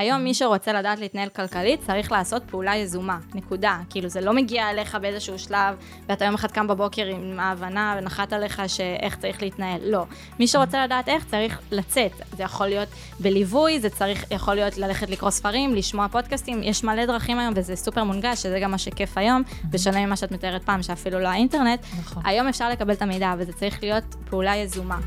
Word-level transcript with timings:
היום 0.00 0.24
מי 0.24 0.34
שרוצה 0.34 0.72
לדעת 0.72 0.98
להתנהל 0.98 1.28
כלכלית 1.28 1.80
צריך 1.86 2.12
לעשות 2.12 2.42
פעולה 2.50 2.76
יזומה, 2.76 3.18
נקודה. 3.34 3.78
כאילו 3.90 4.08
זה 4.08 4.20
לא 4.20 4.32
מגיע 4.32 4.70
אליך 4.70 4.94
באיזשהו 4.94 5.38
שלב, 5.38 5.76
ואתה 6.08 6.24
יום 6.24 6.34
אחד 6.34 6.50
קם 6.50 6.68
בבוקר 6.68 7.06
עם 7.06 7.40
ההבנה 7.40 7.94
ונחת 7.98 8.32
עליך 8.32 8.62
שאיך 8.66 9.16
צריך 9.16 9.42
להתנהל, 9.42 9.80
לא. 9.84 10.04
מי 10.38 10.46
שרוצה 10.46 10.84
לדעת 10.84 11.08
איך 11.08 11.24
צריך 11.24 11.60
לצאת, 11.70 12.12
זה 12.36 12.42
יכול 12.42 12.66
להיות 12.66 12.88
בליווי, 13.20 13.80
זה 13.80 13.90
צריך, 13.90 14.24
יכול 14.30 14.54
להיות 14.54 14.78
ללכת 14.78 15.10
לקרוא 15.10 15.30
ספרים, 15.30 15.74
לשמוע 15.74 16.08
פודקאסטים, 16.08 16.62
יש 16.62 16.84
מלא 16.84 17.06
דרכים 17.06 17.38
היום 17.38 17.54
וזה 17.56 17.76
סופר 17.76 18.04
מונגש, 18.04 18.42
שזה 18.42 18.60
גם 18.60 18.70
מה 18.70 18.78
שכיף 18.78 19.18
היום, 19.18 19.42
בשונה 19.70 20.06
ממה 20.06 20.16
שאת 20.16 20.32
מתארת 20.32 20.64
פעם, 20.64 20.82
שאפילו 20.82 21.18
לא 21.18 21.28
האינטרנט. 21.28 21.80
נכון. 22.00 22.22
היום 22.26 22.48
אפשר 22.48 22.68
לקבל 22.68 22.92
את 22.92 23.02
המידע 23.02 23.34
וזה 23.38 23.52
צריך 23.52 23.82
להיות 23.82 24.04
פעולה 24.30 24.56
יזומה. 24.56 24.98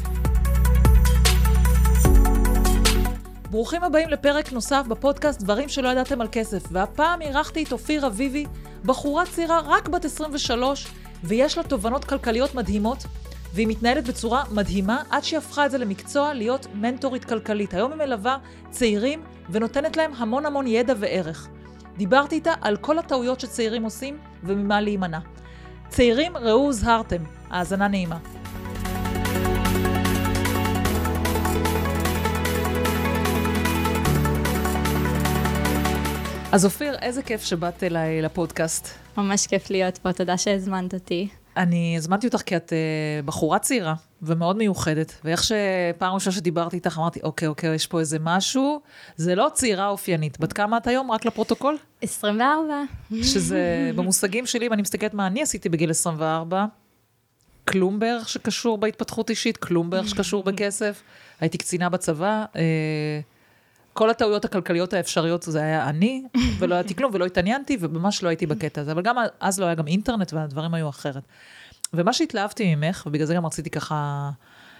ברוכים 3.53 3.83
הבאים 3.83 4.09
לפרק 4.09 4.51
נוסף 4.51 4.85
בפודקאסט 4.87 5.41
דברים 5.41 5.69
שלא 5.69 5.89
ידעתם 5.89 6.21
על 6.21 6.27
כסף, 6.31 6.63
והפעם 6.71 7.21
אירחתי 7.21 7.63
את 7.63 7.71
אופיר 7.71 8.07
אביבי, 8.07 8.45
בחורה 8.85 9.25
צעירה 9.25 9.61
רק 9.65 9.89
בת 9.89 10.05
23, 10.05 10.87
ויש 11.23 11.57
לה 11.57 11.63
תובנות 11.63 12.05
כלכליות 12.05 12.55
מדהימות, 12.55 12.97
והיא 13.53 13.67
מתנהלת 13.67 14.07
בצורה 14.07 14.43
מדהימה, 14.51 15.03
עד 15.09 15.23
שהיא 15.23 15.37
הפכה 15.37 15.65
את 15.65 15.71
זה 15.71 15.77
למקצוע 15.77 16.33
להיות 16.33 16.67
מנטורית 16.73 17.25
כלכלית. 17.25 17.73
היום 17.73 17.91
היא 17.91 17.99
מלווה 17.99 18.37
צעירים 18.69 19.23
ונותנת 19.49 19.97
להם 19.97 20.11
המון 20.17 20.45
המון 20.45 20.67
ידע 20.67 20.93
וערך. 20.99 21.47
דיברתי 21.97 22.35
איתה 22.35 22.53
על 22.61 22.77
כל 22.77 22.99
הטעויות 22.99 23.39
שצעירים 23.39 23.83
עושים 23.83 24.17
וממה 24.43 24.81
להימנע. 24.81 25.19
צעירים, 25.89 26.37
ראו 26.37 26.65
הוזהרתם. 26.65 27.23
האזנה 27.49 27.87
נעימה. 27.87 28.17
אז 36.53 36.65
אופיר, 36.65 36.95
איזה 37.01 37.23
כיף 37.23 37.43
שבאת 37.43 37.83
אליי 37.83 38.21
לפודקאסט. 38.21 38.87
ממש 39.17 39.47
כיף 39.47 39.69
להיות 39.69 39.97
פה, 39.97 40.13
תודה 40.13 40.37
שהזמנת 40.37 40.93
אותי. 40.93 41.27
אני 41.57 41.97
הזמנתי 41.97 42.27
אותך 42.27 42.41
כי 42.41 42.55
את 42.55 42.73
uh, 42.73 43.25
בחורה 43.25 43.59
צעירה 43.59 43.93
ומאוד 44.21 44.57
מיוחדת, 44.57 45.19
ואיך 45.23 45.43
שפעם 45.43 46.13
ראשונה 46.13 46.35
שדיברתי 46.35 46.75
איתך 46.75 46.97
אמרתי, 46.97 47.19
אוקיי, 47.23 47.47
אוקיי, 47.47 47.75
יש 47.75 47.87
פה 47.87 47.99
איזה 47.99 48.17
משהו, 48.21 48.81
זה 49.15 49.35
לא 49.35 49.49
צעירה 49.53 49.87
אופיינית. 49.87 50.39
בת 50.39 50.53
כמה 50.53 50.77
את 50.77 50.87
היום? 50.87 51.11
רק 51.11 51.25
לפרוטוקול? 51.25 51.77
24. 52.01 52.73
שזה 53.23 53.59
במושגים 53.95 54.45
שלי, 54.45 54.69
ואני 54.69 54.81
מסתכלת 54.81 55.13
מה 55.13 55.27
אני 55.27 55.41
עשיתי 55.41 55.69
בגיל 55.69 55.89
24, 55.89 56.65
כלום 57.67 57.99
בערך 57.99 58.29
שקשור 58.29 58.77
בהתפתחות 58.77 59.29
אישית, 59.29 59.57
כלום 59.57 59.89
בערך 59.89 60.09
שקשור 60.09 60.43
בכסף. 60.47 61.03
הייתי 61.39 61.57
קצינה 61.57 61.89
בצבא, 61.89 62.45
uh, 62.53 62.57
כל 63.93 64.09
הטעויות 64.09 64.45
הכלכליות 64.45 64.93
האפשריות 64.93 65.43
זה 65.43 65.61
היה 65.61 65.89
אני, 65.89 66.23
ולא 66.59 66.75
הייתי 66.75 66.95
כלום, 66.95 67.11
ולא 67.13 67.25
התעניינתי, 67.25 67.77
וממש 67.79 68.23
לא 68.23 68.29
הייתי 68.29 68.45
בקטע 68.45 68.81
הזה. 68.81 68.91
אבל 68.91 69.01
גם 69.01 69.15
אז 69.39 69.59
לא 69.59 69.65
היה 69.65 69.75
גם 69.75 69.87
אינטרנט, 69.87 70.33
והדברים 70.33 70.73
היו 70.73 70.89
אחרת. 70.89 71.23
ומה 71.93 72.13
שהתלהבתי 72.13 72.75
ממך, 72.75 73.03
ובגלל 73.05 73.25
זה 73.25 73.33
גם 73.33 73.45
רציתי 73.45 73.69
ככה 73.69 74.29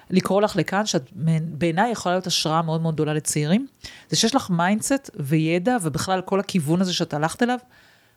לקרוא 0.10 0.42
לך 0.42 0.56
לכאן, 0.56 0.86
שאת 0.86 1.10
בעיניי 1.48 1.92
יכולה 1.92 2.16
להיות 2.16 2.28
השראה 2.28 2.62
מאוד 2.62 2.82
מאוד 2.82 2.94
גדולה 2.94 3.14
לצעירים, 3.14 3.68
זה 4.10 4.16
שיש 4.16 4.36
לך 4.36 4.50
mindset 4.50 5.10
וידע, 5.16 5.78
ובכלל 5.82 6.22
כל 6.22 6.40
הכיוון 6.40 6.82
הזה 6.82 6.94
שאת 6.94 7.14
הלכת 7.14 7.44
אליו, 7.44 7.58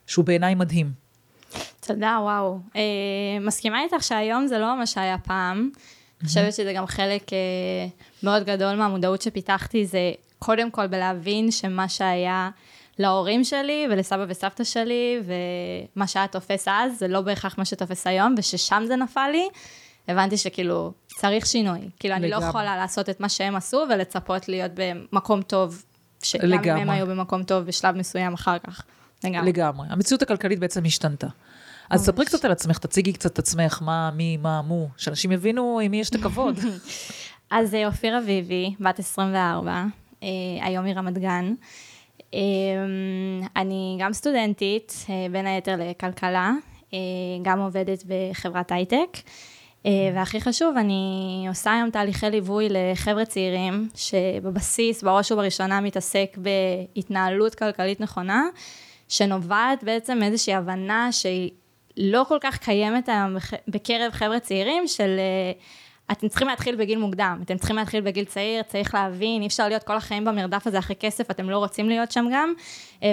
שהוא 0.07 0.25
בעיניי 0.25 0.55
מדהים. 0.55 0.91
תודה, 1.79 2.17
וואו. 2.21 2.59
אה, 2.75 2.81
מסכימה 3.41 3.83
איתך 3.83 4.03
שהיום 4.03 4.47
זה 4.47 4.59
לא 4.59 4.77
מה 4.77 4.85
שהיה 4.85 5.17
פעם. 5.17 5.69
אני 6.21 6.27
חושבת 6.27 6.53
שזה 6.53 6.73
גם 6.73 6.85
חלק 6.85 7.33
אה, 7.33 7.37
מאוד 8.23 8.43
גדול 8.43 8.75
מהמודעות 8.75 9.21
שפיתחתי, 9.21 9.85
זה 9.85 10.11
קודם 10.39 10.71
כל 10.71 10.87
בלהבין 10.87 11.51
שמה 11.51 11.89
שהיה 11.89 12.49
להורים 12.99 13.43
שלי 13.43 13.87
ולסבא 13.91 14.25
וסבתא 14.27 14.63
שלי, 14.63 15.21
ומה 15.25 16.07
שהיה 16.07 16.27
תופס 16.27 16.67
אז, 16.67 16.99
זה 16.99 17.07
לא 17.07 17.21
בהכרח 17.21 17.57
מה 17.57 17.65
שתופס 17.65 18.07
היום, 18.07 18.35
וששם 18.37 18.83
זה 18.87 18.95
נפל 18.95 19.29
לי, 19.31 19.47
הבנתי 20.07 20.37
שכאילו, 20.37 20.91
צריך 21.07 21.45
שינוי. 21.45 21.79
כאילו, 21.99 22.15
אני 22.15 22.29
לא 22.29 22.35
יכולה 22.35 22.77
לעשות 22.77 23.09
את 23.09 23.19
מה 23.19 23.29
שהם 23.29 23.55
עשו 23.55 23.83
ולצפות 23.89 24.49
להיות 24.49 24.71
במקום 24.75 25.41
טוב, 25.41 25.83
שגם 26.23 26.51
אם 26.53 26.69
הם 26.69 26.89
היו 26.89 27.07
במקום 27.07 27.43
טוב 27.43 27.63
בשלב 27.63 27.95
מסוים 27.95 28.33
אחר 28.33 28.59
כך. 28.59 28.83
לגמרי. 29.23 29.49
לגמרי. 29.49 29.87
המציאות 29.89 30.21
הכלכלית 30.21 30.59
בעצם 30.59 30.85
השתנתה. 30.85 31.27
אז 31.89 32.05
ספרי 32.05 32.25
קצת 32.25 32.45
על 32.45 32.51
עצמך, 32.51 32.77
תציגי 32.77 33.13
קצת 33.13 33.33
את 33.33 33.39
עצמך, 33.39 33.79
מה, 33.81 34.11
מי, 34.11 34.37
מה, 34.37 34.61
מו, 34.61 34.87
שאנשים 34.97 35.31
יבינו 35.31 35.79
עם 35.83 35.91
מי 35.91 35.99
יש 35.99 36.09
את 36.09 36.15
הכבוד. 36.15 36.59
אז 37.51 37.75
אופיר 37.85 38.17
אביבי, 38.17 38.75
בת 38.79 38.99
24, 38.99 39.83
היום 40.61 40.85
מרמת 40.85 41.17
גן. 41.17 41.53
אני 43.55 43.97
גם 43.99 44.13
סטודנטית, 44.13 45.05
בין 45.31 45.47
היתר 45.47 45.75
לכלכלה, 45.79 46.51
גם 47.41 47.59
עובדת 47.59 48.03
בחברת 48.07 48.71
הייטק, 48.71 49.17
והכי 49.85 50.41
חשוב, 50.41 50.77
אני 50.77 51.45
עושה 51.49 51.73
היום 51.73 51.89
תהליכי 51.89 52.29
ליווי 52.29 52.67
לחבר'ה 52.69 53.25
צעירים, 53.25 53.89
שבבסיס, 53.95 55.03
בראש 55.03 55.31
ובראשונה, 55.31 55.81
מתעסק 55.81 56.37
בהתנהלות 56.37 57.55
כלכלית 57.55 58.01
נכונה, 58.01 58.43
שנובעת 59.07 59.83
בעצם 59.83 60.19
מאיזושהי 60.19 60.53
הבנה 60.53 61.11
שהיא 61.11 61.51
לא 61.97 62.25
כל 62.27 62.37
כך 62.41 62.57
קיימת 62.57 63.09
היום 63.09 63.35
בקרב 63.67 64.11
חבר'ה 64.11 64.39
צעירים 64.39 64.87
של... 64.87 65.19
אתם 66.11 66.27
צריכים 66.27 66.47
להתחיל 66.47 66.75
בגיל 66.75 66.99
מוקדם, 66.99 67.39
אתם 67.45 67.57
צריכים 67.57 67.75
להתחיל 67.75 68.01
בגיל 68.01 68.25
צעיר, 68.25 68.63
צריך 68.63 68.93
להבין, 68.93 69.41
אי 69.41 69.47
אפשר 69.47 69.67
להיות 69.67 69.83
כל 69.83 69.95
החיים 69.95 70.25
במרדף 70.25 70.67
הזה 70.67 70.79
אחרי 70.79 70.95
כסף, 70.95 71.31
אתם 71.31 71.49
לא 71.49 71.57
רוצים 71.57 71.89
להיות 71.89 72.11
שם 72.11 72.25
גם. 72.33 72.53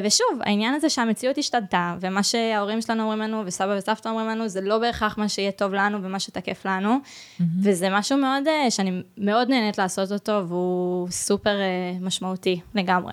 ושוב, 0.04 0.28
העניין 0.40 0.74
הזה 0.74 0.88
שהמציאות 0.88 1.38
השתנתה, 1.38 1.94
ומה 2.00 2.22
שההורים 2.22 2.80
שלנו 2.80 3.02
אומרים 3.02 3.20
לנו, 3.20 3.42
וסבא 3.46 3.74
וסבתא 3.78 4.08
אומרים 4.08 4.28
לנו, 4.28 4.48
זה 4.48 4.60
לא 4.60 4.78
בהכרח 4.78 5.18
מה 5.18 5.28
שיהיה 5.28 5.52
טוב 5.52 5.74
לנו 5.74 6.02
ומה 6.02 6.20
שתקף 6.20 6.66
לנו, 6.66 6.96
mm-hmm. 6.96 7.44
וזה 7.62 7.90
משהו 7.90 8.18
מאוד, 8.18 8.44
שאני 8.70 9.02
מאוד 9.18 9.48
נהנית 9.48 9.78
לעשות 9.78 10.12
אותו, 10.12 10.48
והוא 10.48 11.08
סופר 11.10 11.56
משמעותי 12.00 12.60
לגמרי. 12.74 13.12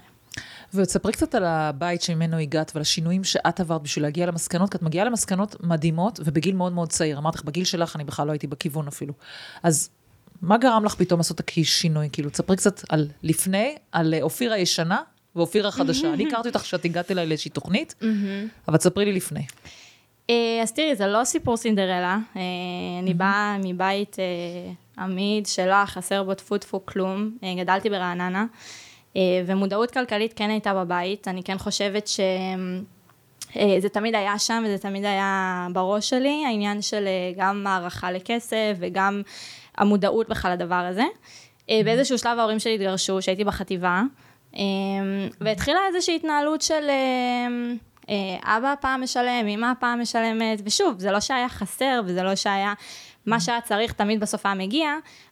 ותספרי 0.73 1.11
קצת 1.11 1.35
על 1.35 1.45
הבית 1.45 2.01
שממנו 2.01 2.37
הגעת 2.37 2.71
ועל 2.75 2.81
השינויים 2.81 3.23
שאת 3.23 3.59
עברת 3.59 3.81
בשביל 3.81 4.05
להגיע 4.05 4.25
למסקנות, 4.25 4.71
כי 4.71 4.77
את 4.77 4.81
מגיעה 4.81 5.05
למסקנות 5.05 5.63
מדהימות 5.63 6.19
ובגיל 6.25 6.55
מאוד 6.55 6.73
מאוד 6.73 6.89
צעיר. 6.89 7.17
אמרתי 7.17 7.37
לך, 7.37 7.43
בגיל 7.43 7.63
שלך 7.63 7.95
אני 7.95 8.03
בכלל 8.03 8.27
לא 8.27 8.31
הייתי 8.31 8.47
בכיוון 8.47 8.87
אפילו. 8.87 9.13
אז 9.63 9.89
מה 10.41 10.57
גרם 10.57 10.85
לך 10.85 10.95
פתאום 10.95 11.19
לעשות 11.19 11.39
את 11.39 11.51
השינוי? 11.57 12.09
כאילו, 12.11 12.29
תספרי 12.29 12.55
קצת 12.55 12.81
על 12.89 13.07
לפני, 13.23 13.75
על 13.91 14.13
אופיר 14.21 14.53
הישנה 14.53 15.01
ואופיר 15.35 15.67
החדשה. 15.67 16.13
אני 16.13 16.27
הכרתי 16.27 16.47
אותך 16.47 16.59
כשאת 16.59 16.85
הגעת 16.85 17.11
אליי 17.11 17.25
לאיזושהי 17.25 17.51
תוכנית, 17.51 17.95
אבל 18.67 18.77
תספרי 18.77 19.05
לי 19.05 19.13
לפני. 19.13 19.45
אז 20.63 20.71
תראי, 20.75 20.95
זה 20.95 21.07
לא 21.07 21.23
סיפור 21.23 21.57
סינדרלה. 21.57 22.17
אני 23.03 23.13
באה 23.13 23.57
מבית 23.63 24.15
עמיד 24.97 25.45
שלא 25.45 25.85
חסר 25.85 26.23
בו 26.23 26.33
טפו 26.33 26.57
טפו 26.57 26.85
כלום. 26.85 27.37
גדלתי 27.57 27.89
ברעננה. 27.89 28.45
ומודעות 29.45 29.91
כלכלית 29.91 30.33
כן 30.33 30.49
הייתה 30.49 30.73
בבית, 30.73 31.27
אני 31.27 31.44
כן 31.44 31.57
חושבת 31.57 32.07
שזה 32.07 33.89
תמיד 33.94 34.16
היה 34.16 34.39
שם 34.39 34.63
וזה 34.66 34.77
תמיד 34.77 35.05
היה 35.05 35.67
בראש 35.73 36.09
שלי, 36.09 36.44
העניין 36.45 36.81
של 36.81 37.07
גם 37.38 37.67
הערכה 37.67 38.11
לכסף 38.11 38.75
וגם 38.79 39.22
המודעות 39.77 40.29
בכלל 40.29 40.53
לדבר 40.53 40.75
הזה. 40.75 41.05
באיזשהו 41.67 42.17
שלב 42.17 42.39
ההורים 42.39 42.59
שלי 42.59 42.75
התגרשו, 42.75 43.22
שהייתי 43.22 43.44
בחטיבה, 43.44 44.01
והתחילה 45.41 45.79
איזושהי 45.88 46.16
התנהלות 46.16 46.61
של 46.61 46.89
אבא 48.43 48.73
פעם 48.81 49.03
משלם, 49.03 49.47
אמא 49.47 49.72
פעם 49.79 50.01
משלמת, 50.01 50.61
ושוב, 50.66 50.99
זה 50.99 51.11
לא 51.11 51.19
שהיה 51.19 51.49
חסר 51.49 52.01
וזה 52.05 52.23
לא 52.23 52.35
שהיה... 52.35 52.73
מה 53.25 53.39
שהיה 53.39 53.61
צריך 53.61 53.93
תמיד 53.93 54.19
בסוף 54.19 54.45
היה 54.45 54.55
מגיע, 54.55 54.89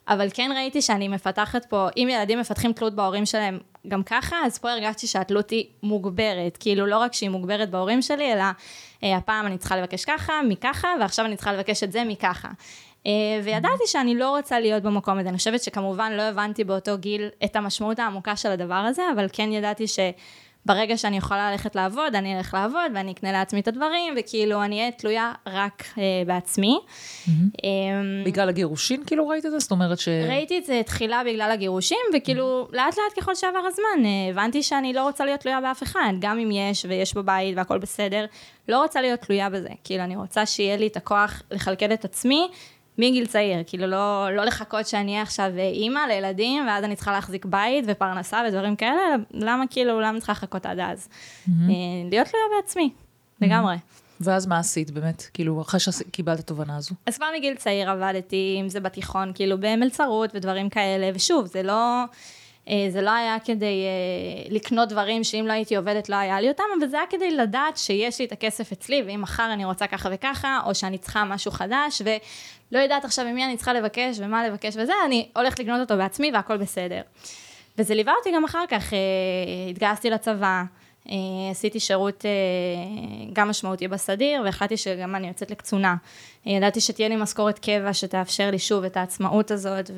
אבל 0.08 0.28
כן 0.34 0.50
ראיתי 0.56 0.82
שאני 0.82 1.08
מפתחת 1.08 1.64
פה, 1.64 1.88
אם 1.96 2.08
ילדים 2.10 2.40
מפתחים 2.40 2.72
תלות 2.72 2.94
בהורים 2.94 3.26
שלהם 3.26 3.58
גם 3.88 4.02
ככה, 4.02 4.36
אז 4.46 4.58
פה 4.58 4.70
הרגשתי 4.70 5.06
שהתלות 5.06 5.50
היא 5.50 5.64
מוגברת, 5.82 6.56
כאילו 6.60 6.86
לא 6.86 6.98
רק 6.98 7.12
שהיא 7.12 7.30
מוגברת 7.30 7.70
בהורים 7.70 8.02
שלי, 8.02 8.32
אלא 8.32 8.44
אה, 9.02 9.16
הפעם 9.16 9.46
אני 9.46 9.58
צריכה 9.58 9.76
לבקש 9.76 10.04
ככה, 10.04 10.32
מככה, 10.48 10.88
ועכשיו 11.00 11.24
אני 11.24 11.36
צריכה 11.36 11.52
לבקש 11.52 11.82
את 11.82 11.92
זה 11.92 12.04
מככה. 12.04 12.48
אה, 13.06 13.12
וידעתי 13.44 13.86
שאני 13.86 14.14
לא 14.14 14.30
רוצה 14.36 14.60
להיות 14.60 14.82
במקום 14.82 15.18
הזה, 15.18 15.28
אני 15.28 15.38
חושבת 15.38 15.62
שכמובן 15.62 16.12
לא 16.12 16.22
הבנתי 16.22 16.64
באותו 16.64 16.98
גיל 16.98 17.28
את 17.44 17.56
המשמעות 17.56 17.98
העמוקה 17.98 18.36
של 18.36 18.50
הדבר 18.50 18.74
הזה, 18.74 19.02
אבל 19.14 19.26
כן 19.32 19.52
ידעתי 19.52 19.88
ש... 19.88 19.98
ברגע 20.66 20.96
שאני 20.96 21.16
יכולה 21.16 21.50
ללכת 21.50 21.76
לעבוד, 21.76 22.14
אני 22.14 22.36
אלך 22.36 22.54
לעבוד 22.54 22.92
ואני 22.94 23.12
אקנה 23.12 23.32
לעצמי 23.32 23.60
את 23.60 23.68
הדברים, 23.68 24.14
וכאילו 24.18 24.62
אני 24.64 24.80
אהיה 24.80 24.90
תלויה 24.90 25.32
רק 25.46 25.84
אה, 25.98 26.02
בעצמי. 26.26 26.78
Mm-hmm. 26.80 27.30
אה, 27.64 27.70
בגלל 28.24 28.48
הגירושין 28.48 29.04
כאילו 29.06 29.28
ראית 29.28 29.46
את 29.46 29.50
זה? 29.50 29.58
זאת 29.58 29.70
אומרת 29.70 29.98
ש... 29.98 30.08
ראיתי 30.08 30.58
את 30.58 30.64
זה 30.64 30.80
תחילה 30.86 31.22
בגלל 31.26 31.50
הגירושין, 31.50 31.98
וכאילו 32.14 32.68
mm-hmm. 32.68 32.76
לאט 32.76 32.96
לאט 32.96 33.18
ככל 33.18 33.34
שעבר 33.34 33.62
הזמן, 33.66 34.04
אה, 34.04 34.30
הבנתי 34.30 34.62
שאני 34.62 34.92
לא 34.92 35.02
רוצה 35.02 35.24
להיות 35.24 35.40
תלויה 35.40 35.60
באף 35.60 35.82
אחד, 35.82 36.12
גם 36.20 36.38
אם 36.38 36.50
יש 36.50 36.84
ויש 36.88 37.14
בבית 37.14 37.56
והכל 37.56 37.78
בסדר, 37.78 38.24
לא 38.68 38.82
רוצה 38.82 39.00
להיות 39.00 39.20
תלויה 39.20 39.50
בזה. 39.50 39.68
כאילו 39.84 40.04
אני 40.04 40.16
רוצה 40.16 40.46
שיהיה 40.46 40.76
לי 40.76 40.86
את 40.86 40.96
הכוח 40.96 41.42
לכלכל 41.50 41.92
את 41.92 42.04
עצמי. 42.04 42.48
מגיל 42.98 43.26
צעיר, 43.26 43.58
כאילו 43.66 43.86
לא, 43.86 44.28
לא 44.36 44.44
לחכות 44.44 44.86
שאני 44.86 45.10
אהיה 45.10 45.22
עכשיו 45.22 45.50
אימא 45.58 46.00
לילדים, 46.08 46.66
ואז 46.66 46.84
אני 46.84 46.96
צריכה 46.96 47.12
להחזיק 47.12 47.44
בית 47.44 47.84
ופרנסה 47.88 48.42
ודברים 48.48 48.76
כאלה, 48.76 49.00
למה 49.30 49.64
כאילו, 49.70 50.00
למה 50.00 50.18
צריכה 50.18 50.32
לחכות 50.32 50.66
עד 50.66 50.78
אז? 50.78 51.08
Mm-hmm. 51.08 51.50
להיות 52.10 52.26
תלויה 52.26 52.44
בעצמי, 52.56 52.90
mm-hmm. 52.92 53.46
לגמרי. 53.46 53.76
ואז 54.20 54.46
מה 54.46 54.58
עשית 54.58 54.90
באמת, 54.90 55.22
כאילו, 55.34 55.60
אחרי 55.60 55.80
שקיבלת 55.80 56.38
את 56.38 56.44
התובנה 56.44 56.76
הזו? 56.76 56.94
אז 57.06 57.16
כבר 57.16 57.26
מגיל 57.36 57.54
צעיר 57.54 57.90
עבדתי, 57.90 58.58
אם 58.60 58.68
זה 58.68 58.80
בתיכון, 58.80 59.32
כאילו 59.34 59.56
במלצרות 59.60 60.30
ודברים 60.34 60.68
כאלה, 60.68 61.10
ושוב, 61.14 61.46
זה 61.46 61.62
לא... 61.62 62.04
אה, 62.68 62.86
זה 62.90 63.02
לא 63.02 63.10
היה 63.10 63.36
כדי 63.44 63.64
אה, 63.84 64.54
לקנות 64.54 64.88
דברים 64.88 65.24
שאם 65.24 65.44
לא 65.46 65.52
הייתי 65.52 65.76
עובדת 65.76 66.08
לא 66.08 66.16
היה 66.16 66.40
לי 66.40 66.48
אותם, 66.48 66.64
אבל 66.78 66.88
זה 66.88 66.96
היה 66.96 67.06
כדי 67.10 67.30
לדעת 67.30 67.76
שיש 67.76 68.18
לי 68.18 68.24
את 68.24 68.32
הכסף 68.32 68.72
אצלי, 68.72 69.02
ואם 69.06 69.20
מחר 69.22 69.52
אני 69.52 69.64
רוצה 69.64 69.86
ככה 69.86 70.08
וככה, 70.12 70.60
או 70.66 70.74
שאני 70.74 70.98
צריכה 70.98 71.24
משהו 71.24 71.50
חדש, 71.50 72.02
ולא 72.72 72.80
יודעת 72.80 73.04
עכשיו 73.04 73.24
ממי 73.24 73.44
אני 73.44 73.56
צריכה 73.56 73.72
לבקש 73.72 74.18
ומה 74.18 74.48
לבקש 74.48 74.76
וזה, 74.76 74.92
אני 75.06 75.28
הולכת 75.36 75.58
לקנות 75.58 75.80
אותו 75.80 75.96
בעצמי 75.96 76.30
והכל 76.34 76.56
בסדר. 76.56 77.00
וזה 77.78 77.94
ליווה 77.94 78.12
אותי 78.18 78.30
גם 78.34 78.44
אחר 78.44 78.64
כך, 78.68 78.92
אה, 78.92 78.98
התגייסתי 79.70 80.10
לצבא. 80.10 80.62
אה, 81.08 81.14
עשיתי 81.50 81.80
שירות 81.80 82.24
אה, 82.24 82.30
גם 83.32 83.48
משמעותי 83.48 83.88
בסדיר, 83.88 84.42
והחלטתי 84.44 84.76
שגם 84.76 85.14
אני 85.14 85.28
יוצאת 85.28 85.50
לקצונה. 85.50 85.96
ידעתי 86.46 86.80
שתהיה 86.80 87.08
לי 87.08 87.16
משכורת 87.16 87.58
קבע 87.58 87.94
שתאפשר 87.94 88.50
לי 88.50 88.58
שוב 88.58 88.84
את 88.84 88.96
העצמאות 88.96 89.50
הזאת, 89.50 89.90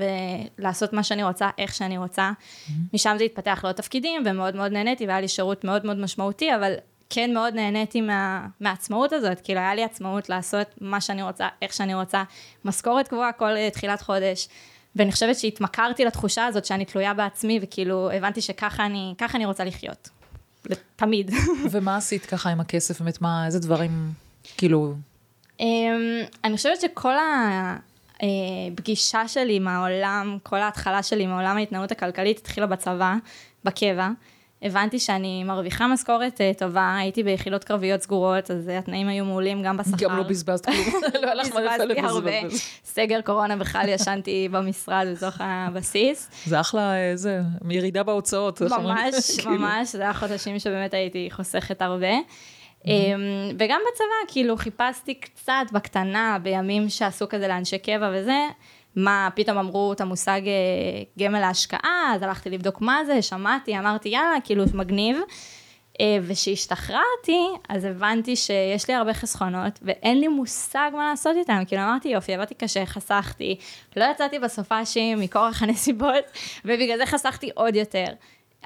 ולעשות 0.59 0.93
מה 0.93 1.03
שאני 1.03 1.25
רוצה, 1.25 1.51
איך 1.59 1.75
שאני 1.75 1.99
רוצה. 1.99 2.31
Mm-hmm. 2.31 2.73
משם 2.95 3.15
זה 3.19 3.25
התפתח 3.25 3.61
לעוד 3.65 3.77
תפקידים, 3.77 4.23
ומאוד 4.27 4.57
מאוד 4.57 4.73
נהניתי, 4.73 5.07
והיה 5.07 5.21
לי 5.21 5.29
שירות 5.29 5.65
מאוד 5.65 5.87
מאוד 5.87 5.99
משמעותי, 5.99 6.55
אבל 6.55 6.75
כן 7.15 7.35
מאוד 7.35 7.55
נהניתי 7.55 8.01
מה, 8.01 8.47
מהעצמאות 8.61 9.13
הזאת, 9.13 9.41
כאילו 9.41 9.61
היה 9.61 9.75
לי 9.75 9.85
עצמאות 9.85 10.29
לעשות 10.29 10.67
מה 10.81 11.01
שאני 11.01 11.23
רוצה, 11.23 11.49
איך 11.63 11.73
שאני 11.73 11.95
רוצה, 11.95 12.23
משכורת 12.65 13.09
קבועה 13.09 13.33
כל 13.33 13.69
תחילת 13.73 14.01
חודש. 14.01 14.49
ואני 14.97 15.13
חושבת 15.13 15.37
שהתמכרתי 15.37 16.05
לתחושה 16.05 16.47
הזאת 16.47 16.65
שאני 16.65 16.85
תלויה 16.85 17.15
בעצמי, 17.15 17.59
וכאילו 17.63 18.11
הבנתי 18.11 18.41
שככה 18.41 18.87
אני, 18.87 19.15
אני 19.35 19.47
רוצה 19.47 19.65
לחיות. 19.65 20.09
תמיד. 20.97 21.31
ומה 21.73 21.97
עשית 21.97 22.27
ככה 22.27 22.51
עם 22.51 22.61
הכסף? 22.61 23.01
באמת, 23.01 23.21
מה, 23.21 23.47
איזה 23.47 23.59
דברים, 23.59 24.13
כאילו... 24.57 24.95
Um, 25.59 25.65
אני 26.45 26.57
חושבת 26.57 26.81
שכל 26.81 27.15
הפגישה 28.21 29.19
אה, 29.19 29.29
שלי 29.29 29.57
עם 29.57 29.69
העולם, 29.69 30.39
כל 30.43 30.57
ההתחלה 30.57 31.03
שלי 31.03 31.23
עם 31.25 31.31
העולם 31.31 31.57
ההתנהלות 31.57 31.93
הכלכלית 31.93 32.39
התחילה 32.39 32.67
בצבא, 32.67 33.15
בקבע. 33.65 34.09
הבנתי 34.63 34.99
שאני 34.99 35.45
מרוויחה 35.45 35.87
משכורת 35.87 36.41
uh, 36.41 36.59
טובה, 36.59 36.97
הייתי 36.99 37.23
ביחידות 37.23 37.65
קרביות 37.65 38.03
סגורות, 38.03 38.51
אז 38.51 38.69
uh, 38.69 38.73
התנאים 38.73 39.09
היו 39.09 39.25
מעולים 39.25 39.63
גם 39.63 39.77
בשכר. 39.77 39.97
גם 39.99 40.17
לא 40.17 40.23
בזבזת 40.23 40.67
כלום, 40.67 41.03
לא 41.23 41.27
היה 41.27 41.35
לך 41.35 41.55
מה 41.55 41.61
לפלט 41.61 41.99
הרבה. 41.99 42.31
סגר 42.85 43.21
קורונה 43.21 43.57
בכלל 43.57 43.89
ישנתי 43.89 44.49
במשרד 44.51 45.07
בתוך 45.17 45.35
הבסיס. 45.41 46.31
זה 46.47 46.61
אחלה, 46.61 46.95
אה, 46.95 47.17
זה, 47.17 47.41
ירידה 47.71 48.03
בהוצאות. 48.03 48.63
ממש, 48.63 49.15
כאילו. 49.39 49.51
ממש, 49.51 49.93
זה 49.93 50.03
היה 50.03 50.15
חודשים 50.15 50.59
שבאמת 50.59 50.95
הייתי 50.95 51.29
חוסכת 51.31 51.83
הרבה. 51.83 52.13
Mm-hmm. 52.83 52.89
וגם 53.59 53.81
בצבא, 53.93 54.33
כאילו 54.33 54.57
חיפשתי 54.57 55.15
קצת 55.15 55.65
בקטנה, 55.73 56.39
בימים 56.43 56.89
שעשו 56.89 57.29
כזה 57.29 57.49
לאנשי 57.49 57.79
קבע 57.79 58.11
וזה, 58.15 58.39
מה, 58.97 59.29
פתאום 59.35 59.59
אמרו 59.59 59.93
את 59.93 60.01
המושג 60.01 60.41
אה, 60.47 61.03
גמל 61.19 61.41
להשקעה, 61.41 62.13
אז 62.15 62.23
הלכתי 62.23 62.51
לבדוק 62.51 62.81
מה 62.81 63.05
זה, 63.07 63.23
שמעתי, 63.23 63.79
אמרתי 63.79 64.09
יאללה, 64.09 64.37
כאילו 64.45 64.65
מגניב. 64.75 65.17
אה, 66.01 66.19
וכשהשתחררתי, 66.23 67.47
אז 67.69 67.85
הבנתי 67.85 68.37
שיש 68.37 68.89
לי 68.89 68.95
הרבה 68.95 69.15
חסכונות, 69.15 69.79
ואין 69.83 70.21
לי 70.21 70.29
מושג 70.29 70.91
מה 70.93 71.11
לעשות 71.11 71.37
איתם. 71.37 71.63
כאילו 71.67 71.83
אמרתי, 71.83 72.09
יופי, 72.09 72.35
עבדתי 72.35 72.55
קשה, 72.55 72.87
חסכתי, 72.87 73.59
לא 73.97 74.05
יצאתי 74.05 74.39
בסופאשים 74.39 75.21
מכורח 75.21 75.63
הנסיבות, 75.63 76.25
ובגלל 76.65 76.99
זה 76.99 77.07
חסכתי 77.07 77.51
עוד 77.55 77.77
יותר. 77.77 78.07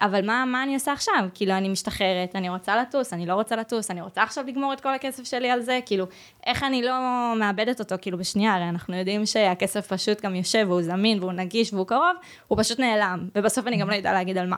אבל 0.00 0.26
מה, 0.26 0.44
מה 0.44 0.62
אני 0.62 0.75
עושה 0.75 0.93
עכשיו? 0.93 1.28
כאילו, 1.34 1.52
אני 1.52 1.69
משתחררת, 1.69 2.37
אני 2.37 2.48
רוצה 2.48 2.76
לטוס, 2.76 3.12
אני 3.12 3.26
לא 3.26 3.34
רוצה 3.34 3.56
לטוס, 3.56 3.90
אני 3.90 4.00
רוצה 4.00 4.22
עכשיו 4.22 4.44
לגמור 4.46 4.72
את 4.72 4.81
כל 4.81 4.94
הכסף 4.94 5.25
שלי 5.25 5.50
על 5.50 5.60
זה, 5.60 5.78
כאילו, 5.87 6.06
איך 6.46 6.62
אני 6.62 6.82
לא 6.82 6.93
מאבדת 7.38 7.81
אותו, 7.81 7.94
כאילו, 8.00 8.19
בשנייה, 8.19 8.54
הרי 8.54 8.69
אנחנו 8.69 8.96
יודעים 8.96 9.26
שהכסף 9.26 9.93
פשוט 9.93 10.20
גם 10.20 10.34
יושב, 10.34 10.66
והוא 10.69 10.82
זמין, 10.82 11.19
והוא 11.20 11.32
נגיש, 11.32 11.72
והוא 11.72 11.87
קרוב, 11.87 12.16
הוא 12.48 12.58
פשוט 12.62 12.81
נעלם, 12.81 13.28
ובסוף 13.34 13.66
אני 13.66 13.76
גם 13.76 13.90
לא 13.90 13.94
יודעה 13.94 14.12
להגיד 14.12 14.38
על 14.38 14.46
מה. 14.46 14.56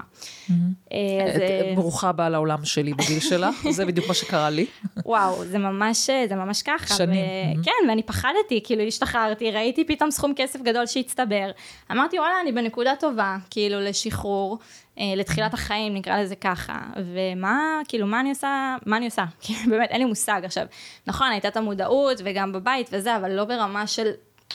אה, 0.51 0.57
אה, 0.93 1.73
ברוכה 1.77 2.09
הבאה 2.09 2.29
לעולם 2.29 2.65
שלי 2.65 2.95
בגיל 2.95 3.21
שלך, 3.21 3.67
זה 3.77 3.87
בדיוק 3.87 4.09
מה 4.09 4.15
שקרה 4.15 4.51
לי. 4.51 4.67
וואו, 5.07 5.45
זה 5.45 5.59
ממש, 5.59 6.11
זה 6.29 6.35
ממש 6.35 6.63
ככה. 6.63 6.95
שנים. 6.95 7.63
כן, 7.63 7.89
ואני 7.89 8.03
פחדתי, 8.03 8.61
כאילו, 8.65 8.83
השתחררתי, 8.83 9.51
ראיתי 9.51 9.85
פתאום 9.85 10.11
סכום 10.11 10.33
כסף 10.37 10.63
גדול 10.63 10.87
שהצטבר. 10.87 11.51
אמרתי, 11.93 12.19
וואלה, 12.19 12.35
אני 12.43 12.53
בנקודה 12.53 12.93
טובה, 13.01 13.37
כאילו, 13.51 13.81
לשחרור. 13.81 14.59
אה, 14.99 15.13
לתחילת 15.17 15.55
החיים, 15.55 15.95
נקרא 15.95 16.19
לזה 16.21 16.37
ככה. 16.37 16.79
ומה, 16.97 17.81
כאילו, 17.89 18.07
מה 18.07 18.21
אני 18.21 18.29
עושה, 18.29 18.77
מה 18.87 18.97
אני 18.97 19.05
עושה? 19.05 19.25
באמת, 19.71 19.91
אין 19.91 20.01
לי 20.01 20.05
מושג. 20.05 20.41
עכשיו, 20.45 20.67
נכון, 21.07 21.31
הייתה 21.31 21.49
את 21.49 21.57
המודעות, 21.57 22.21
וגם 22.25 22.53
בבית 22.53 22.91
וזה, 22.93 23.17
אבל 23.17 23.31
לא 23.31 23.45
ברמה 23.45 23.87
של... 23.87 24.11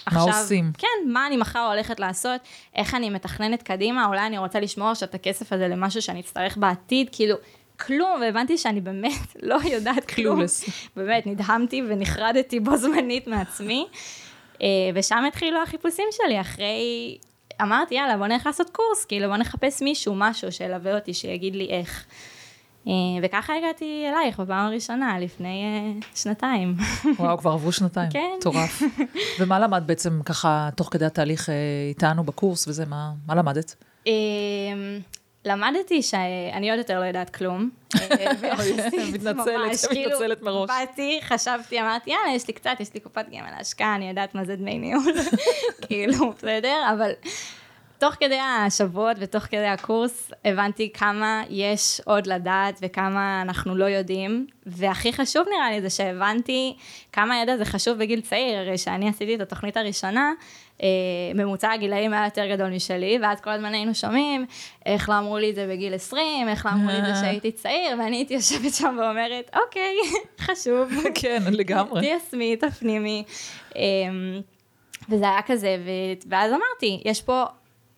עכשיו, 0.05 0.27
מה 0.27 0.39
עושים? 0.39 0.71
כן, 0.77 1.11
מה 1.11 1.27
אני 1.27 1.37
מחר 1.37 1.67
הולכת 1.71 1.99
לעשות, 1.99 2.41
איך 2.75 2.95
אני 2.95 3.09
מתכננת 3.09 3.63
קדימה, 3.63 4.05
אולי 4.05 4.27
אני 4.27 4.37
רוצה 4.37 4.59
לשמור 4.59 4.89
עכשיו 4.89 5.09
את 5.09 5.15
הכסף 5.15 5.53
הזה 5.53 5.67
למשהו 5.67 6.01
שאני 6.01 6.19
אצטרך 6.19 6.57
בעתיד, 6.57 7.09
כאילו, 7.11 7.35
כלום, 7.79 8.21
והבנתי 8.21 8.57
שאני 8.57 8.81
באמת 8.81 9.35
לא 9.49 9.57
יודעת 9.71 10.05
כלום. 10.05 10.41
באמת, 10.95 11.27
נדהמתי 11.27 11.81
ונחרדתי 11.89 12.59
בו 12.59 12.77
זמנית 12.77 13.27
מעצמי. 13.27 13.87
אה, 14.61 14.67
ושם 14.95 15.23
התחילו 15.27 15.61
החיפושים 15.63 16.05
שלי, 16.11 16.41
אחרי 16.41 17.17
אמרתי, 17.61 17.95
יאללה, 17.95 18.17
בוא 18.17 18.27
נלך 18.27 18.45
לעשות 18.45 18.69
קורס, 18.69 19.05
כאילו, 19.05 19.27
בוא 19.27 19.38
נחפש 19.38 19.81
מישהו, 19.81 20.15
משהו 20.15 20.51
שילווה 20.51 20.95
אותי, 20.95 21.13
שיגיד 21.13 21.55
לי 21.55 21.69
איך. 21.69 22.05
אה, 22.88 22.94
וככה 23.23 23.53
הגעתי 23.57 24.05
אלייך 24.09 24.39
בפעם 24.39 24.67
הראשונה, 24.67 25.19
לפני 25.19 25.63
uh, 26.01 26.05
שנתיים. 26.15 26.75
וואו, 27.19 27.38
כבר 27.38 27.51
עברו 27.51 27.71
שנתיים. 27.71 28.09
כן. 28.11 28.31
מטורף. 28.39 28.81
ומה 29.39 29.59
למדת 29.59 29.83
בעצם 29.83 30.21
ככה, 30.25 30.69
תוך 30.75 30.89
כדי 30.91 31.05
התהליך 31.05 31.50
אה, 31.50 31.55
איתנו 31.89 32.23
בקורס 32.23 32.67
וזה, 32.67 32.85
מה, 32.85 33.11
מה 33.27 33.35
למדת? 33.35 33.75
למדתי 35.45 36.01
שאני 36.01 36.69
עוד 36.69 36.77
יותר 36.77 36.99
לא 36.99 37.05
יודעת 37.05 37.35
כלום. 37.35 37.69
מתנצלת, 39.13 39.91
כאילו, 39.91 40.09
מתנצלת 40.09 40.41
מראש. 40.41 40.69
באתי, 40.69 41.19
חשבתי, 41.23 41.81
אמרתי, 41.81 42.09
יאללה, 42.09 42.35
יש 42.35 42.47
לי 42.47 42.53
קצת, 42.53 42.75
יש 42.79 42.93
לי 42.93 42.99
קופת 42.99 43.25
גמל 43.29 43.51
להשקעה, 43.57 43.95
אני 43.95 44.09
יודעת 44.09 44.35
מה 44.35 44.45
זה 44.45 44.55
דמי 44.55 44.79
ניהול, 44.79 45.13
כאילו, 45.87 46.31
בסדר, 46.31 46.89
אבל 46.93 47.11
תוך 48.03 48.15
כדי 48.19 48.39
השבועות 48.39 49.17
ותוך 49.19 49.43
כדי 49.43 49.65
הקורס 49.65 50.31
הבנתי 50.45 50.89
כמה 50.93 51.43
יש 51.49 52.01
עוד 52.05 52.27
לדעת 52.27 52.79
וכמה 52.81 53.41
אנחנו 53.41 53.75
לא 53.75 53.85
יודעים, 53.85 54.47
והכי 54.65 55.13
חשוב 55.13 55.47
נראה 55.50 55.71
לי 55.71 55.81
זה 55.81 55.89
שהבנתי 55.89 56.75
כמה 57.12 57.41
ידע 57.41 57.57
זה 57.57 57.65
חשוב 57.65 57.97
בגיל 57.97 58.21
צעיר, 58.21 58.59
הרי 58.59 58.77
שאני 58.77 59.09
עשיתי 59.09 59.35
את 59.35 59.41
התוכנית 59.41 59.77
הראשונה, 59.77 60.31
אה, 60.31 60.33
ממוצע 61.36 61.72
הגילאים 61.72 62.13
היה 62.13 62.25
יותר 62.25 62.46
גדול 62.48 62.70
משלי, 62.70 63.20
ואז 63.22 63.42
כל 63.42 63.50
הזמן 63.50 63.74
היינו 63.74 63.96
שומעים 63.96 64.46
איך 64.86 65.10
לא 65.10 65.18
אמרו 65.18 65.38
לי 65.38 65.50
את 65.50 65.56
זה 65.56 65.68
בגיל 65.70 65.94
20, 65.94 66.50
איך 66.50 66.65
לא 66.65 66.72
אמרו 66.72 66.88
לי 66.88 67.00
את 67.00 67.06
זה 67.06 67.22
שהייתי 67.22 67.51
צעיר, 67.51 68.00
ואני 68.00 68.15
הייתי 68.15 68.34
יושבת 68.34 68.74
שם 68.74 68.98
ואומרת, 69.01 69.50
אוקיי, 69.65 69.96
חשוב. 70.46 70.92
כן, 71.22 71.44
לגמרי. 71.51 72.01
תיישמי, 72.01 72.56
תפנימי. 72.56 73.24
אמ, 73.75 74.42
וזה 75.10 75.25
היה 75.25 75.42
כזה, 75.46 75.77
ואז 76.30 76.51
אמרתי, 76.51 77.01
יש 77.06 77.22
פה 77.22 77.44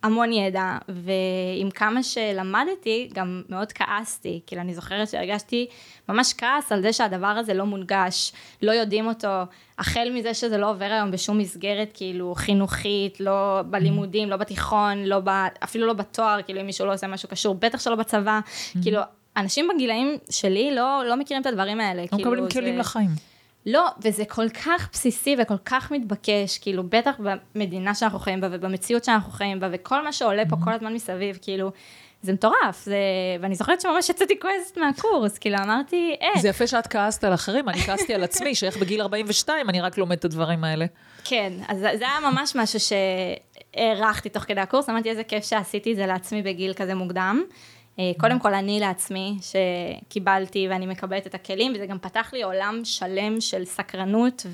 המון 0.06 0.32
ידע, 0.32 0.78
ועם 0.88 1.70
כמה 1.70 2.02
שלמדתי, 2.02 3.08
גם 3.14 3.42
מאוד 3.48 3.72
כעסתי. 3.72 4.40
כאילו, 4.46 4.62
אני 4.62 4.74
זוכרת 4.74 5.08
שהרגשתי 5.08 5.66
ממש 6.08 6.34
כעס 6.38 6.72
על 6.72 6.82
זה 6.82 6.92
שהדבר 6.92 7.26
הזה 7.26 7.54
לא 7.54 7.66
מונגש, 7.66 8.32
לא 8.62 8.72
יודעים 8.72 9.06
אותו, 9.06 9.42
החל 9.78 10.08
מזה 10.14 10.34
שזה 10.34 10.58
לא 10.58 10.70
עובר 10.70 10.84
היום 10.84 11.10
בשום 11.10 11.38
מסגרת, 11.38 11.90
כאילו, 11.94 12.34
חינוכית, 12.34 13.20
לא 13.20 13.62
בלימודים, 13.70 14.30
לא 14.30 14.36
בתיכון, 14.36 15.04
לא 15.04 15.20
ב... 15.24 15.28
אפילו 15.64 15.86
לא 15.86 15.92
בתואר, 15.92 16.42
כאילו, 16.42 16.60
אם 16.60 16.66
מישהו 16.66 16.86
לא 16.86 16.94
עושה 16.94 17.06
משהו 17.06 17.28
קשור, 17.28 17.54
בטח 17.54 17.80
שלא 17.80 17.94
בצבא. 17.94 18.40
כאילו, 18.82 19.00
אנשים 19.36 19.68
בגילאים 19.74 20.16
שלי 20.30 20.74
לא, 20.74 21.02
לא 21.08 21.16
מכירים 21.16 21.40
את 21.40 21.46
הדברים 21.46 21.80
האלה. 21.80 22.02
לא 22.02 22.06
כאילו, 22.06 22.30
מקבלים 22.30 22.48
כלים 22.48 22.74
זה... 22.74 22.80
לחיים. 22.80 23.35
לא, 23.66 23.86
וזה 24.02 24.24
כל 24.24 24.48
כך 24.48 24.88
בסיסי 24.92 25.36
וכל 25.38 25.58
כך 25.64 25.90
מתבקש, 25.90 26.58
כאילו, 26.58 26.82
בטח 26.82 27.14
במדינה 27.54 27.94
שאנחנו 27.94 28.18
חיים 28.18 28.40
בה 28.40 28.48
ובמציאות 28.50 29.04
שאנחנו 29.04 29.32
חיים 29.32 29.60
בה, 29.60 29.68
וכל 29.72 30.04
מה 30.04 30.12
שעולה 30.12 30.42
פה 30.48 30.56
כל 30.64 30.72
הזמן 30.72 30.94
מסביב, 30.94 31.38
כאילו, 31.42 31.70
זה 32.22 32.32
מטורף, 32.32 32.84
זה... 32.84 32.96
ואני 33.40 33.54
זוכרת 33.54 33.80
שממש 33.80 34.08
יצאתי 34.08 34.40
כועסת 34.40 34.78
מהקורס, 34.78 35.38
כאילו, 35.38 35.56
אמרתי, 35.58 36.16
אה. 36.22 36.40
זה 36.40 36.48
יפה 36.48 36.66
שאת 36.66 36.86
כעסת 36.86 37.24
על 37.24 37.34
אחרים, 37.34 37.68
אני 37.68 37.78
כעסתי 37.78 38.14
על 38.14 38.24
עצמי, 38.24 38.54
שאיך 38.54 38.76
בגיל 38.76 39.00
42 39.00 39.70
אני 39.70 39.80
רק 39.80 39.98
לומדת 39.98 40.18
את 40.18 40.24
הדברים 40.24 40.64
האלה. 40.64 40.86
כן, 41.24 41.52
אז 41.68 41.78
זה 41.78 41.88
היה 42.08 42.30
ממש 42.30 42.56
משהו 42.56 42.78
שהערכתי 42.80 44.28
תוך 44.28 44.42
כדי 44.42 44.60
הקורס, 44.60 44.88
אמרתי, 44.90 45.10
איזה 45.10 45.24
כיף 45.24 45.44
שעשיתי 45.44 45.92
את 45.92 45.96
זה 45.96 46.06
לעצמי 46.06 46.42
בגיל 46.42 46.74
כזה 46.74 46.94
מוקדם. 46.94 47.42
אה, 47.98 48.12
קודם 48.18 48.38
כל 48.38 48.54
אני 48.54 48.80
לעצמי, 48.80 49.38
שקיבלתי 49.40 50.66
ואני 50.70 50.86
מקבלת 50.86 51.26
את 51.26 51.34
הכלים, 51.34 51.72
וזה 51.74 51.86
גם 51.86 51.98
פתח 51.98 52.30
לי 52.32 52.42
עולם 52.42 52.80
שלם 52.84 53.40
של 53.40 53.64
סקרנות 53.64 54.46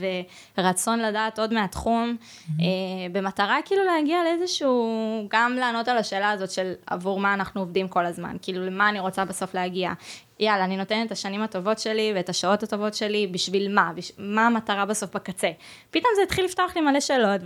ורצון 0.58 0.99
לדעת 0.99 1.38
עוד 1.38 1.54
מהתחום, 1.54 2.16
אה, 2.61 2.64
במטרה 3.12 3.58
כאילו 3.64 3.84
להגיע 3.84 4.16
לאיזשהו, 4.25 5.26
גם 5.30 5.56
לענות 5.56 5.88
על 5.88 5.96
השאלה 5.96 6.30
הזאת 6.30 6.50
של 6.50 6.72
עבור 6.87 7.20
מה 7.20 7.34
אנחנו 7.34 7.61
עובדים 7.61 7.88
כל 7.88 8.06
הזמן, 8.06 8.37
כאילו 8.42 8.66
למה 8.66 8.88
אני 8.88 9.00
רוצה 9.00 9.25
בסוף 9.25 9.54
להגיע. 9.54 9.92
יאללה, 10.42 10.64
אני 10.64 10.76
נותנת 10.76 11.06
את 11.06 11.12
השנים 11.12 11.42
הטובות 11.42 11.78
שלי 11.78 12.12
ואת 12.14 12.28
השעות 12.28 12.62
הטובות 12.62 12.94
שלי, 12.94 13.26
בשביל 13.26 13.75
מה? 13.75 13.90
בש... 13.94 14.12
מה 14.18 14.46
המטרה 14.46 14.87
בסוף 14.87 15.14
בקצה? 15.14 15.50
פתאום 15.90 16.12
זה 16.16 16.22
התחיל 16.22 16.44
לפתוח 16.44 16.76
לי 16.76 16.80
מלא 16.80 17.00
שאלות, 17.00 17.40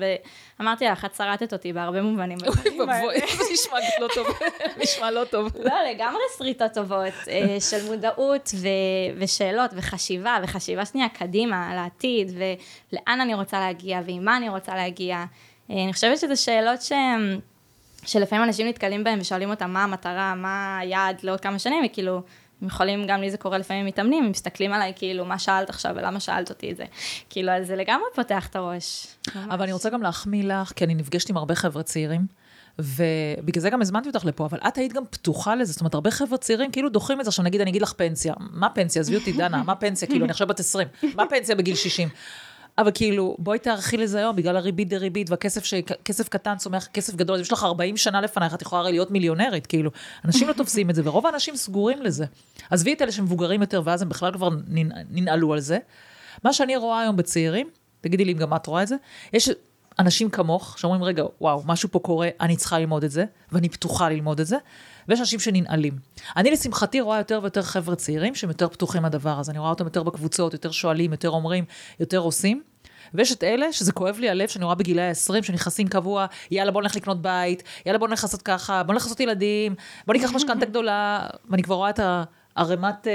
ואמרתי 0.58 0.84
לך, 0.84 1.04
את 1.04 1.14
שרטת 1.14 1.52
אותי 1.52 1.72
בהרבה 1.72 2.02
מובנים. 2.02 2.38
אוי 2.46 2.80
ואבוי, 2.80 3.20
זה 3.20 3.44
נשמע 3.52 3.78
לא 4.00 4.08
טוב, 4.14 4.26
נשמע 4.82 5.10
לא 5.10 5.24
טוב. 5.24 5.56
לא, 5.64 5.74
לגמרי 5.90 6.22
שריטות 6.38 6.72
טובות, 6.74 7.14
אה, 7.28 7.60
של 7.60 7.86
מודעות 7.86 8.50
ו... 8.54 8.68
ושאלות 9.18 9.70
וחשיבה, 9.76 10.38
וחשיבה 10.42 10.84
שנייה 10.84 11.08
קדימה, 11.08 11.70
על 11.70 11.78
העתיד, 11.78 12.32
ולאן 12.36 13.20
אני 13.20 13.34
רוצה 13.34 13.60
להגיע, 13.60 14.00
ועם 14.06 14.24
מה 14.24 14.36
אני 14.36 14.48
רוצה 14.48 14.74
להגיע. 14.74 15.16
אה, 15.70 15.84
אני 15.84 15.92
חושבת 15.92 16.18
שזה 16.18 16.36
שאלות 16.36 16.82
שהן... 16.82 17.40
שלפעמים 18.06 18.44
אנשים 18.44 18.68
נתקלים 18.68 19.04
בהם 19.04 19.18
ושואלים 19.20 19.50
אותם 19.50 19.70
מה 19.70 19.84
המטרה, 19.84 20.34
מה 20.34 20.78
היעד 20.78 21.20
לעוד 21.22 21.40
כמה 21.40 21.58
שנים, 21.58 21.84
וכאילו, 21.86 22.20
הם 22.62 22.68
יכולים, 22.68 23.06
גם 23.06 23.20
לי 23.20 23.30
זה 23.30 23.36
קורה 23.36 23.58
לפעמים 23.58 23.86
מתאמנים, 23.86 24.24
הם 24.24 24.30
מסתכלים 24.30 24.72
עליי 24.72 24.92
כאילו, 24.96 25.24
מה 25.24 25.38
שאלת 25.38 25.70
עכשיו 25.70 25.92
ולמה 25.96 26.20
שאלת 26.20 26.50
אותי 26.50 26.70
את 26.70 26.76
זה. 26.76 26.84
כאילו, 27.30 27.52
אז 27.52 27.66
זה 27.66 27.76
לגמרי 27.76 28.06
פותח 28.14 28.46
את 28.46 28.56
הראש. 28.56 29.06
ממש. 29.34 29.46
אבל 29.50 29.62
אני 29.62 29.72
רוצה 29.72 29.90
גם 29.90 30.02
להחמיא 30.02 30.44
לך, 30.44 30.72
כי 30.76 30.84
אני 30.84 30.94
נפגשת 30.94 31.30
עם 31.30 31.36
הרבה 31.36 31.54
חבר'ה 31.54 31.82
צעירים. 31.82 32.26
ובגלל 32.78 33.62
זה 33.62 33.70
גם 33.70 33.82
הזמנתי 33.82 34.08
אותך 34.08 34.24
לפה, 34.24 34.46
אבל 34.46 34.58
את 34.68 34.78
היית 34.78 34.92
גם 34.92 35.02
פתוחה 35.10 35.54
לזה, 35.54 35.72
זאת 35.72 35.80
אומרת, 35.80 35.94
הרבה 35.94 36.10
חבר'ה 36.10 36.38
צעירים 36.38 36.70
כאילו 36.70 36.88
דוחים 36.88 37.20
את 37.20 37.24
זה, 37.24 37.28
עכשיו 37.28 37.44
נגיד, 37.44 37.60
אני 37.60 37.70
אגיד 37.70 37.82
לך 37.82 37.92
פנסיה, 37.92 38.34
מה 38.38 38.68
פנסיה? 38.68 39.00
עזבי 39.00 39.16
אותי, 39.16 39.32
דנה, 39.32 39.62
מה 39.62 39.74
פנסיה? 39.74 40.08
כאילו, 40.08 40.24
אני 40.24 40.30
עכשיו 40.30 40.46
בת 40.46 40.60
20, 40.60 40.88
מה 41.14 41.26
פנסיה 41.30 41.54
בגיל 41.54 41.74
60? 41.74 42.08
אבל 42.78 42.90
כאילו, 42.94 43.36
בואי 43.38 43.58
תערכי 43.58 43.96
לזה 43.96 44.18
היום, 44.18 44.36
בגלל 44.36 44.56
הריבית 44.56 44.88
דריבית, 44.88 45.30
והכסף 45.30 45.64
ש... 45.64 45.74
כסף 46.04 46.28
קטן 46.28 46.56
צומח 46.56 46.86
כסף 46.86 47.14
גדול, 47.14 47.40
יש 47.40 47.52
לך 47.52 47.64
40 47.64 47.96
שנה 47.96 48.20
לפנייך, 48.20 48.54
את 48.54 48.62
יכולה 48.62 48.80
הרי 48.80 48.92
להיות 48.92 49.10
מיליונרית, 49.10 49.66
כאילו. 49.66 49.90
אנשים 50.24 50.48
לא 50.48 50.52
תופסים 50.62 50.90
את 50.90 50.94
זה, 50.94 51.02
ורוב 51.04 51.26
האנשים 51.26 51.56
סגורים 51.56 52.02
לזה. 52.02 52.24
עזבי 52.70 52.92
את 52.92 53.02
אלה 53.02 53.12
שמבוגרים 53.12 53.60
יותר, 53.60 53.82
ואז 53.84 54.02
הם 54.02 54.08
בכלל 54.08 54.32
כבר 54.32 54.48
ננעלו 55.10 55.52
על 55.52 55.60
זה. 55.60 55.78
מה 56.44 56.52
שאני 56.52 56.76
רואה 56.76 57.00
היום 57.00 57.16
בצעירים, 57.16 57.68
תגידי 58.00 58.24
לי 58.24 58.32
אם 58.32 58.38
גם 58.38 58.54
את 58.54 58.66
רואה 58.66 58.82
את 58.82 58.88
זה, 58.88 58.96
יש 59.32 59.50
אנשים 59.98 60.30
כמוך, 60.30 60.78
שאומרים, 60.78 61.02
רגע, 61.02 61.24
וואו, 61.40 61.62
משהו 61.66 61.88
פה 61.92 61.98
קורה, 61.98 62.28
אני 62.40 62.56
צריכה 62.56 62.78
ללמוד 62.78 63.04
את 63.04 63.10
זה, 63.10 63.24
ואני 63.52 63.68
פתוחה 63.68 64.08
ללמוד 64.08 64.40
את 64.40 64.46
זה, 64.46 64.56
ויש 65.08 65.20
אנשים 65.20 65.40
שננעלים. 65.40 65.98
אני 66.36 66.50
לשמחתי 66.50 67.00
רואה 67.00 67.18
יותר 67.18 67.40
ויותר 67.42 67.62
חבר'ה 67.62 67.96
צעירים 67.96 68.34
שהם 68.34 68.50
יותר 68.50 68.68
פתוחים 68.68 69.04
לדבר 69.04 69.38
הזה, 69.38 69.52
אני 69.52 69.58
רואה 69.58 69.70
אותם 69.70 69.84
יותר 69.84 70.02
בקבוצות, 70.02 70.52
יותר 70.52 70.70
שואלים, 70.70 71.12
יותר 71.12 71.30
אומרים, 71.30 71.64
יותר 72.00 72.18
עושים. 72.18 72.62
ויש 73.14 73.32
את 73.32 73.44
אלה 73.44 73.72
שזה 73.72 73.92
כואב 73.92 74.18
לי 74.18 74.30
הלב, 74.30 74.48
שאני 74.48 74.64
רואה 74.64 74.74
בגילי 74.74 75.02
ה-20, 75.02 75.42
שנכנסים 75.42 75.88
קבוע, 75.88 76.26
יאללה 76.50 76.70
בוא 76.70 76.82
נלך 76.82 76.96
לקנות 76.96 77.22
בית, 77.22 77.62
יאללה 77.86 77.98
בוא 77.98 78.08
נלך 78.08 78.24
לעשות 78.24 78.42
ככה, 78.42 78.82
בוא 78.82 78.94
נלך 78.94 79.02
לעשות 79.02 79.20
ילדים, 79.20 79.74
בוא 80.06 80.14
ניקח 80.14 80.32
משכנתה 80.32 80.66
גדולה, 80.66 81.26
ואני 81.50 81.62
כבר 81.62 81.74
רואה 81.74 81.90
את 81.90 82.00
הערימת... 82.56 83.06
אה, 83.06 83.12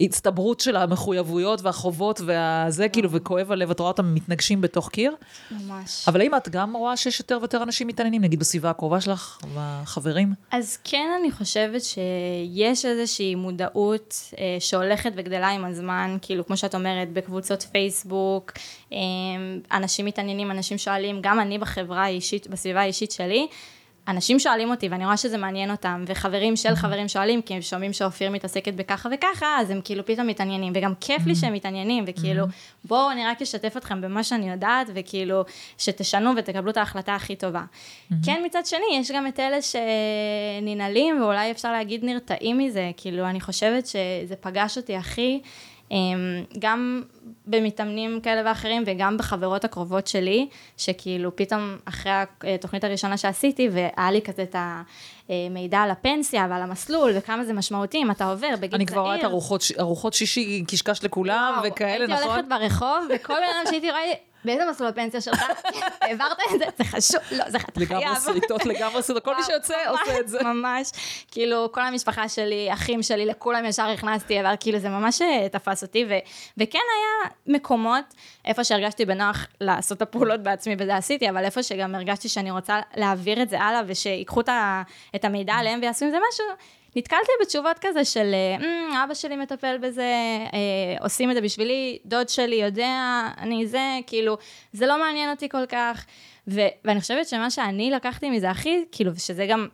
הצטברות 0.00 0.60
של 0.60 0.76
המחויבויות 0.76 1.62
והחובות 1.62 2.20
והזה, 2.24 2.88
כאילו, 2.88 3.10
וכואב 3.10 3.52
הלב, 3.52 3.70
את 3.70 3.80
רואה 3.80 3.90
אותם 3.90 4.14
מתנגשים 4.14 4.60
בתוך 4.60 4.88
קיר. 4.88 5.14
ממש. 5.50 6.08
אבל 6.08 6.20
האם 6.20 6.34
את 6.34 6.48
גם 6.48 6.76
רואה 6.76 6.96
שיש 6.96 7.20
יותר 7.20 7.38
ויותר 7.40 7.62
אנשים 7.62 7.86
מתעניינים, 7.86 8.22
נגיד 8.22 8.38
בסביבה 8.40 8.70
הקרובה 8.70 9.00
שלך, 9.00 9.38
בחברים? 9.54 10.32
אז 10.50 10.78
כן, 10.84 11.10
אני 11.20 11.30
חושבת 11.30 11.82
שיש 11.82 12.84
איזושהי 12.84 13.34
מודעות 13.34 14.14
אה, 14.38 14.56
שהולכת 14.60 15.12
וגדלה 15.16 15.48
עם 15.48 15.64
הזמן, 15.64 16.16
כאילו, 16.22 16.46
כמו 16.46 16.56
שאת 16.56 16.74
אומרת, 16.74 17.12
בקבוצות 17.12 17.62
פייסבוק, 17.62 18.52
אה, 18.92 18.98
אנשים 19.72 20.06
מתעניינים, 20.06 20.50
אנשים 20.50 20.78
שואלים, 20.78 21.18
גם 21.22 21.40
אני 21.40 21.58
בחברה 21.58 22.04
האישית, 22.04 22.46
בסביבה 22.46 22.80
האישית 22.80 23.12
שלי, 23.12 23.48
אנשים 24.08 24.38
שואלים 24.38 24.70
אותי 24.70 24.88
ואני 24.88 25.04
רואה 25.04 25.16
שזה 25.16 25.38
מעניין 25.38 25.70
אותם, 25.70 26.04
וחברים 26.06 26.56
של 26.56 26.74
חברים 26.74 27.08
שואלים, 27.08 27.42
כי 27.42 27.54
הם 27.54 27.62
שומעים 27.62 27.92
שאופיר 27.92 28.30
מתעסקת 28.30 28.74
בככה 28.74 29.08
וככה, 29.14 29.46
אז 29.60 29.70
הם 29.70 29.80
כאילו 29.84 30.06
פתאום 30.06 30.26
מתעניינים, 30.26 30.72
וגם 30.76 30.92
כיף 31.00 31.26
לי 31.26 31.34
שהם 31.34 31.52
מתעניינים, 31.52 32.04
וכאילו, 32.06 32.44
בואו 32.84 33.10
אני 33.10 33.26
רק 33.26 33.42
אשתף 33.42 33.76
אתכם 33.76 34.00
במה 34.00 34.24
שאני 34.24 34.50
יודעת, 34.50 34.86
וכאילו, 34.94 35.44
שתשנו 35.78 36.30
ותקבלו 36.36 36.70
את 36.70 36.76
ההחלטה 36.76 37.14
הכי 37.14 37.36
טובה. 37.36 37.62
כן, 38.24 38.42
מצד 38.46 38.66
שני, 38.66 38.98
יש 39.00 39.10
גם 39.10 39.26
את 39.26 39.40
אלה 39.40 39.58
שננעלים, 39.62 41.22
ואולי 41.22 41.50
אפשר 41.50 41.72
להגיד 41.72 42.04
נרתעים 42.04 42.58
מזה, 42.58 42.90
כאילו, 42.96 43.26
אני 43.26 43.40
חושבת 43.40 43.86
שזה 43.86 44.36
פגש 44.40 44.76
אותי 44.76 44.96
הכי. 44.96 45.40
אמ, 45.90 46.44
גם 46.58 47.02
במתאמנים 47.46 48.20
כאלה 48.20 48.42
ואחרים 48.44 48.82
וגם 48.86 49.16
בחברות 49.16 49.64
הקרובות 49.64 50.06
שלי, 50.06 50.48
שכאילו 50.76 51.36
פתאום 51.36 51.76
אחרי 51.84 52.12
התוכנית 52.54 52.84
הראשונה 52.84 53.16
שעשיתי 53.16 53.68
והיה 53.72 54.10
לי 54.10 54.22
כזה 54.22 54.42
את 54.42 54.56
המידע 55.28 55.78
על 55.78 55.90
הפנסיה 55.90 56.46
ועל 56.50 56.62
המסלול 56.62 57.12
וכמה 57.14 57.44
זה 57.44 57.52
משמעותי 57.52 57.98
אם 57.98 58.10
אתה 58.10 58.30
עובר 58.30 58.48
בגיל 58.48 58.68
צעיר. 58.68 58.74
אני 58.76 58.86
כבר 58.86 59.00
רואה 59.00 59.16
את 59.16 59.24
ארוחות 59.78 60.14
שישי 60.14 60.64
קשקש 60.68 61.04
לכולם 61.04 61.54
וואו, 61.58 61.72
וכאלה, 61.72 62.06
נכון? 62.06 62.16
הייתי 62.16 62.28
הולכת 62.28 62.48
ברחוב 62.48 63.08
וכל 63.14 63.34
בן 63.34 63.40
אדם 63.42 63.70
שהייתי 63.70 63.90
רואה 63.90 64.02
באיזה 64.44 64.64
מסלול 64.70 64.88
הפנסיה 64.88 65.20
שלך? 65.20 65.44
העברת 66.00 66.38
את 66.54 66.58
זה? 66.58 66.64
זה 66.78 66.84
חשוב, 66.84 67.20
לא, 67.32 67.50
זה 67.50 67.58
חייב. 67.58 67.92
לגמרי 67.92 68.20
שריטות, 68.24 68.66
לגמרי 68.66 69.02
שריטות, 69.02 69.24
כל 69.24 69.36
מי 69.36 69.42
שיוצא 69.42 69.74
עושה 69.88 70.20
את 70.20 70.28
זה. 70.28 70.42
ממש, 70.42 70.90
כאילו, 71.30 71.72
כל 71.72 71.80
המשפחה 71.80 72.28
שלי, 72.28 72.72
אחים 72.72 73.02
שלי, 73.02 73.26
לכולם 73.26 73.64
ישר 73.64 73.86
הכנסתי, 73.86 74.40
אבל 74.40 74.54
כאילו 74.60 74.78
זה 74.78 74.88
ממש 74.88 75.22
אה, 75.22 75.48
תפס 75.48 75.82
אותי, 75.82 76.04
וכן 76.58 76.78
היה 76.78 77.30
מקומות, 77.46 78.04
איפה 78.44 78.64
שהרגשתי 78.64 79.04
בנוח 79.04 79.46
לעשות 79.60 79.96
את 79.96 80.02
הפעולות 80.02 80.42
בעצמי, 80.42 80.76
וזה 80.78 80.96
עשיתי, 80.96 81.30
אבל 81.30 81.44
איפה 81.44 81.62
שגם 81.62 81.94
הרגשתי 81.94 82.28
שאני 82.28 82.50
רוצה 82.50 82.80
להעביר 82.96 83.42
את 83.42 83.48
זה 83.48 83.60
הלאה, 83.60 83.82
ושיקחו 83.86 84.40
את 85.14 85.24
המידע 85.24 85.54
עליהם 85.54 85.80
ויעשו 85.82 86.04
עם 86.04 86.10
זה 86.10 86.16
משהו, 86.28 86.46
נתקלתי 86.98 87.32
בתשובות 87.42 87.76
כזה 87.80 88.04
של 88.04 88.34
mm, 88.60 88.94
אבא 89.04 89.14
שלי 89.14 89.36
מטפל 89.36 89.78
בזה, 89.78 90.12
אה, 90.52 90.96
עושים 91.00 91.30
את 91.30 91.34
זה 91.34 91.40
בשבילי, 91.40 91.98
דוד 92.04 92.28
שלי 92.28 92.56
יודע, 92.56 93.22
אני 93.38 93.66
זה, 93.66 93.98
כאילו, 94.06 94.36
זה 94.72 94.86
לא 94.86 94.98
מעניין 94.98 95.30
אותי 95.30 95.48
כל 95.48 95.66
כך. 95.66 96.06
ו- 96.48 96.68
ואני 96.84 97.00
חושבת 97.00 97.28
שמה 97.28 97.50
שאני 97.50 97.90
לקחתי 97.90 98.30
מזה 98.30 98.50
הכי, 98.50 98.84
כאילו, 98.92 99.14
ושזה 99.14 99.46
גם 99.46 99.68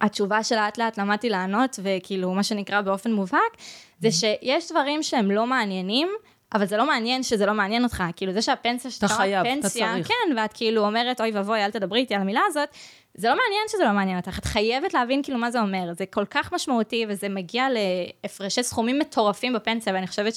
התשובה 0.00 0.44
שלאט 0.44 0.78
לאט 0.78 0.98
למדתי 0.98 1.28
לענות, 1.28 1.78
וכאילו, 1.82 2.34
מה 2.34 2.42
שנקרא 2.42 2.80
באופן 2.80 3.12
מובהק, 3.12 3.56
זה 4.00 4.08
mm-hmm. 4.08 4.10
שיש 4.10 4.70
דברים 4.70 5.02
שהם 5.02 5.30
לא 5.30 5.46
מעניינים, 5.46 6.08
אבל 6.54 6.66
זה 6.66 6.76
לא 6.76 6.86
מעניין 6.86 7.22
שזה 7.22 7.46
לא 7.46 7.52
מעניין 7.54 7.84
אותך, 7.84 8.04
כאילו 8.16 8.32
זה 8.32 8.42
שהפנסיה 8.42 8.90
שאתה 8.90 9.08
חייב, 9.08 9.46
אתה 9.46 9.68
צריך. 9.68 10.08
כן, 10.08 10.36
ואת 10.36 10.52
כאילו 10.52 10.86
אומרת, 10.86 11.20
אוי 11.20 11.30
ואבוי, 11.30 11.64
אל 11.64 11.70
תדברי 11.70 12.00
איתי 12.00 12.14
על 12.14 12.20
המילה 12.20 12.40
הזאת, 12.46 12.68
זה 13.14 13.28
לא 13.28 13.34
מעניין 13.34 13.62
שזה 13.68 13.84
לא 13.84 13.92
מעניין 13.92 14.18
אותך, 14.18 14.38
את 14.38 14.44
חייבת 14.44 14.94
להבין 14.94 15.22
כאילו 15.22 15.38
מה 15.38 15.50
זה 15.50 15.60
אומר, 15.60 15.92
זה 15.92 16.06
כל 16.06 16.24
כך 16.30 16.52
משמעותי 16.52 17.06
וזה 17.08 17.28
מגיע 17.28 17.66
להפרשי 17.70 18.62
סכומים 18.62 18.98
מטורפים 18.98 19.52
בפנסיה, 19.52 19.94
ואני 19.94 20.06
חושבת 20.06 20.34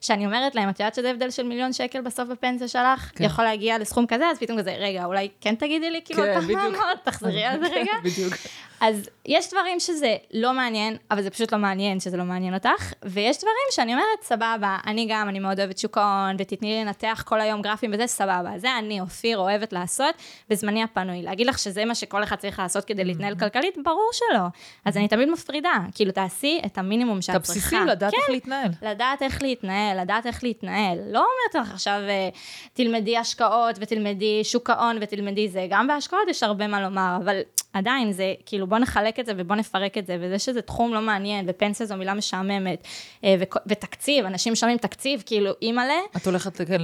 שאני 0.00 0.26
אומרת 0.26 0.54
להם, 0.54 0.68
את 0.68 0.80
יודעת 0.80 0.94
שזה 0.94 1.10
הבדל 1.10 1.30
של 1.30 1.42
מיליון 1.42 1.72
שקל 1.72 2.00
בסוף 2.00 2.28
בפנסיה 2.28 2.68
שלך? 2.68 3.10
כן. 3.14 3.24
יכול 3.24 3.44
להגיע 3.44 3.78
לסכום 3.78 4.06
כזה, 4.06 4.26
אז 4.26 4.38
פתאום 4.38 4.58
כזה, 4.58 4.74
רגע, 4.78 5.04
אולי 5.04 5.28
כן 5.40 5.54
תגידי 5.54 5.90
לי 5.90 6.00
כאילו 6.04 6.22
כן, 6.22 6.40
כמה 6.40 6.66
אמרת, 6.66 7.04
תחזרי 7.04 7.44
על 7.44 7.60
זה 7.60 7.66
רגע. 7.66 7.92
בדיוק. 8.04 8.34
אז 8.80 9.08
יש 9.26 9.50
דברים 9.50 9.80
שזה 9.80 10.16
לא 10.34 10.52
מעניין, 10.52 10.96
אבל 11.10 11.22
זה 11.22 11.30
פשוט 11.30 11.52
לא 11.52 11.58
מעניין 11.58 12.00
שזה 12.00 12.16
לא 12.16 12.24
מעניין 12.24 12.54
אותך, 12.54 12.92
ויש 13.04 13.38
דברים 13.38 13.66
שאני 13.70 13.92
אומרת, 13.92 14.22
סבבה, 14.22 14.76
אני 14.86 15.06
גם, 15.10 15.28
אני 15.28 15.38
מאוד 15.38 15.60
אוהבת 15.60 15.78
שוק 15.78 15.98
ההון, 15.98 16.36
ותתני 16.38 16.68
לי 16.68 16.84
לנתח 16.84 17.22
כל 17.26 17.40
היום 17.40 17.62
גרפים 17.62 17.90
וזה, 17.94 18.06
סבבה. 18.06 18.50
זה 18.56 18.78
אני, 18.78 19.00
אופיר, 19.00 19.38
אוהבת 19.38 19.72
לעשות 19.72 20.14
בזמני 20.48 20.82
הפנוי. 20.82 21.22
להגיד 21.22 21.46
לך 21.46 21.58
שזה 21.58 21.84
מה 21.84 21.94
שכל 21.94 22.17
אחד 22.22 22.36
צריך 22.36 22.58
לעשות 22.58 22.84
כדי 22.84 23.04
להתנהל 23.04 23.32
mm-hmm. 23.32 23.40
כלכלית, 23.40 23.74
ברור 23.84 24.10
שלא. 24.12 24.44
אז 24.84 24.96
אני 24.96 25.08
תמיד 25.08 25.28
מפרידה, 25.30 25.74
כאילו 25.94 26.12
תעשי 26.12 26.60
את 26.66 26.78
המינימום 26.78 27.22
שאת 27.22 27.42
צריכה. 27.42 27.68
את 27.68 27.72
הבסיסי, 27.76 27.90
לדעת 27.90 28.12
כן, 28.12 28.18
איך 28.20 28.30
להתנהל. 28.30 28.70
לדעת 28.82 29.22
איך 29.22 29.42
להתנהל, 29.42 30.00
לדעת 30.00 30.26
איך 30.26 30.44
להתנהל. 30.44 30.98
לא 30.98 31.18
אומרת 31.18 31.66
לך 31.66 31.74
עכשיו, 31.74 32.00
אה, 32.08 32.28
תלמדי 32.72 33.16
השקעות 33.16 33.76
ותלמדי 33.80 34.44
שוק 34.44 34.70
ההון 34.70 34.98
ותלמדי 35.00 35.48
זה. 35.48 35.66
גם 35.70 35.86
בהשקעות 35.86 36.28
יש 36.28 36.42
הרבה 36.42 36.66
מה 36.66 36.80
לומר, 36.80 37.16
אבל 37.24 37.40
עדיין 37.72 38.12
זה, 38.12 38.34
כאילו 38.46 38.66
בוא 38.66 38.78
נחלק 38.78 39.20
את 39.20 39.26
זה 39.26 39.32
ובוא 39.36 39.56
נפרק 39.56 39.98
את 39.98 40.06
זה, 40.06 40.16
וזה 40.20 40.38
שזה 40.38 40.62
תחום 40.62 40.94
לא 40.94 41.00
מעניין, 41.00 41.44
ופנסיה 41.48 41.86
זו 41.86 41.96
מילה 41.96 42.14
משעממת, 42.14 42.86
אה, 43.24 43.34
ותקציב, 43.66 44.24
אנשים 44.24 44.54
שומעים 44.54 44.78
תקציב, 44.78 45.22
כאילו 45.26 45.50
אימא'לה. 45.62 46.00
את 46.16 46.26
הולכת, 46.26 46.60
כן, 46.68 46.82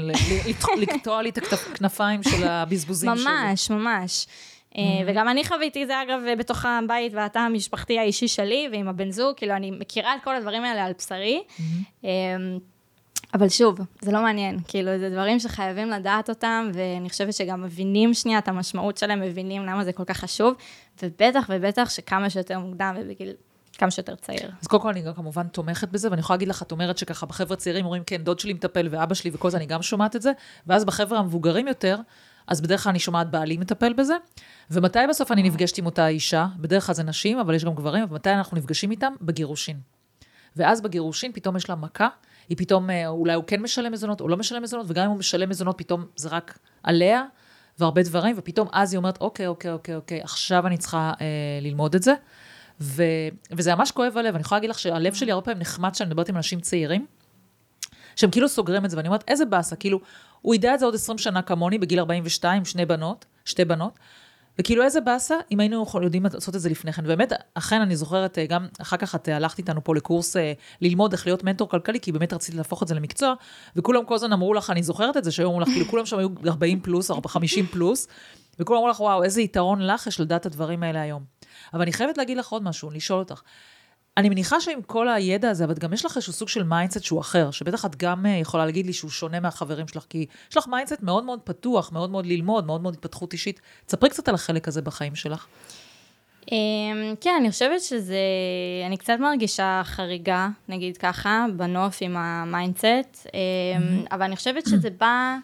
לקטוע 0.79 1.23
לי 1.23 1.31
את 1.31 1.39
הכנפיים 1.53 2.23
של 2.23 2.49
הבזבוזים 2.49 3.17
שלי. 3.17 3.25
ממש, 3.25 3.71
ממש. 3.71 4.27
אה, 4.77 4.83
וגם 5.07 5.29
אני 5.29 5.45
חוויתי 5.45 5.83
את 5.83 5.89
זה 5.89 6.03
אגב 6.03 6.21
בתוך 6.39 6.65
הבית 6.65 7.15
והתא 7.15 7.39
המשפחתי 7.39 7.99
האישי 7.99 8.29
שלי 8.29 8.69
ועם 8.73 8.89
הבן 8.89 9.11
זוג, 9.11 9.37
כאילו 9.37 9.57
אני 9.57 9.71
מכירה 9.71 10.15
את 10.15 10.21
כל 10.25 10.37
הדברים 10.37 10.65
האלה 10.65 10.85
על 10.85 10.93
בשרי. 10.99 11.43
אמ, 12.05 12.09
אבל 13.35 13.49
שוב, 13.49 13.79
זה 14.01 14.13
לא 14.13 14.23
מעניין, 14.23 14.59
כאילו, 14.69 14.99
זה 14.99 15.11
דברים 15.11 15.39
שחייבים 15.39 15.91
לדעת 15.91 16.29
אותם, 16.29 16.71
ואני 16.75 17.11
חושבת 17.11 17.35
שגם 17.35 17.63
מבינים 17.63 18.15
שנייה 18.15 18.39
את 18.39 18.49
המשמעות 18.49 18.97
שלהם, 18.97 19.21
מבינים 19.21 19.63
למה 19.63 19.85
זה 19.85 19.93
כל 19.93 20.05
כך 20.05 20.17
חשוב, 20.17 20.55
ובטח 21.03 21.47
ובטח 21.49 21.91
שכמה 21.91 22.31
שיותר 22.31 22.59
מוקדם 22.59 22.97
ובגיל 23.01 23.33
כמה 23.79 23.91
שיותר 23.91 24.15
צעיר. 24.15 24.51
אז 24.63 24.67
קודם 24.67 24.83
כל 24.83 24.89
אני 24.89 25.03
גם 25.03 25.15
כמובן 25.15 25.49
תומכת 25.49 25.89
בזה, 25.89 26.11
ואני 26.11 26.21
יכולה 26.21 26.37
להגיד 26.37 26.49
לך, 26.49 26.63
את 26.63 26.73
אומרת 26.73 26.99
שככה 26.99 27.27
בחבר'ה 27.27 27.57
צעירים 27.57 27.85
אומרים, 27.85 28.03
כן, 28.07 28.17
דוד 28.17 28.39
שלי 28.39 28.53
מטפל 28.53 28.89
ואבא 28.91 29.15
שלי 29.15 29.31
וכל 29.35 29.51
זה, 29.51 29.57
אני 29.57 29.67
גם 29.67 29.83
שומעת 29.83 30.17
את 30.17 30.23
זה, 30.23 30.33
ואז 30.67 30.85
בחבר'ה 30.85 31.19
המבוגרים 31.19 31.69
יותר, 31.69 31.97
אז 32.47 32.61
בדרך 32.61 32.83
כלל 32.83 32.91
אני 32.91 32.99
שומעת 32.99 33.31
בעלי 33.31 33.57
מטפל 33.57 33.93
בזה, 33.93 34.15
ומתי 34.71 34.99
בסוף 35.09 35.33
אני 35.33 35.43
נפגשת 35.43 35.79
עם 35.79 35.87
אותה 35.87 36.09
אישה? 36.09 36.47
בדרך 36.57 36.87
כלל 36.87 36.95
זה 36.95 37.03
נשים, 37.03 37.39
אבל 37.39 37.55
יש 37.55 37.65
גם 37.65 37.75
גברים, 37.75 38.05
ומתי 38.11 38.31
אנחנו 38.31 38.57
נפגשים 38.57 38.91
איתם? 38.91 39.13
בגירושין. 39.21 39.81
ואז 40.57 40.81
בגירושין 40.81 41.33
פתאום 41.33 41.57
יש 41.57 41.69
לה 41.69 41.75
מכה, 41.75 42.09
היא 42.49 42.57
פתאום, 42.57 42.91
אה, 42.91 43.09
אולי 43.09 43.35
הוא 43.35 43.45
כן 43.47 43.63
משלם 43.63 43.93
מזונות 43.93 44.21
או 44.21 44.29
לא 44.29 44.37
משלם 44.37 44.63
מזונות, 44.63 44.87
וגם 44.89 45.05
אם 45.05 45.11
הוא 45.11 45.19
משלם 45.19 45.49
מזונות, 45.49 45.79
פתאום 45.79 46.05
זה 46.17 46.29
רק 46.29 46.59
עליה, 46.83 47.25
והרבה 47.79 48.03
דברים, 48.03 48.35
ופתאום 48.39 48.69
אז 48.73 48.93
היא 48.93 48.99
אומרת, 48.99 49.21
אוקיי, 49.21 49.47
אוקיי, 49.47 49.73
אוקיי, 49.73 49.95
אוקיי, 49.95 50.23
עכשיו 50.23 50.67
אני 50.67 50.79
צריכה 50.79 51.13
אה, 51.21 51.27
ללמוד 51.63 51.95
את 51.95 52.03
זה. 52.03 52.15
ו, 52.81 53.03
וזה 53.51 53.75
ממש 53.75 53.91
כואב 53.91 54.19
הלב, 54.19 54.35
אני 54.35 54.41
יכולה 54.41 54.59
להגיד 54.59 54.71
לך 54.71 54.79
שהלב 54.79 55.15
שלי 55.15 55.33
הרבה 55.33 55.45
פעמים 55.45 55.61
נחמד 55.61 55.93
כשאני 55.93 56.09
מדברת 56.11 56.29
עם 56.29 56.37
אנשים 56.37 56.61
צעירים, 56.61 57.07
שהם 58.17 58.31
כאילו 58.31 58.49
סוגרים 58.49 58.85
את 58.85 58.91
זה, 58.91 58.97
ואני 58.97 59.09
אומרת, 59.09 59.25
איזה 59.29 59.45
באסה, 59.45 59.77
כאילו, 59.77 60.01
הוא 60.45 60.55
ידע 60.55 60.75
את 60.75 60.79
זה 60.79 60.85
עוד 60.85 60.95
20 60.95 61.19
שנה 61.19 61.43
כמוני, 61.43 61.79
בגיל 61.79 61.99
42, 61.99 62.65
שני 62.65 62.87
בנות, 62.87 63.25
שתי 63.45 63.65
בנות, 63.65 63.99
וכאילו 64.59 64.83
איזה 64.83 65.01
באסה, 65.01 65.35
אם 65.53 65.61
היינו 65.61 65.87
יודעים 66.03 66.25
לעשות 66.35 66.57
את 66.57 66.61
זה 66.61 66.69
לפני 66.69 66.93
כן. 66.93 67.07
באמת, 67.07 67.33
אכן, 67.55 67.81
אני 67.81 67.97
זוכרת, 67.97 68.39
אה, 68.39 68.47
גם 68.47 68.67
אחר 68.81 68.97
כך 68.97 69.15
את 69.15 69.29
אה, 69.29 69.37
הלכת 69.37 69.59
איתנו 69.59 69.85
פה 69.85 69.95
לקורס 69.95 70.37
אה, 70.37 70.53
ללמוד 70.81 71.13
איך 71.13 71.27
להיות 71.27 71.45
מנטור 71.45 71.69
כלכלי, 71.69 72.01
כי 72.01 72.13
באמת 72.13 72.33
רציתי 72.33 72.57
להפוך 72.57 72.83
את 72.83 72.89
זה 72.89 72.95
למקצוע, 72.95 73.35
וכולם 73.77 74.05
כל 74.05 74.15
הזמן 74.15 74.33
אמרו 74.33 74.55
לך, 74.55 74.71
אני 74.71 74.83
זוכרת 74.83 75.17
את 75.17 75.25
זה, 75.25 75.33
שהיו 75.33 75.49
אמרו 75.49 75.61
לך, 75.61 75.69
כאילו 75.69 75.87
כולם 75.87 76.07
שם 76.07 76.19
היו 76.19 76.29
40 76.47 76.81
פלוס, 76.81 77.11
50 77.27 77.67
פלוס, 77.67 78.09
וכולם 78.59 78.79
אמרו 78.79 78.89
לך, 78.89 79.01
וואו, 79.01 79.25
איזה 79.25 79.43
יתרון 79.43 79.87
לך 79.87 80.07
יש 80.07 80.21
לדעת 80.21 80.41
את 80.41 80.47
הדברים 80.47 80.83
האלה 80.83 81.03
היום. 81.03 81.25
אבל 81.75 81.83
אני 81.83 81.93
חייבת 81.93 82.19
להגיד 82.19 82.37
לך 82.37 82.49
עוד 82.49 82.63
משהו, 82.63 82.91
לשאול 82.91 83.19
אותך. 83.19 83.43
אני 84.17 84.29
מניחה 84.29 84.61
שעם 84.61 84.83
כל 84.83 85.09
הידע 85.09 85.51
הזה, 85.51 85.65
אבל 85.65 85.75
גם 85.75 85.93
יש 85.93 86.05
לך 86.05 86.17
איזשהו 86.17 86.33
סוג 86.33 86.49
של 86.49 86.63
mindset 86.63 87.05
שהוא 87.05 87.21
אחר, 87.21 87.51
שבטח 87.51 87.85
את 87.85 87.97
גם 87.97 88.27
יכולה 88.27 88.67
להגיד 88.67 88.87
לי 88.87 88.93
שהוא 88.93 89.11
שונה 89.11 89.41
מהחברים 89.41 89.89
שלך, 89.89 90.05
כי 90.09 90.27
יש 90.51 90.57
לך 90.57 90.69
mindset 90.69 91.03
מאוד 91.03 91.25
מאוד 91.25 91.41
פתוח, 91.45 91.93
מאוד 91.93 92.11
מאוד 92.11 92.27
ללמוד, 92.27 92.67
מאוד 92.67 92.83
מאוד 92.83 92.95
התפתחות 92.95 93.33
אישית. 93.33 93.61
תספרי 93.87 94.11
קצת 94.11 94.29
על 94.29 94.35
החלק 94.35 94.69
הזה 94.69 94.83
בחיים 94.83 95.15
שלך. 95.15 95.47
אמ, 96.53 97.15
כן, 97.21 97.35
אני 97.41 97.51
חושבת 97.51 97.81
שזה, 97.81 98.19
אני 98.87 98.97
קצת 98.97 99.17
מרגישה 99.21 99.83
חריגה, 99.85 100.49
נגיד 100.69 100.97
ככה, 100.97 101.47
בנוף 101.57 101.99
עם 102.01 102.17
ה 102.17 102.29
mindset, 102.29 103.27
אמ, 103.35 104.05
אבל 104.13 104.23
אני 104.23 104.37
חושבת 104.37 104.67
שזה 104.67 104.91
בא... 104.91 105.37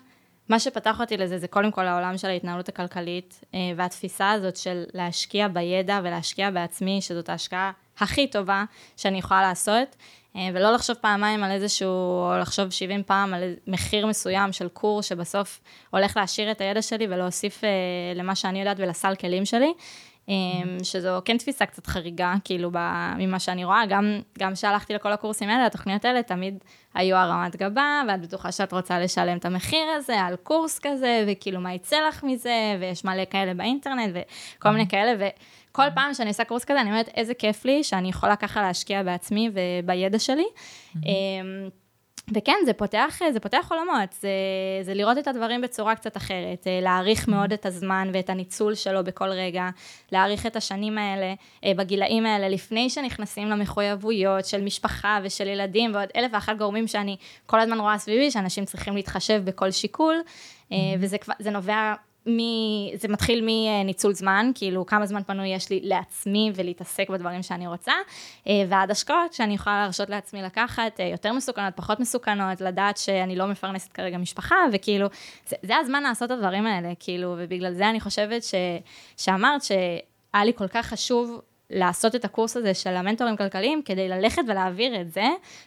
מה 0.49 0.61
שפתח 0.61 1.01
אותי 1.01 1.17
לזה 1.17 1.39
זה 1.39 1.49
קודם 1.49 1.71
כל 1.71 1.87
העולם 1.87 2.19
של 2.19 2.29
ההתנהלות 2.29 2.69
הכלכלית, 2.69 3.41
אה, 3.55 3.59
והתפיסה 3.77 4.31
הזאת 4.31 4.57
של 4.57 4.85
להשקיע 4.95 5.49
בידע 5.49 6.01
ולהשקיע 6.05 6.51
בעצמי, 6.51 7.01
שזאת 7.01 7.29
ההשקעה 7.29 7.73
הכי 8.01 8.27
טובה 8.27 8.65
שאני 8.97 9.19
יכולה 9.19 9.43
לעשות, 9.43 9.97
אה, 10.37 10.49
ולא 10.55 10.73
לחשוב 10.73 10.97
פעמיים 10.97 11.43
על 11.43 11.51
איזשהו, 11.51 11.89
או 11.89 12.35
לחשוב 12.41 12.71
70 12.71 13.03
פעם 13.03 13.35
על 13.35 13.55
מחיר 13.67 14.07
מסוים 14.07 14.53
של 14.53 14.69
קורס 14.69 15.07
שבסוף 15.07 15.61
הולך 15.91 16.17
להעשיר 16.17 16.51
את 16.51 16.61
הידע 16.61 16.83
שלי 16.83 17.07
ולהוסיף 17.11 17.65
אה, 17.65 17.69
למה 18.15 18.35
שאני 18.35 18.59
יודעת 18.59 18.77
ולסל 18.81 19.15
כלים 19.15 19.45
שלי. 19.45 19.73
אמ, 20.31 20.79
שזו 20.83 21.21
כן 21.25 21.39
תפיסה 21.39 21.67
קצת 21.67 21.87
חריגה, 21.87 22.35
כאילו, 22.45 22.71
ממה 23.19 23.39
שאני 23.39 23.65
רואה, 23.65 23.87
גם, 23.89 24.21
גם 24.39 24.55
כשהלכתי 24.55 24.95
לכל 24.95 25.13
הקורסים 25.13 25.49
האלה, 25.49 25.67
התוכניות 25.67 26.05
האלה 26.05 26.23
תמיד 26.23 26.65
היו 26.95 27.17
הרמת 27.17 27.57
גבה, 27.57 28.03
ואת 28.09 28.21
בטוחה 28.21 28.53
שאת 28.53 28.73
רוצה 28.73 29.01
לשלם 29.01 29.37
את 29.37 29.45
המחיר 29.45 29.85
הזה 29.97 30.21
על 30.21 30.37
קורס 30.37 30.79
כזה, 30.79 31.25
וכאילו 31.29 31.61
מה 31.61 31.75
יצא 31.75 31.97
לך 32.09 32.25
מזה, 32.25 32.77
ויש 32.81 33.05
מלא 33.05 33.23
כאלה 33.31 33.55
באינטרנט, 33.55 34.15
וכל 34.59 34.71
מיני 34.71 34.89
כאלה, 34.89 35.29
וכל 35.71 35.87
פעם 35.95 36.15
שאני 36.15 36.29
עושה 36.29 36.45
קורס 36.45 36.65
כזה, 36.65 36.81
אני 36.81 36.91
אומרת, 36.91 37.09
איזה 37.17 37.35
כיף 37.35 37.65
לי 37.65 37.85
שאני 37.85 38.09
יכולה 38.09 38.37
ככה 38.37 38.63
להשקיע 38.63 39.03
בעצמי 39.03 39.51
ובידע 39.55 40.19
שלי. 40.19 40.47
אמ, 40.97 41.69
וכן, 42.35 42.57
זה 42.67 42.73
פותח, 42.73 43.19
זה 43.33 43.41
פותח 43.41 43.67
עולמות, 43.71 44.13
זה, 44.21 44.29
זה 44.83 44.95
לראות 44.95 45.19
את 45.19 45.29
הדברים 45.29 45.61
בצורה 45.61 45.95
קצת 45.95 46.17
אחרת, 46.17 46.67
אה, 46.67 46.81
להעריך 46.83 47.29
מאוד 47.29 47.53
את 47.53 47.67
הזמן 47.67 48.11
ואת 48.15 48.31
הניצול 48.31 48.75
שלו 48.75 49.05
בכל 49.05 49.29
רגע, 49.29 49.69
להעריך 50.13 50.47
את 50.47 50.57
השנים 50.57 50.99
האלה, 50.99 51.35
אה, 51.65 51.73
בגילאים 51.77 52.27
האלה, 52.27 52.49
לפני 52.49 52.91
שנכנסים 52.91 53.49
למחויבויות 53.49 54.45
של 54.45 54.61
משפחה 54.61 55.19
ושל 55.23 55.49
ילדים 55.49 55.95
ועוד 55.95 56.09
אלף 56.17 56.31
ואחת 56.33 56.57
גורמים 56.57 56.87
שאני 56.87 57.17
כל 57.47 57.61
הזמן 57.61 57.81
רואה 57.81 57.99
סביבי, 57.99 58.31
שאנשים 58.31 58.65
צריכים 58.65 58.97
להתחשב 58.97 59.43
בכל 59.45 59.71
שיקול, 59.71 60.17
אה, 60.73 60.77
וזה 60.99 61.51
נובע 61.51 61.95
מ... 62.37 62.41
זה 62.97 63.09
מתחיל 63.09 63.45
מניצול 63.45 64.15
זמן, 64.15 64.51
כאילו 64.55 64.87
כמה 64.87 65.07
זמן 65.07 65.23
פנוי 65.23 65.49
יש 65.49 65.71
לי 65.71 65.81
לעצמי 65.83 66.53
ולהתעסק 66.55 67.11
בדברים 67.11 67.43
שאני 67.43 67.67
רוצה, 67.67 67.93
אה, 68.49 68.53
ועד 68.69 68.91
השקעות 68.91 69.33
שאני 69.33 69.55
יכולה 69.55 69.81
להרשות 69.81 70.11
לעצמי 70.11 70.43
לקחת, 70.43 71.01
אה, 71.01 71.05
יותר 71.05 71.33
מסוכנות, 71.33 71.77
פחות 71.77 72.01
מסוכנות, 72.01 72.61
לדעת 72.61 72.97
שאני 72.97 73.37
לא 73.37 73.47
מפרנסת 73.47 73.93
כרגע 73.93 74.19
משפחה, 74.19 74.57
וכאילו, 74.73 75.07
זה, 75.47 75.57
זה 75.63 75.77
הזמן 75.77 76.03
לעשות 76.03 76.33
את 76.33 76.37
הדברים 76.37 76.67
האלה, 76.67 76.93
כאילו, 77.01 77.35
ובגלל 77.39 77.73
זה 77.75 77.91
אני 77.91 78.01
חושבת 78.01 78.43
ש, 78.43 78.55
שאמרת 79.17 79.63
שהיה 79.63 80.45
לי 80.45 80.53
כל 80.55 80.69
כך 80.69 80.87
חשוב 80.87 81.41
לעשות 81.71 82.15
את 82.15 82.25
הקורס 82.25 82.57
הזה 82.57 82.75
של 82.75 82.97
המנטורים 82.97 83.37
כלכליים, 83.37 83.83
כדי 83.85 84.09
ללכת 84.09 84.43
ולהעביר 84.49 85.01
את 85.01 85.13
זה 85.13 85.25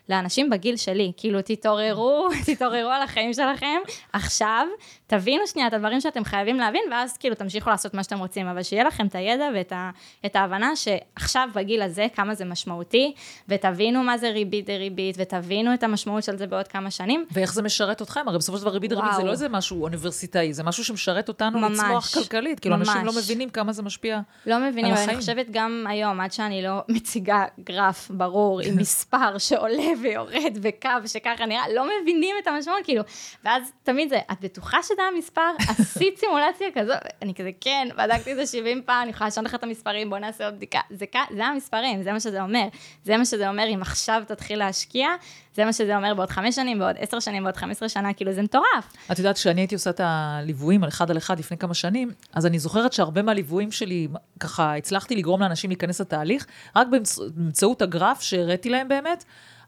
לאנשים 0.09 0.49
בגיל 0.49 0.75
שלי. 0.77 1.11
כאילו, 1.17 1.41
תתעוררו, 1.41 2.27
תתעוררו 2.45 2.89
על 2.89 3.01
החיים 3.01 3.33
שלכם 3.33 3.77
עכשיו, 4.13 4.67
תבינו 5.07 5.47
שנייה 5.47 5.67
את 5.67 5.73
הדברים 5.73 6.01
שאתם 6.01 6.23
חייבים 6.23 6.57
להבין, 6.57 6.81
ואז 6.91 7.17
כאילו 7.17 7.35
תמשיכו 7.35 7.69
לעשות 7.69 7.93
מה 7.93 8.03
שאתם 8.03 8.19
רוצים, 8.19 8.47
אבל 8.47 8.63
שיהיה 8.63 8.83
לכם 8.83 9.07
את 9.07 9.15
הידע 9.15 9.45
ואת 9.55 9.71
ה, 9.71 9.89
את 10.25 10.35
ההבנה 10.35 10.75
שעכשיו 10.75 11.49
בגיל 11.55 11.81
הזה 11.81 12.07
כמה 12.15 12.35
זה 12.35 12.45
משמעותי, 12.45 13.13
ותבינו 13.49 14.03
מה 14.03 14.17
זה 14.17 14.29
ריבית 14.29 14.65
דריבית, 14.65 15.15
ותבינו 15.19 15.73
את 15.73 15.83
המשמעות 15.83 16.23
של 16.23 16.37
זה 16.37 16.47
בעוד 16.47 16.67
כמה 16.67 16.91
שנים. 16.91 17.25
ואיך 17.31 17.53
זה 17.53 17.61
משרת 17.61 18.01
אתכם? 18.01 18.27
הרי 18.27 18.37
בסופו 18.37 18.57
של 18.57 18.63
דבר 18.63 18.71
ריבית 18.71 18.89
דריבית 18.89 19.11
זה 19.17 19.23
לא 19.23 19.31
איזה 19.31 19.49
משהו 19.49 19.83
אוניברסיטאי, 19.83 20.53
זה 20.53 20.63
משהו 20.63 20.83
שמשרת 20.83 21.27
אותנו 21.27 21.59
ממש, 21.59 21.79
לצמוח 21.79 22.13
כלכלית. 22.13 22.59
כאילו, 22.59 22.77
ממש. 22.77 22.89
אנשים 22.89 23.05
לא 23.05 23.13
מבינים 23.17 23.49
כמה 23.49 23.71
זה 23.71 23.83
משפיע 23.83 24.19
לא 24.45 24.59
מבינים, 24.59 24.95
חושבת 25.15 25.45
גם 25.51 25.85
היום, 25.93 26.19
עד 26.19 26.31
שאני 26.31 26.61
לא 26.61 26.81
מציגה 26.95 27.45
גרף 27.59 28.11
ברור 28.11 28.61
עם 28.61 28.77
מספר 28.77 29.37
שעולה 29.37 29.83
ויורד 30.01 30.57
בקו 30.61 31.07
שככה 31.07 31.45
נראה, 31.45 31.63
לא 31.73 31.87
מבינים 32.01 32.35
את 32.41 32.47
המשמעות, 32.47 32.83
כאילו, 32.83 33.03
ואז 33.43 33.71
תמיד 33.83 34.09
זה, 34.09 34.19
את 34.31 34.41
בטוחה 34.41 34.83
שזה 34.83 35.01
המספר? 35.13 35.51
עשית 35.69 36.17
סימולציה 36.17 36.67
כזו? 36.73 36.93
אני 37.21 37.33
כזה, 37.33 37.51
כן, 37.61 37.87
בדקתי 37.97 38.31
את 38.31 38.37
זה 38.37 38.45
70 38.45 38.81
פעם, 38.85 39.01
אני 39.01 39.11
יכולה 39.11 39.27
לשנות 39.27 39.45
לך 39.45 39.55
את 39.55 39.63
המספרים, 39.63 40.09
בוא 40.09 40.17
נעשה 40.17 40.45
עוד 40.45 40.55
בדיקה. 40.55 40.79
זה, 40.89 41.05
זה 41.35 41.45
המספרים, 41.45 42.03
זה 42.03 42.13
מה 42.13 42.19
שזה 42.19 42.41
אומר. 42.41 42.67
זה 43.03 43.17
מה 43.17 43.25
שזה 43.25 43.49
אומר 43.49 43.65
אם 43.73 43.81
עכשיו 43.81 44.23
תתחיל 44.27 44.59
להשקיע, 44.59 45.07
זה 45.55 45.65
מה 45.65 45.73
שזה 45.73 45.95
אומר 45.95 46.13
בעוד 46.13 46.29
חמש 46.29 46.55
שנים, 46.55 46.79
בעוד 46.79 46.95
עשר 46.99 47.19
שנים, 47.19 47.43
בעוד 47.43 47.57
חמש 47.57 47.71
עשרה 47.71 47.89
שנה, 47.89 48.13
כאילו 48.13 48.33
זה 48.33 48.41
מטורף. 48.41 48.93
את 49.11 49.19
יודעת, 49.19 49.35
כשאני 49.35 49.61
הייתי 49.61 49.75
עושה 49.75 49.89
את 49.89 50.01
הליוויים 50.03 50.83
על 50.83 50.89
אחד 50.89 51.11
על 51.11 51.17
אחד 51.17 51.39
לפני 51.39 51.57
כמה 51.57 51.73
שנים, 51.73 52.11
אז 52.33 52.45
אני 52.45 52.59
זוכרת 52.59 52.93
שהרבה 52.93 53.21
מהליוויים 53.21 53.71
שלי, 53.71 54.07
ככה 54.39 54.75
הצלחתי 54.75 55.15
לגרום 55.15 55.41
לאנשים 55.41 55.69
להיכנס 55.69 56.01
לתהליך, 56.01 56.45
רק 56.75 56.87
באמצעות 56.87 57.81
הגרף 57.81 58.21
שהראיתי 58.21 58.69
להם 58.69 58.87
באמת. 58.87 59.23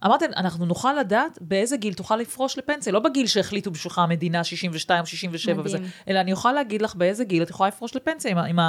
אמרתם, 0.06 0.26
אנחנו 0.36 0.65
נוכל 0.65 0.94
לדעת 0.94 1.38
באיזה 1.41 1.78
גיל 1.78 1.94
תוכל 1.94 2.15
לפרוש 2.15 2.58
לפנסיה, 2.58 2.94
לא 2.94 3.00
בגיל 3.00 3.28
שהחליטו 3.28 3.72
בשבילך 3.72 4.00
המדינה 4.00 4.44
62 4.44 5.02
או 5.02 5.06
67 5.06 5.54
מדהים. 5.54 5.65
וזה, 5.65 5.78
אלא 6.08 6.20
אני 6.20 6.32
אוכל 6.32 6.52
להגיד 6.52 6.82
לך 6.82 6.96
באיזה 6.96 7.24
גיל 7.24 7.44
את 7.44 7.50
יכולה 7.50 7.68
לפרוש 7.68 7.96
לפנסיה 7.96 8.32
עם, 8.32 8.38
עם 8.38 8.60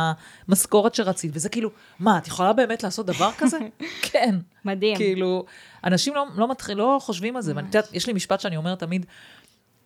המשכורת 0.49 0.95
שרצית, 0.95 1.31
וזה 1.35 1.49
כאילו, 1.49 1.71
מה, 2.01 2.19
את 2.19 2.27
יכולה 2.27 2.53
באמת 2.53 2.83
לעשות 2.83 3.07
דבר 3.07 3.31
כזה? 3.39 3.59
כן. 4.13 4.35
מדהים. 4.65 4.97
כאילו, 4.97 5.45
אנשים 5.85 6.15
לא, 6.15 6.25
לא, 6.37 6.51
מתחיל, 6.51 6.79
לא 6.79 6.99
חושבים 7.01 7.37
על 7.37 7.43
זה, 7.43 7.53
ואני 7.57 7.67
יודעת, 7.67 7.89
יש 7.93 8.07
לי 8.07 8.13
משפט 8.13 8.41
שאני 8.41 8.57
אומר 8.57 8.75
תמיד, 8.75 9.07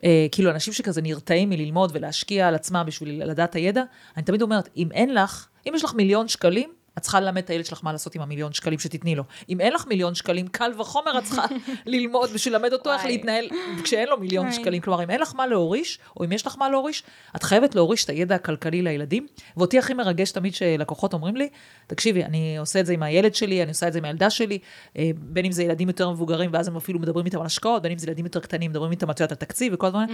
אה, 0.05 0.27
כאילו, 0.33 0.51
אנשים 0.51 0.73
שכזה 0.73 1.03
נרתעים 1.03 1.51
מללמוד 1.51 1.91
ולהשקיע 1.95 2.49
על 2.49 2.55
עצמם 2.55 2.85
בשביל 2.87 3.25
לדעת 3.25 3.55
הידע, 3.55 3.83
אני 4.17 4.25
תמיד 4.25 4.43
אומרת, 4.43 4.69
אם 4.77 4.89
אין 4.93 5.15
לך, 5.15 5.47
אם 5.69 5.73
יש 5.75 5.85
לך 5.85 5.95
מיליון 5.95 6.29
שקלים, 6.29 6.80
את 7.01 7.03
צריכה 7.03 7.21
ללמד 7.21 7.43
את 7.43 7.51
הילד 7.51 7.65
שלך 7.65 7.81
מה 7.83 7.93
לעשות 7.93 8.15
עם 8.15 8.23
המיליון 8.23 8.53
שקלים 8.53 8.79
שתתני 8.79 9.15
לו. 9.15 9.25
אם 9.49 9.61
אין 9.61 9.73
לך 9.73 9.87
מיליון 9.87 10.15
שקלים, 10.15 10.47
קל 10.49 10.73
וחומר 10.79 11.19
את 11.19 11.25
צריכה 11.25 11.45
ללמוד 11.87 12.31
בשביל 12.31 12.55
ללמד 12.55 12.73
אותו 12.73 12.93
איך 12.93 13.05
להתנהל 13.05 13.49
כשאין 13.83 14.09
לו 14.09 14.21
מיליון 14.21 14.53
שקלים. 14.53 14.83
כלומר, 14.83 15.05
אם 15.05 15.11
אין 15.11 15.21
לך 15.21 15.35
מה 15.35 15.47
להוריש, 15.47 15.99
או 16.17 16.25
אם 16.25 16.33
יש 16.33 16.47
לך 16.47 16.57
מה 16.59 16.71
להוריש, 16.71 17.03
את 17.37 17.43
חייבת 17.43 17.75
להוריש 17.75 18.05
את 18.05 18.11
הידע 18.11 18.35
הכלכלי 18.35 18.83
לילדים. 18.83 19.27
ואותי 19.57 19.79
הכי 19.79 19.95
מרגש 19.95 20.31
תמיד 20.31 20.55
שלקוחות 20.55 21.13
אומרים 21.13 21.37
לי, 21.37 21.49
תקשיבי, 21.87 22.25
אני 22.25 22.59
עושה 22.59 22.81
את 22.81 22.87
זה 22.87 22.93
עם 22.93 23.03
הילד 23.03 23.35
שלי, 23.35 23.63
אני 23.63 23.71
עושה 23.71 23.89
את 23.89 23.93
זה 23.93 23.99
עם 23.99 24.05
הילדה 24.05 24.31
שלי, 24.31 24.59
אה, 24.99 25.11
בין 25.17 25.45
אם 25.45 25.53
זה 25.53 25.63
ילדים 25.63 25.89
יותר 25.89 26.11
מבוגרים, 26.11 26.51
ואז 26.53 26.69
הם 26.69 26.77
אפילו 26.77 26.99
מדברים 26.99 27.27
איתם 27.27 27.41
על 27.41 27.47
השקעות, 27.47 27.83
בין 27.83 27.93
אם 27.93 27.99
זה 27.99 28.07
ילדים 28.07 28.25
יותר 28.25 28.41
קטנים, 28.41 28.71
מדברים 28.71 28.91
איתם, 28.91 29.11
את 29.11 29.21
יודעת, 29.21 29.33
על 29.33 29.37
תקציב 29.37 29.75
וכל 29.75 29.87
הדברים. 29.87 30.09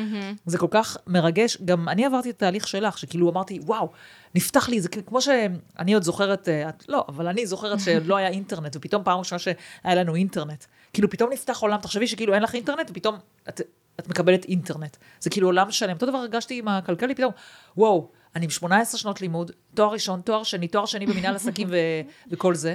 זה 0.46 0.58
כל 0.58 0.66
כך 0.70 0.96
מרגש. 1.06 1.58
גם 1.64 1.88
אני 1.88 2.06
עברתי 2.06 2.30
את 2.30 2.34
התהליך 2.34 2.68
שלך, 2.68 2.98
שכאילו 2.98 3.30
אמרתי, 3.30 3.60
וואו, 3.62 3.88
נפתח 4.36 4.68
לי, 4.68 4.80
זה 4.80 4.88
כמו 4.88 5.20
שאני 5.22 5.94
עוד 5.94 6.02
זוכרת, 6.02 6.48
אה, 6.48 6.68
את 6.68 6.84
לא, 6.88 7.04
אבל 7.08 7.28
אני 7.28 7.46
זוכרת 7.46 7.80
שלא 7.80 8.16
היה 8.16 8.28
אינטרנט, 8.28 8.76
ופתאום 8.76 9.04
פעם 9.04 9.18
ראשונה 9.18 9.38
שהיה 9.38 9.94
לנו 9.94 10.14
אינטרנט. 10.14 10.64
כאילו, 10.92 11.10
פתאום 11.10 11.32
נפתח 11.32 11.58
עולם, 11.58 11.78
תחשבי 11.80 12.06
שכאילו 12.06 12.34
אין 12.34 12.42
לך 12.42 12.54
אינטרנט, 12.54 12.90
ופתאום 12.90 13.16
את, 13.48 13.60
את 14.00 14.08
מקבלת 14.08 14.44
אינטרנט. 14.44 14.96
זה 15.20 15.30
כאילו 15.30 15.48
עולם 15.48 15.70
שלם. 15.70 15.92
אותו 15.92 16.06
דבר 16.06 16.18
הרגשתי 16.18 16.58
עם 16.58 16.68
הכלכלי, 16.68 17.14
פתאום, 17.14 17.32
וואו, 17.76 18.10
אני 18.36 18.44
עם 18.44 18.50
18 18.50 19.00
שנות 19.00 19.20
לימוד, 19.20 19.50
תואר 19.74 19.92
ראשון, 19.92 20.20
תואר 20.20 20.42
שני, 20.42 20.68
תואר 20.68 20.86
שני 20.86 21.06
במנהל 21.06 21.34
עסקים 21.34 21.68
ו- 21.70 22.30
וכל 22.30 22.54
זה. 22.54 22.74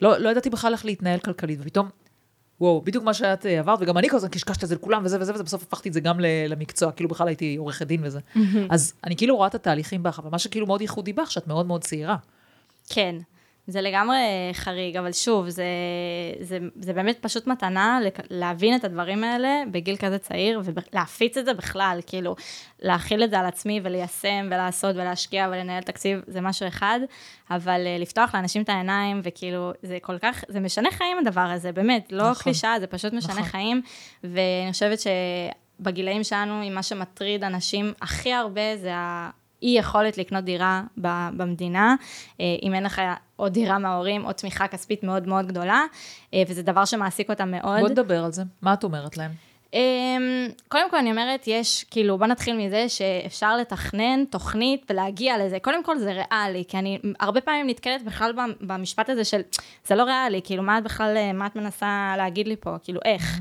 לא, 0.00 0.16
לא 0.18 0.28
ידעתי 0.28 0.50
בכלל 0.50 0.72
איך 0.72 0.84
להתנהל 0.84 1.18
כלכלית, 1.18 1.58
ופתאום, 1.62 1.88
וואו, 2.60 2.80
בדיוק 2.80 3.04
מה 3.04 3.14
שאת 3.14 3.46
אה, 3.46 3.58
עברת, 3.58 3.78
וגם 3.82 3.98
אני 3.98 4.08
כל 4.08 4.16
הזמן 4.16 4.28
קשקשתי 4.28 4.64
את 4.64 4.68
זה 4.68 4.74
לכולם, 4.74 5.02
וזה 5.04 5.20
וזה 5.20 5.34
וזה, 5.34 5.42
בסוף 5.42 5.62
הפכתי 5.62 5.88
את 5.88 5.94
זה 5.94 6.00
גם 6.00 6.20
למקצוע, 6.48 6.92
כאילו 6.92 7.08
בכלל 7.08 7.28
הייתי 7.28 7.56
עורכת 7.56 7.86
דין 7.86 8.00
וזה. 8.04 8.20
אז 8.70 8.92
אני 9.04 9.16
כאילו 9.16 9.36
רואה 9.36 9.48
את 9.48 9.54
התהליכים 9.54 10.02
בך, 10.02 10.18
אבל 10.18 10.30
מה 10.30 10.38
שכאילו 10.38 10.66
מאוד 10.66 10.80
ייחודי 10.80 11.12
בך, 11.12 11.30
שאת 11.30 11.46
מאוד 11.46 11.66
מאוד 11.66 11.84
צעירה. 11.84 12.16
כן, 12.88 13.16
זה 13.72 13.80
לגמרי 13.80 14.18
חריג, 14.52 14.96
אבל 14.96 15.12
שוב, 15.12 15.48
זה, 15.48 15.64
זה, 16.40 16.58
זה 16.76 16.92
באמת 16.92 17.18
פשוט 17.20 17.46
מתנה 17.46 17.98
להבין 18.30 18.76
את 18.76 18.84
הדברים 18.84 19.24
האלה 19.24 19.62
בגיל 19.70 19.96
כזה 19.96 20.18
צעיר, 20.18 20.60
ולהפיץ 20.64 21.36
את 21.36 21.44
זה 21.44 21.54
בכלל, 21.54 22.00
כאילו, 22.06 22.36
להכיל 22.82 23.24
את 23.24 23.30
זה 23.30 23.38
על 23.38 23.46
עצמי 23.46 23.80
וליישם 23.82 24.46
ולעשות 24.46 24.96
ולהשקיע 24.96 25.48
ולנהל 25.52 25.82
תקציב, 25.82 26.20
זה 26.26 26.40
משהו 26.40 26.68
אחד, 26.68 27.00
אבל 27.50 27.86
אה, 27.86 27.96
לפתוח 27.98 28.34
לאנשים 28.34 28.62
את 28.62 28.68
העיניים, 28.68 29.20
וכאילו, 29.24 29.70
זה 29.82 29.98
כל 30.02 30.18
כך, 30.18 30.44
זה 30.48 30.60
משנה 30.60 30.90
חיים 30.90 31.18
הדבר 31.18 31.40
הזה, 31.40 31.72
באמת, 31.72 32.08
לא 32.12 32.30
נכון. 32.30 32.42
קלישאה, 32.42 32.80
זה 32.80 32.86
פשוט 32.86 33.12
משנה 33.12 33.32
נכון. 33.32 33.44
חיים, 33.44 33.82
ואני 34.24 34.72
חושבת 34.72 34.98
שבגילאים 35.00 36.24
שלנו, 36.24 36.62
עם 36.62 36.74
מה 36.74 36.82
שמטריד 36.82 37.44
אנשים 37.44 37.92
הכי 38.02 38.32
הרבה, 38.32 38.76
זה. 38.76 38.92
אי 39.62 39.74
יכולת 39.78 40.18
לקנות 40.18 40.44
דירה 40.44 40.82
במדינה, 40.96 41.94
אה, 42.40 42.44
אם 42.62 42.74
אין 42.74 42.82
לך 42.82 43.02
או 43.38 43.48
דירה 43.48 43.78
מההורים 43.78 44.24
או 44.24 44.32
תמיכה 44.32 44.68
כספית 44.68 45.04
מאוד 45.04 45.28
מאוד 45.28 45.46
גדולה, 45.46 45.84
אה, 46.34 46.42
וזה 46.48 46.62
דבר 46.62 46.84
שמעסיק 46.84 47.30
אותם 47.30 47.50
מאוד. 47.50 47.80
בוא 47.80 47.88
נדבר 47.88 48.24
על 48.24 48.32
זה. 48.32 48.42
מה 48.62 48.72
את 48.72 48.84
אומרת 48.84 49.16
להם? 49.16 49.30
אמ, 49.74 50.48
קודם 50.68 50.90
כל 50.90 50.96
אני 50.96 51.10
אומרת, 51.10 51.44
יש, 51.46 51.84
כאילו, 51.90 52.18
בוא 52.18 52.26
נתחיל 52.26 52.56
מזה 52.56 52.88
שאפשר 52.88 53.56
לתכנן 53.56 54.24
תוכנית 54.24 54.86
ולהגיע 54.90 55.46
לזה. 55.46 55.58
קודם 55.62 55.84
כל 55.84 55.98
זה 55.98 56.12
ריאלי, 56.12 56.64
כי 56.68 56.78
אני 56.78 56.98
הרבה 57.20 57.40
פעמים 57.40 57.66
נתקלת 57.66 58.04
בכלל 58.04 58.32
במשפט 58.60 59.10
הזה 59.10 59.24
של, 59.24 59.40
זה 59.86 59.94
לא 59.94 60.02
ריאלי, 60.02 60.40
כאילו, 60.44 60.62
מה 60.62 60.78
את 60.78 60.84
בכלל, 60.84 61.32
מה 61.34 61.46
את 61.46 61.56
מנסה 61.56 62.14
להגיד 62.16 62.48
לי 62.48 62.56
פה, 62.56 62.76
כאילו, 62.82 63.00
איך? 63.04 63.38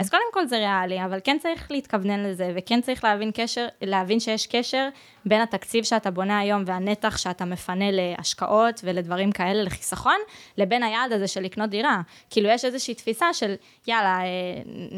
אז 0.00 0.10
קודם 0.10 0.22
כל 0.32 0.46
זה 0.46 0.56
ריאלי, 0.56 1.04
אבל 1.04 1.18
כן 1.24 1.36
צריך 1.40 1.70
להתכוונן 1.70 2.22
לזה, 2.22 2.52
וכן 2.56 2.80
צריך 2.80 3.04
להבין 3.04 3.30
קשר, 3.34 3.66
להבין 3.82 4.20
שיש 4.20 4.46
קשר 4.46 4.88
בין 5.24 5.40
התקציב 5.40 5.84
שאתה 5.84 6.10
בונה 6.10 6.38
היום 6.38 6.62
והנתח 6.66 7.16
שאתה 7.16 7.44
מפנה 7.44 7.84
להשקעות 7.90 8.80
ולדברים 8.84 9.32
כאלה, 9.32 9.62
לחיסכון, 9.62 10.16
לבין 10.58 10.82
היעד 10.82 11.12
הזה 11.12 11.28
של 11.28 11.40
לקנות 11.40 11.70
דירה. 11.70 12.00
כאילו, 12.30 12.48
יש 12.48 12.64
איזושהי 12.64 12.94
תפיסה 12.94 13.34
של, 13.34 13.54
יאללה, 13.86 14.18
אה, 14.20 14.26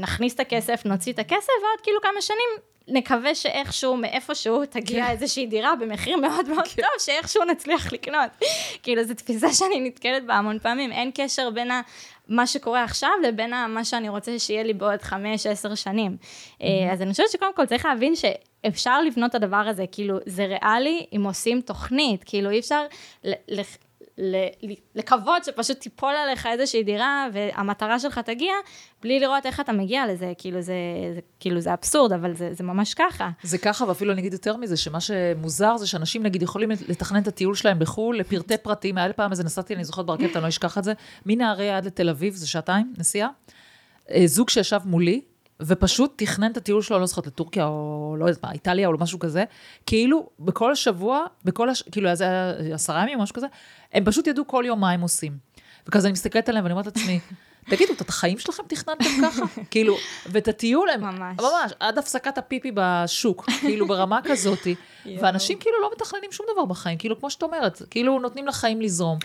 נכניס 0.00 0.34
את 0.34 0.40
הכסף, 0.40 0.82
נוציא 0.84 1.12
את 1.12 1.18
הכסף, 1.18 1.52
ועוד 1.62 1.80
כאילו 1.82 2.00
כמה 2.02 2.20
שנים 2.22 2.72
נקווה 2.88 3.34
שאיכשהו, 3.34 3.96
מאיפשהו, 3.96 4.66
תגיע 4.66 5.10
איזושהי 5.10 5.46
דירה 5.46 5.76
במחיר 5.76 6.16
מאוד 6.16 6.48
מאוד 6.48 6.66
טוב, 6.76 6.98
שאיכשהו 6.98 7.44
נצליח 7.44 7.92
לקנות. 7.92 8.30
כאילו, 8.82 9.04
זו 9.04 9.14
תפיסה 9.14 9.52
שאני 9.52 9.80
נתקלת 9.80 10.26
בה 10.26 10.34
המון 10.34 10.58
פעמים. 10.58 10.92
אין 10.92 11.10
קשר 11.14 11.50
בין. 11.50 11.70
מה 12.32 12.46
שקורה 12.46 12.84
עכשיו 12.84 13.10
לבין 13.22 13.52
מה 13.68 13.84
שאני 13.84 14.08
רוצה 14.08 14.38
שיהיה 14.38 14.62
לי 14.62 14.72
בעוד 14.72 15.02
חמש, 15.02 15.46
עשר 15.46 15.74
שנים. 15.74 16.16
אה, 16.62 16.92
אז 16.92 17.02
אני 17.02 17.10
חושבת 17.10 17.30
שקודם 17.30 17.54
כל 17.54 17.66
צריך 17.66 17.84
להבין 17.86 18.14
שאפשר 18.16 19.02
לבנות 19.02 19.30
את 19.30 19.34
הדבר 19.34 19.56
הזה, 19.56 19.84
כאילו, 19.92 20.18
זה 20.26 20.46
ריאלי 20.46 21.06
אם 21.16 21.22
עושים 21.24 21.60
תוכנית, 21.60 22.24
כאילו, 22.24 22.50
אי 22.50 22.58
אפשר 22.58 22.82
לקוות 24.94 25.44
שפשוט 25.44 25.80
תיפול 25.80 26.14
עליך 26.14 26.46
איזושהי 26.46 26.82
דירה 26.82 27.26
והמטרה 27.32 27.98
שלך 27.98 28.18
תגיע, 28.18 28.52
בלי 29.02 29.20
לראות 29.20 29.46
איך 29.46 29.60
אתה 29.60 29.72
מגיע 29.72 30.06
לזה, 30.06 30.32
כאילו 30.38 30.60
זה, 30.60 30.74
זה, 31.14 31.20
כאילו 31.40 31.60
זה 31.60 31.72
אבסורד, 31.72 32.12
אבל 32.12 32.34
זה, 32.34 32.54
זה 32.54 32.64
ממש 32.64 32.94
ככה. 32.94 33.30
זה 33.42 33.58
ככה, 33.58 33.84
ואפילו 33.84 34.12
אני 34.12 34.20
אגיד 34.20 34.32
יותר 34.32 34.56
מזה, 34.56 34.76
שמה 34.76 35.00
שמוזר 35.00 35.76
זה 35.76 35.86
שאנשים 35.86 36.22
נגיד 36.22 36.42
יכולים 36.42 36.70
לתכנן 36.88 37.22
את 37.22 37.28
הטיול 37.28 37.54
שלהם 37.54 37.78
בחו"ל 37.78 38.18
לפרטי 38.18 38.56
פרטים. 38.56 38.98
היה 38.98 39.12
פעם 39.12 39.30
איזה 39.30 39.44
נסעתי, 39.44 39.74
אני 39.74 39.84
זוכרת 39.84 40.06
ברכבת, 40.06 40.36
אני 40.36 40.42
לא 40.42 40.48
אשכח 40.48 40.78
את 40.78 40.84
זה, 40.84 40.92
מנהריה 41.26 41.76
עד 41.76 41.84
לתל 41.84 42.08
אביב, 42.08 42.34
זה 42.34 42.48
שעתיים 42.48 42.94
נסיעה. 42.98 43.28
אה, 44.10 44.22
זוג 44.26 44.50
שישב 44.50 44.80
מולי, 44.84 45.20
ופשוט 45.66 46.12
תכנן 46.16 46.50
את 46.52 46.56
הטיול 46.56 46.82
שלו, 46.82 46.98
לא 46.98 47.06
זוכרת, 47.06 47.26
לטורקיה 47.26 47.66
או 47.66 48.16
לא 48.18 48.24
יודעת 48.24 48.44
מה, 48.44 48.52
איטליה 48.52 48.88
או 48.88 48.92
משהו 48.98 49.18
כזה, 49.18 49.44
כאילו 49.86 50.28
בכל 50.40 50.72
השבוע, 50.72 51.24
בכל 51.44 51.68
הש... 51.68 51.82
כאילו 51.82 52.06
היה 52.06 52.14
זה 52.14 52.52
עשרה 52.74 53.02
ימים 53.02 53.18
או 53.18 53.22
משהו 53.22 53.34
כזה, 53.34 53.46
הם 53.92 54.04
פשוט 54.04 54.26
ידעו 54.26 54.46
כל 54.46 54.64
יום 54.66 54.80
מה 54.80 54.90
הם 54.90 55.00
עושים. 55.00 55.32
וכזה 55.86 56.06
אני 56.08 56.12
מסתכלת 56.12 56.48
עליהם 56.48 56.64
ואני 56.64 56.72
אומרת 56.72 56.86
לעצמי, 56.86 57.20
תגידו, 57.70 57.92
את 57.92 58.08
החיים 58.08 58.38
שלכם 58.38 58.62
תכננתם 58.68 59.04
ככה? 59.22 59.42
כאילו, 59.70 59.96
ואת 60.26 60.48
הטיול 60.48 60.90
הם, 60.90 61.00
ממש. 61.00 61.36
ממש, 61.38 61.72
עד 61.80 61.98
הפסקת 61.98 62.38
הפיפי 62.38 62.70
בשוק, 62.74 63.50
כאילו 63.60 63.88
ברמה 63.88 64.20
כזאתי, 64.24 64.74
ואנשים 65.20 65.58
כאילו 65.58 65.76
לא 65.82 65.90
מתכננים 65.94 66.32
שום 66.32 66.46
דבר 66.52 66.64
בחיים, 66.64 66.98
כאילו 66.98 67.18
כמו 67.20 67.30
שאת 67.30 67.42
אומרת, 67.42 67.82
כאילו 67.90 68.18
נותנים 68.18 68.46
לחיים 68.46 68.80
לזרום. 68.80 69.18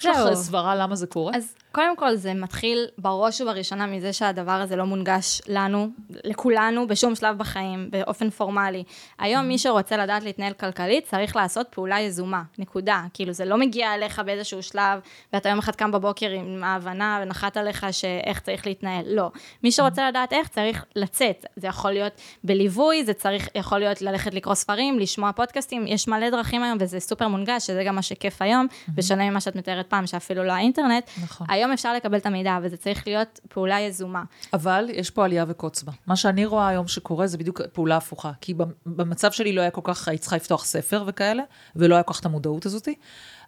יש 0.00 0.06
לך. 0.06 0.34
סברה 0.34 0.76
למה 0.76 0.96
זה 0.96 1.06
קורה? 1.06 1.32
אז 1.36 1.54
קודם 1.72 1.96
כל 1.96 2.16
זה 2.16 2.34
מתחיל 2.34 2.86
בראש 2.98 3.40
ובראשונה 3.40 3.86
מזה 3.86 4.12
שהדבר 4.12 4.52
הזה 4.52 4.76
לא 4.76 4.84
מונגש 4.84 5.40
לנו, 5.48 5.88
לכולנו, 6.24 6.88
בשום 6.88 7.14
שלב 7.14 7.38
בחיים, 7.38 7.90
באופן 7.90 8.30
פורמלי. 8.30 8.84
היום 9.18 9.48
מי 9.48 9.58
שרוצה 9.58 9.96
לדעת 9.96 10.22
להתנהל 10.24 10.52
כלכלית 10.52 11.04
צריך 11.04 11.36
לעשות 11.36 11.66
פעולה 11.70 12.00
יזומה, 12.00 12.42
נקודה. 12.58 13.02
כאילו 13.14 13.32
זה 13.32 13.44
לא 13.44 13.56
מגיע 13.58 13.94
אליך 13.94 14.18
באיזשהו 14.18 14.62
שלב, 14.62 15.00
ואתה 15.32 15.48
יום 15.48 15.58
אחד 15.58 15.76
קם 15.76 15.92
בבוקר 15.92 16.30
עם 16.30 16.64
ההבנה 16.64 17.20
ונחת 17.22 17.56
עליך 17.56 17.86
שאיך 17.90 18.40
צריך 18.40 18.66
להתנהל, 18.66 19.04
לא. 19.06 19.30
מי 19.62 19.72
שרוצה 19.72 20.08
לדעת 20.08 20.32
איך 20.32 20.48
צריך 20.48 20.84
לצאת, 20.96 21.46
זה 21.56 21.66
יכול 21.66 21.92
להיות 21.92 22.12
בליווי, 22.44 23.04
זה 23.04 23.14
צריך, 23.14 23.48
יכול 23.54 23.78
להיות 23.78 24.02
ללכת 24.02 24.34
לקרוא 24.34 24.54
ספרים, 24.54 24.98
לשמוע 24.98 25.32
פודקאסטים, 25.32 25.86
יש 25.86 26.08
מלא 26.08 26.30
דרכים 26.30 26.62
היום 26.62 26.78
וזה 26.80 27.00
סופר 27.00 27.28
מונגש, 27.28 27.66
שזה 27.66 27.84
גם 27.84 27.94
מה 27.94 28.02
שכיף 28.02 28.42
היום, 28.42 28.66
בשונה 28.94 29.30
ממה 29.30 29.40
שאת 29.40 29.56
מתארת 29.56 29.86
פעם, 29.86 30.06
שאפילו 30.06 30.44
לא 30.44 30.52
האינטרנט. 30.52 31.10
נכון. 31.22 31.46
היום 31.60 31.72
אפשר 31.72 31.94
לקבל 31.94 32.18
את 32.18 32.26
המידע, 32.26 32.58
וזה 32.62 32.76
צריך 32.76 33.06
להיות 33.06 33.40
פעולה 33.48 33.80
יזומה. 33.80 34.22
אבל 34.52 34.86
יש 34.92 35.10
פה 35.10 35.24
עלייה 35.24 35.44
וקוץ 35.48 35.82
בה. 35.82 35.92
מה 36.06 36.16
שאני 36.16 36.46
רואה 36.46 36.68
היום 36.68 36.88
שקורה 36.88 37.26
זה 37.26 37.38
בדיוק 37.38 37.60
פעולה 37.72 37.96
הפוכה. 37.96 38.32
כי 38.40 38.54
במ- 38.54 38.72
במצב 38.86 39.32
שלי 39.32 39.52
לא 39.52 39.60
היה 39.60 39.70
כל 39.70 39.80
כך, 39.84 40.08
היית 40.08 40.20
צריכה 40.20 40.36
לפתוח 40.36 40.64
ספר 40.64 41.04
וכאלה, 41.06 41.42
ולא 41.76 41.94
היה 41.94 42.02
כל 42.02 42.12
כך 42.14 42.20
את 42.20 42.24
המודעות 42.26 42.66
הזאת. 42.66 42.88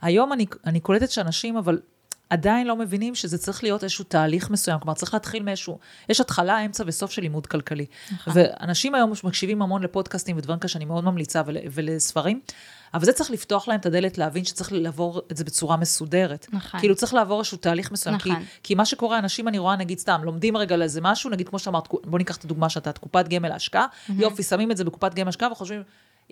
היום 0.02 0.32
אני, 0.32 0.46
אני 0.66 0.80
קולטת 0.80 1.10
שאנשים, 1.10 1.56
אבל 1.56 1.80
עדיין 2.30 2.66
לא 2.66 2.76
מבינים 2.76 3.14
שזה 3.14 3.38
צריך 3.38 3.62
להיות 3.62 3.82
איזשהו 3.84 4.04
תהליך 4.04 4.50
מסוים. 4.50 4.78
כלומר, 4.78 4.94
צריך 4.94 5.14
להתחיל 5.14 5.42
מאיזשהו, 5.42 5.78
יש 6.08 6.20
התחלה, 6.20 6.64
אמצע 6.64 6.84
וסוף 6.86 7.10
של 7.10 7.22
לימוד 7.22 7.46
כלכלי. 7.46 7.86
נכון. 8.12 8.32
ואנשים 8.36 8.94
היום 8.94 9.12
מקשיבים 9.24 9.62
המון 9.62 9.82
לפודקאסטים 9.82 10.36
ודברים 10.36 10.58
כאלה 10.58 10.68
שאני 10.68 10.84
מאוד 10.84 11.04
ממליצה 11.04 11.42
ול, 11.46 11.56
ולספרים, 11.72 12.40
אבל 12.94 13.04
זה 13.04 13.12
צריך 13.12 13.30
לפתוח 13.30 13.68
להם 13.68 13.80
את 13.80 13.86
הדלת, 13.86 14.18
להבין 14.18 14.44
שצריך 14.44 14.72
לעבור 14.72 15.22
את 15.32 15.36
זה 15.36 15.44
בצורה 15.44 15.76
מסודרת. 15.76 16.46
נכון. 16.52 16.80
כאילו 16.80 16.94
צריך 16.94 17.14
לעבור 17.14 17.38
איזשהו 17.38 17.58
תהליך 17.58 17.92
מסוים. 17.92 18.16
נכון. 18.16 18.36
כי, 18.36 18.46
כי 18.62 18.74
מה 18.74 18.84
שקורה, 18.84 19.18
אנשים, 19.18 19.48
אני 19.48 19.58
רואה, 19.58 19.76
נגיד 19.76 19.98
סתם, 19.98 20.20
לומדים 20.24 20.56
רגע 20.56 20.74
על 20.74 20.82
איזה 20.82 21.00
משהו, 21.00 21.30
נגיד 21.30 21.48
כמו 21.48 21.58
שאמרת, 21.58 21.88
בוא 22.04 22.18
ניקח 22.18 22.36
את 22.36 22.44
הדוגמה 22.44 22.68
שאתה, 22.68 22.90
את 22.90 22.98
קופת 22.98 23.28
גמל 23.28 23.48
להשקעה, 23.48 23.86
יופי, 24.08 24.42
שמים 24.42 24.70
את 24.70 24.76
זה 24.76 24.84
בקופת 24.84 25.14
גמל 25.14 25.26
להשקעה 25.26 25.52
וחושבים, 25.52 25.82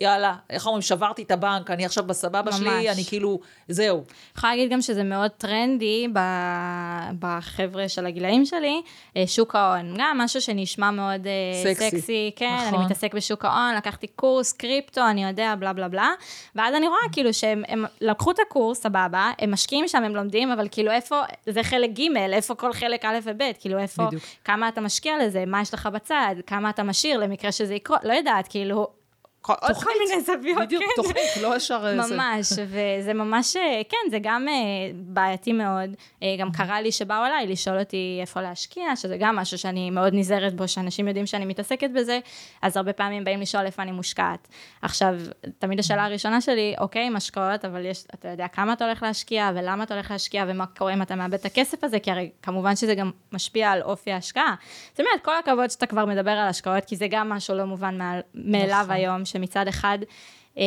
יאללה, 0.00 0.34
איך 0.50 0.66
אומרים, 0.66 0.82
שברתי 0.82 1.22
את 1.22 1.30
הבנק, 1.30 1.70
אני 1.70 1.84
עכשיו 1.84 2.04
בסבבה 2.04 2.52
שלי, 2.52 2.70
ממש. 2.70 2.86
אני 2.86 3.04
כאילו, 3.04 3.40
זהו. 3.68 3.96
אני 3.96 4.04
יכולה 4.36 4.52
להגיד 4.52 4.72
גם 4.72 4.82
שזה 4.82 5.04
מאוד 5.04 5.30
טרנדי 5.30 6.08
בחבר'ה 7.18 7.88
של 7.88 8.06
הגילאים 8.06 8.44
שלי, 8.44 8.82
אה, 9.16 9.26
שוק 9.26 9.54
ההון, 9.54 9.94
גם 9.98 10.18
משהו 10.18 10.40
שנשמע 10.40 10.90
מאוד 10.90 11.26
אה, 11.26 11.74
סקסי. 11.74 11.90
סקסי, 11.90 12.30
כן, 12.36 12.56
נכון. 12.66 12.74
אני 12.74 12.84
מתעסק 12.84 13.14
בשוק 13.14 13.44
ההון, 13.44 13.74
לקחתי 13.76 14.06
קורס, 14.06 14.52
קריפטו, 14.52 15.00
אני 15.10 15.24
יודע, 15.24 15.54
בלה 15.58 15.72
בלה 15.72 15.88
בלה, 15.88 16.10
ואז 16.54 16.74
אני 16.74 16.88
רואה 16.88 17.00
כאילו 17.12 17.34
שהם 17.34 17.62
הם 17.68 17.84
לקחו 18.00 18.30
את 18.30 18.38
הקורס, 18.38 18.82
סבבה, 18.82 19.30
הם 19.38 19.50
משקיעים 19.50 19.88
שם, 19.88 20.04
הם 20.04 20.16
לומדים, 20.16 20.52
אבל 20.52 20.68
כאילו 20.70 20.90
איפה, 20.92 21.22
זה 21.46 21.62
חלק 21.62 21.90
ג', 21.90 22.16
איפה 22.16 22.54
כל 22.54 22.72
חלק 22.72 23.04
א' 23.04 23.18
וב', 23.24 23.42
כאילו 23.58 23.78
איפה, 23.78 24.06
בדיוק. 24.06 24.22
כמה 24.44 24.68
אתה 24.68 24.80
משקיע 24.80 25.14
לזה, 25.26 25.44
מה 25.46 25.60
יש 25.60 25.74
לך 25.74 25.88
בצד, 25.92 26.34
כמה 26.46 26.70
אתה 26.70 26.82
משאיר 26.82 27.18
למקרה 27.18 27.52
שזה 27.52 27.74
יקרה, 27.74 27.98
לא 28.02 28.12
יודעת, 28.12 28.48
כאילו, 28.48 28.99
עוד 29.46 29.76
כל 29.84 29.90
מיני 30.04 30.20
זוויות, 30.20 30.58
בדיוק, 30.62 30.82
כן. 30.82 31.02
תוכנית, 31.02 31.36
לא 31.42 31.56
ישר... 31.56 31.86
אה, 31.86 32.02
זה. 32.02 32.16
ממש, 32.16 32.52
וזה 32.52 33.14
ממש, 33.14 33.56
כן, 33.88 34.10
זה 34.10 34.18
גם 34.22 34.48
אה, 34.48 34.54
בעייתי 34.94 35.52
מאוד. 35.52 35.90
אה, 36.22 36.36
גם 36.38 36.52
קרה 36.52 36.80
לי 36.80 36.92
שבאו 36.92 37.26
אליי 37.26 37.46
לשאול 37.46 37.78
אותי 37.78 38.18
איפה 38.20 38.40
להשקיע, 38.40 38.96
שזה 38.96 39.16
גם 39.16 39.36
משהו 39.36 39.58
שאני 39.58 39.90
מאוד 39.90 40.14
נזהרת 40.14 40.54
בו, 40.54 40.68
שאנשים 40.68 41.08
יודעים 41.08 41.26
שאני 41.26 41.44
מתעסקת 41.44 41.90
בזה, 41.90 42.18
אז 42.62 42.76
הרבה 42.76 42.92
פעמים 42.92 43.24
באים 43.24 43.40
לשאול 43.40 43.66
איפה 43.66 43.82
אני 43.82 43.90
מושקעת. 43.90 44.48
עכשיו, 44.82 45.14
תמיד 45.58 45.78
השאלה 45.78 46.04
הראשונה 46.04 46.40
שלי, 46.40 46.74
אוקיי, 46.78 47.08
משקעות, 47.08 47.64
אבל 47.64 47.86
יש, 47.86 48.04
אתה 48.14 48.28
יודע 48.28 48.48
כמה 48.48 48.72
אתה 48.72 48.84
הולך 48.84 49.02
להשקיע, 49.02 49.50
ולמה 49.54 49.84
אתה 49.84 49.94
הולך 49.94 50.10
להשקיע, 50.10 50.44
ומה 50.48 50.66
קורה 50.66 50.92
אם 50.92 51.02
אתה 51.02 51.14
מאבד 51.14 51.34
את 51.34 51.44
הכסף 51.44 51.84
הזה, 51.84 52.00
כי 52.00 52.10
הרי 52.10 52.30
כמובן 52.42 52.76
שזה 52.76 52.94
גם 52.94 53.10
משפיע 53.32 53.70
על 53.70 53.82
אופי 53.82 54.12
ההשקעה. 54.12 54.54
זאת 54.90 55.00
אומרת, 55.00 55.24
כל 55.24 55.38
הכבוד 55.38 55.70
שאתה 55.70 55.86
כבר 55.86 56.04
מדבר 56.06 56.30
על 56.30 56.48
השקעות, 56.48 56.84
כי 56.84 56.96
זה 56.96 57.06
גם 57.10 57.28
משהו 57.28 57.54
לא 57.54 57.64
מובן 57.64 57.98
מאליו 58.34 58.80
נכון. 58.82 58.94
היום, 58.94 59.24
שמצד 59.30 59.68
אחד, 59.68 59.98
אה, 60.58 60.64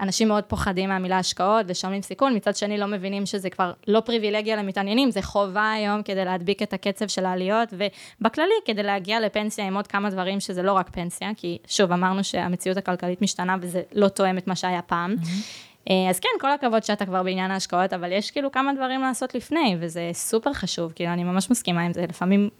אנשים 0.00 0.28
מאוד 0.28 0.44
פוחדים 0.44 0.88
מהמילה 0.88 1.18
השקעות 1.18 1.66
ושומעים 1.68 2.02
סיכון, 2.02 2.36
מצד 2.36 2.56
שני 2.56 2.78
לא 2.78 2.86
מבינים 2.86 3.26
שזה 3.26 3.50
כבר 3.50 3.72
לא 3.88 4.00
פריבילגיה 4.00 4.56
למתעניינים, 4.56 5.10
זה 5.10 5.22
חובה 5.22 5.72
היום 5.72 6.02
כדי 6.02 6.24
להדביק 6.24 6.62
את 6.62 6.72
הקצב 6.72 7.08
של 7.08 7.24
העליות, 7.24 7.68
ובכללי 7.72 8.54
כדי 8.64 8.82
להגיע 8.82 9.20
לפנסיה 9.20 9.66
עם 9.66 9.76
עוד 9.76 9.86
כמה 9.86 10.10
דברים 10.10 10.40
שזה 10.40 10.62
לא 10.62 10.72
רק 10.72 10.90
פנסיה, 10.90 11.30
כי 11.36 11.58
שוב, 11.66 11.92
אמרנו 11.92 12.24
שהמציאות 12.24 12.78
הכלכלית 12.78 13.22
משתנה 13.22 13.56
וזה 13.60 13.82
לא 13.92 14.08
תואם 14.08 14.38
את 14.38 14.46
מה 14.46 14.56
שהיה 14.56 14.82
פעם. 14.82 15.14
Mm-hmm. 15.20 15.73
אז 16.10 16.20
כן, 16.20 16.28
כל 16.40 16.50
הכבוד 16.52 16.84
שאתה 16.84 17.06
כבר 17.06 17.22
בעניין 17.22 17.50
ההשקעות, 17.50 17.92
אבל 17.92 18.12
יש 18.12 18.30
כאילו 18.30 18.52
כמה 18.52 18.72
דברים 18.74 19.00
לעשות 19.00 19.34
לפני, 19.34 19.76
וזה 19.80 20.10
סופר 20.12 20.52
חשוב, 20.52 20.92
כאילו, 20.94 21.12
אני 21.12 21.24
ממש 21.24 21.50
מסכימה 21.50 21.80
עם 21.82 21.92
זה, 21.92 22.06
לפעמים 22.08 22.50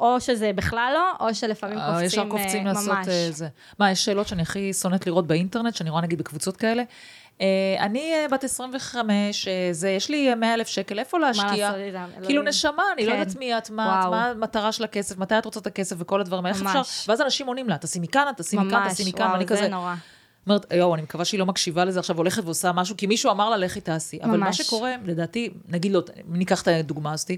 או 0.00 0.20
שזה 0.20 0.52
בכלל 0.54 0.92
לא, 0.94 1.26
או 1.26 1.34
שלפעמים 1.34 1.78
אה, 1.78 1.86
קופצים 1.86 2.06
ישר 2.06 2.28
קופצים 2.28 2.66
אה, 2.66 2.72
לעשות 2.72 2.88
ממש. 2.94 3.08
אה, 3.08 3.28
זה. 3.30 3.48
מה, 3.78 3.90
יש 3.90 4.04
שאלות 4.04 4.28
שאני 4.28 4.42
הכי 4.42 4.72
שונאת 4.72 5.06
לראות 5.06 5.26
באינטרנט, 5.26 5.74
שאני 5.74 5.90
רואה 5.90 6.02
נגיד 6.02 6.18
בקבוצות 6.18 6.56
כאלה? 6.56 6.82
אה, 7.40 7.46
אני 7.78 8.14
אה, 8.14 8.26
בת 8.30 8.44
25, 8.44 9.48
אה, 9.48 9.68
זה, 9.72 9.90
יש 9.90 10.08
לי 10.08 10.34
100 10.34 10.54
אלף 10.54 10.68
שקל, 10.68 10.98
איפה 10.98 11.18
להשקיע? 11.18 11.56
לעשות 11.56 11.76
איתם? 11.80 12.04
כאילו 12.12 12.30
אלוהים. 12.30 12.48
נשמה, 12.48 12.82
אני 12.94 13.06
לא 13.06 13.12
כן. 13.12 13.18
יודעת 13.18 13.36
מי 13.36 13.58
את, 13.58 13.70
מה 13.70 14.00
את, 14.00 14.04
וואו. 14.04 14.10
מה 14.10 14.26
המטרה 14.26 14.72
של 14.72 14.84
הכסף, 14.84 15.18
מתי 15.18 15.38
את 15.38 15.44
רוצה 15.44 15.60
את 15.60 15.66
הכסף 15.66 15.96
וכל 15.98 16.20
הדברים 16.20 16.46
האלה, 16.46 16.56
איך 16.56 16.62
ממש. 16.62 16.76
אפשר? 16.76 17.10
ואז 17.12 17.20
אנשים 17.20 17.46
עונים 17.46 17.68
לה, 17.68 17.78
תשימי 17.78 18.08
כאן, 18.08 18.32
תשימי 18.36 18.70
כאן, 18.70 18.82
ממש, 18.82 18.92
תשימי 18.92 19.12
כאן, 19.12 19.22
וואו, 19.22 19.32
ואני 19.32 19.46
זה 19.46 19.56
כזה, 19.56 19.68
נורא. 19.68 19.94
אומרת, 20.46 20.66
יואו, 20.72 20.94
אני 20.94 21.02
מקווה 21.02 21.24
שהיא 21.24 21.38
לא 21.38 21.46
מקשיבה 21.46 21.84
לזה 21.84 21.98
עכשיו, 21.98 22.16
הולכת 22.16 22.44
ועושה 22.44 22.72
משהו, 22.72 22.96
כי 22.96 23.06
מישהו 23.06 23.30
אמר 23.30 23.50
לה, 23.50 23.56
לכי 23.56 23.80
תעשי. 23.80 24.18
אבל 24.22 24.30
מה 24.30 24.36
ממש. 24.36 24.60
שקורה, 24.60 24.94
לדעתי, 25.04 25.50
נגיד 25.68 25.92
לו, 25.92 26.00
אם 26.00 26.36
ניקח 26.36 26.62
את 26.62 26.68
הדוגמה 26.68 27.12
הזאתי, 27.12 27.36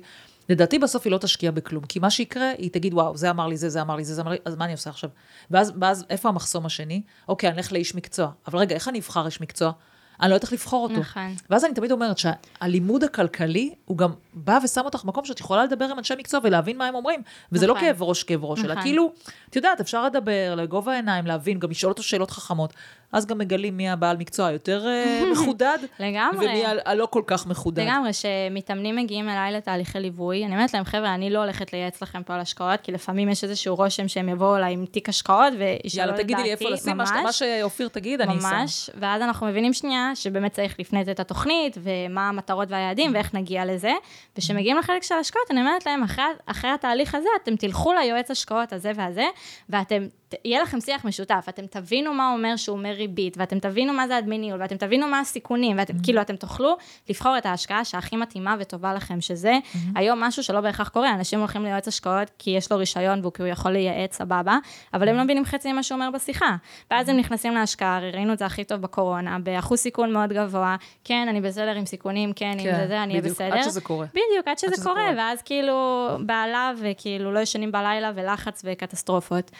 לדעתי 0.48 0.78
בסוף 0.78 1.06
היא 1.06 1.10
לא 1.10 1.18
תשקיע 1.18 1.50
בכלום, 1.50 1.84
כי 1.84 1.98
מה 1.98 2.10
שיקרה, 2.10 2.50
היא 2.58 2.70
תגיד, 2.70 2.94
וואו, 2.94 3.16
זה 3.16 3.30
אמר 3.30 3.46
לי 3.46 3.56
זה, 3.56 3.68
זה 3.68 3.82
אמר 3.82 3.96
לי 3.96 4.04
זה, 4.04 4.14
זה 4.14 4.22
אמר 4.22 4.30
לי, 4.30 4.36
אז 4.44 4.56
מה 4.56 4.64
אני 4.64 4.72
עושה 4.72 4.90
עכשיו? 4.90 5.10
ואז, 5.50 5.72
ואז 5.80 6.04
איפה 6.10 6.28
המחסום 6.28 6.66
השני? 6.66 7.02
אוקיי, 7.28 7.50
אני 7.50 7.56
אלך 7.56 7.72
לאיש 7.72 7.94
מקצוע. 7.94 8.30
אבל 8.46 8.58
רגע, 8.58 8.74
איך 8.74 8.88
אני 8.88 8.98
אבחר 8.98 9.26
איש 9.26 9.40
מקצוע? 9.40 9.72
אני 10.20 10.30
לא 10.30 10.34
יודעת 10.34 10.42
איך 10.44 10.52
לבחור 10.52 10.82
אותו. 10.82 11.00
נכון. 11.00 11.34
ואז 11.50 11.64
אני 11.64 11.74
תמיד 11.74 11.92
אומרת 11.92 12.16
שהלימוד 12.18 13.04
הכלכלי, 13.04 13.74
הוא 13.84 13.98
גם 13.98 14.12
בא 14.34 14.58
ושם 14.64 14.80
אותך 14.84 15.04
במקום 15.04 15.24
שאת 15.24 15.40
יכולה 15.40 15.64
לדבר 15.64 15.84
עם 15.84 15.98
אנשי 15.98 16.14
מקצוע 16.18 16.40
ולהבין 16.42 16.78
מה 16.78 16.86
הם 16.86 16.94
אומרים. 16.94 17.22
וזה 17.52 17.66
לא 17.66 17.74
נכון. 17.74 17.86
כאב 17.88 18.02
ראש, 18.02 18.22
כאב 18.22 18.44
ראש, 18.44 18.64
אלא 18.64 18.72
נכון. 18.72 18.82
כאילו, 18.82 19.12
את 19.50 19.56
יודעת, 19.56 19.80
אפשר 19.80 20.06
לדבר 20.06 20.54
לגובה 20.54 20.92
העיניים, 20.92 21.26
להבין, 21.26 21.58
גם 21.58 21.70
לשאול 21.70 21.92
אותו 21.92 22.02
שאלות 22.02 22.30
חכמות. 22.30 22.72
אז 23.12 23.26
גם 23.26 23.38
מגלים 23.38 23.76
מי 23.76 23.88
הבעל 23.88 24.16
מקצוע 24.16 24.46
היותר 24.46 24.86
אה, 24.86 25.22
מחודד, 25.32 25.78
לגמרי. 25.98 26.46
ומי 26.46 26.62
הלא 26.84 27.06
כל 27.10 27.22
כך 27.26 27.46
מחודד. 27.46 27.82
לגמרי, 27.82 28.10
שמתאמנים 28.12 28.96
מגיעים 28.96 29.28
אליי 29.28 29.52
לתהליכי 29.52 30.00
ליווי, 30.00 30.44
אני 30.44 30.54
אומרת 30.54 30.74
להם, 30.74 30.84
חבר'ה, 30.84 31.14
אני 31.14 31.30
לא 31.30 31.38
הולכת 31.38 31.72
לייעץ 31.72 32.02
לכם 32.02 32.22
פה 32.22 32.34
על 32.34 32.40
השקעות, 32.40 32.80
כי 32.80 32.92
לפעמים 32.92 33.28
יש 33.28 33.44
איזשהו 33.44 33.74
רושם 33.74 34.08
שהם 34.08 34.28
יבואו 34.28 34.56
אליי 34.56 34.72
עם 34.72 34.86
תיק 34.86 35.08
השקעות, 35.08 35.52
וישאלו 35.58 36.08
יאללה, 36.08 36.14
את 36.14 36.20
תגידי 36.20 36.42
לי 36.42 36.50
דעתי, 36.50 36.64
איפה 36.64 36.74
לשים, 36.74 36.96
מה 36.96 37.32
שאופיר 37.32 37.88
תגיד, 37.88 38.20
אני 38.20 38.40
שם. 38.40 38.46
ממש, 38.46 38.90
ואז 38.94 39.22
אנחנו 39.22 39.46
מבינים 39.46 39.72
שנייה 39.72 40.10
שבאמת 40.14 40.52
צריך 40.52 40.80
לפנות 40.80 41.08
את 41.08 41.20
התוכנית, 41.20 41.78
ומה 41.82 42.28
המטרות 42.28 42.70
והיעדים, 42.70 43.14
ואיך 43.14 43.34
נגיע 43.34 43.64
לזה. 43.64 43.92
וכשמגיעים 44.36 44.76
לחלק 44.76 45.02
של 45.02 45.14
השקעות, 45.14 45.50
אני 45.50 45.60
אומרת 45.60 45.86
להם, 45.86 46.02
אחרי, 46.02 46.24
אחרי 46.46 46.70
התהליך 46.70 47.14
הזה, 47.14 47.28
אתם 47.42 47.56
תלכו 47.56 47.92
ליועץ 47.92 48.30
השקעות 48.30 48.72
הזה 48.72 48.92
והזה, 48.96 49.26
ואתם, 49.68 50.06
יהיה 50.44 50.62
לכם 50.62 50.80
שיח 50.80 51.04
משותף, 51.04 51.46
אתם 51.48 51.66
תבינו 51.66 52.14
מה 52.14 52.32
אומר 52.32 52.56
שהוא 52.56 52.76
אומר 52.76 52.90
ריבית, 52.90 53.36
ואתם 53.38 53.58
תבינו 53.58 53.92
מה 53.92 54.08
זה 54.08 54.16
הדמי 54.16 54.38
ניהול, 54.38 54.62
ואתם 54.62 54.76
תבינו 54.76 55.06
מה 55.06 55.20
הסיכונים, 55.20 55.78
ואתם, 55.78 55.94
כאילו, 56.02 56.20
אתם 56.20 56.36
תוכלו 56.36 56.76
לבחור 57.10 57.38
את 57.38 57.46
ההשקעה 57.46 57.84
שהכי 57.84 58.16
מתאימה 58.16 58.56
וטובה 58.58 58.94
לכם, 58.94 59.20
שזה 59.20 59.58
היום 59.94 60.20
משהו 60.20 60.42
שלא 60.42 60.60
בהכרח 60.60 60.88
קורה, 60.88 61.14
אנשים 61.14 61.38
הולכים 61.38 61.64
ליועץ 61.64 61.88
השקעות 61.88 62.30
כי 62.38 62.50
יש 62.50 62.72
לו 62.72 62.78
רישיון 62.78 63.20
והוא 63.20 63.32
הוא 63.38 63.46
יכול 63.46 63.70
לייעץ, 63.70 64.16
סבבה, 64.16 64.58
אבל 64.94 65.08
הם 65.08 65.16
לא 65.16 65.24
מבינים 65.24 65.44
חצי 65.44 65.72
ממה 65.72 65.82
שהוא 65.82 65.96
אומר 65.96 66.10
בשיחה. 66.10 66.56
ואז 66.90 67.08
הם 67.08 67.16
נכנסים 67.16 67.54
להשקעה, 67.54 68.00
ראינו 68.12 68.32
את 68.32 68.38
זה 68.38 68.46
הכי 68.46 68.64
טוב 68.64 68.80
בקורונה, 68.80 69.38
באחוז 69.38 69.78
סיכון 69.78 70.12
מאוד 70.12 70.32
גבוה, 70.32 70.76
כן, 71.04 71.26
אני 71.28 71.40
בסדר 71.40 71.74
עם 71.76 71.86
סיכונים, 71.86 72.32
כן, 72.32 72.56
כן, 72.62 72.76
זה 72.76 72.86
זה, 72.88 73.02
אני 73.02 73.12
אהיה 73.12 73.22
בדיוק, 73.22 73.36
בסדר. 73.36 73.54
עד 73.54 73.62
שזה 73.62 73.80
קורה. 73.80 74.06
בדיוק, 74.06 74.48
עד 74.48 74.58
שזה 74.58 74.76
שזה 74.76 74.84
קורה, 74.84 74.94
קורה. 74.94 75.14
ואז 75.16 75.42
כאילו 75.42 76.08
בעלה 76.26 76.72
וכאילו 76.78 77.32
לא 77.32 77.40
ישנים 77.40 77.72
בלילה 77.72 78.12
ולחץ 78.14 78.62
וקטסטרופות. 78.64 79.50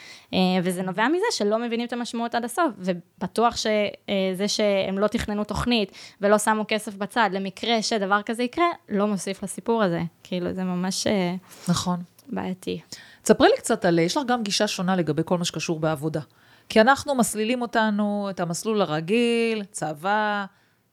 אה, 0.63 0.71
וזה 0.71 0.83
נובע 0.83 1.09
מזה 1.09 1.27
שלא 1.31 1.59
מבינים 1.59 1.87
את 1.87 1.93
המשמעות 1.93 2.35
עד 2.35 2.45
הסוף, 2.45 2.73
ובטוח 2.79 3.57
שזה 3.57 4.49
שהם 4.49 4.99
לא 4.99 5.07
תכננו 5.07 5.45
תוכנית 5.45 5.93
ולא 6.21 6.39
שמו 6.39 6.65
כסף 6.69 6.95
בצד 6.95 7.31
למקרה 7.33 7.83
שדבר 7.83 8.23
כזה 8.23 8.43
יקרה, 8.43 8.67
לא 8.89 9.07
מוסיף 9.07 9.43
לסיפור 9.43 9.83
הזה. 9.83 10.03
כאילו, 10.23 10.53
זה 10.53 10.65
ממש 10.65 11.07
אה, 11.07 11.35
נכון. 11.69 12.03
בעייתי. 12.29 12.81
תספרי 13.23 13.49
לי 13.49 13.57
קצת 13.57 13.85
על, 13.85 13.99
יש 13.99 14.17
לך 14.17 14.23
גם 14.27 14.43
גישה 14.43 14.69
שונה 14.69 14.97
לגבי 14.97 15.23
כל 15.25 15.39
מה 15.39 15.45
שקשור 15.45 15.81
בעבודה. 15.81 16.21
כי 16.69 16.81
אנחנו 16.81 17.15
מסלילים 17.15 17.63
אותנו 17.63 18.27
את 18.31 18.41
המסלול 18.41 18.83
הרגיל, 18.83 19.65
צבא, 19.71 20.45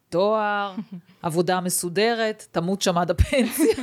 תואר, 0.10 0.76
עבודה 1.24 1.60
מסודרת, 1.60 2.48
תמות 2.52 2.82
שם 2.82 2.98
עד 2.98 3.12
הפנסיה, 3.12 3.76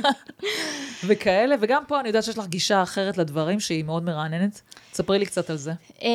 וכאלה, 1.07 1.55
וגם 1.59 1.83
פה 1.87 1.99
אני 1.99 2.07
יודעת 2.07 2.23
שיש 2.23 2.37
לך 2.37 2.45
גישה 2.47 2.83
אחרת 2.83 3.17
לדברים 3.17 3.59
שהיא 3.59 3.83
מאוד 3.83 4.03
מרעננת. 4.03 4.61
תספרי 4.91 5.19
לי 5.19 5.25
קצת 5.25 5.49
על 5.49 5.57
זה. 5.57 5.73
אמ, 6.01 6.07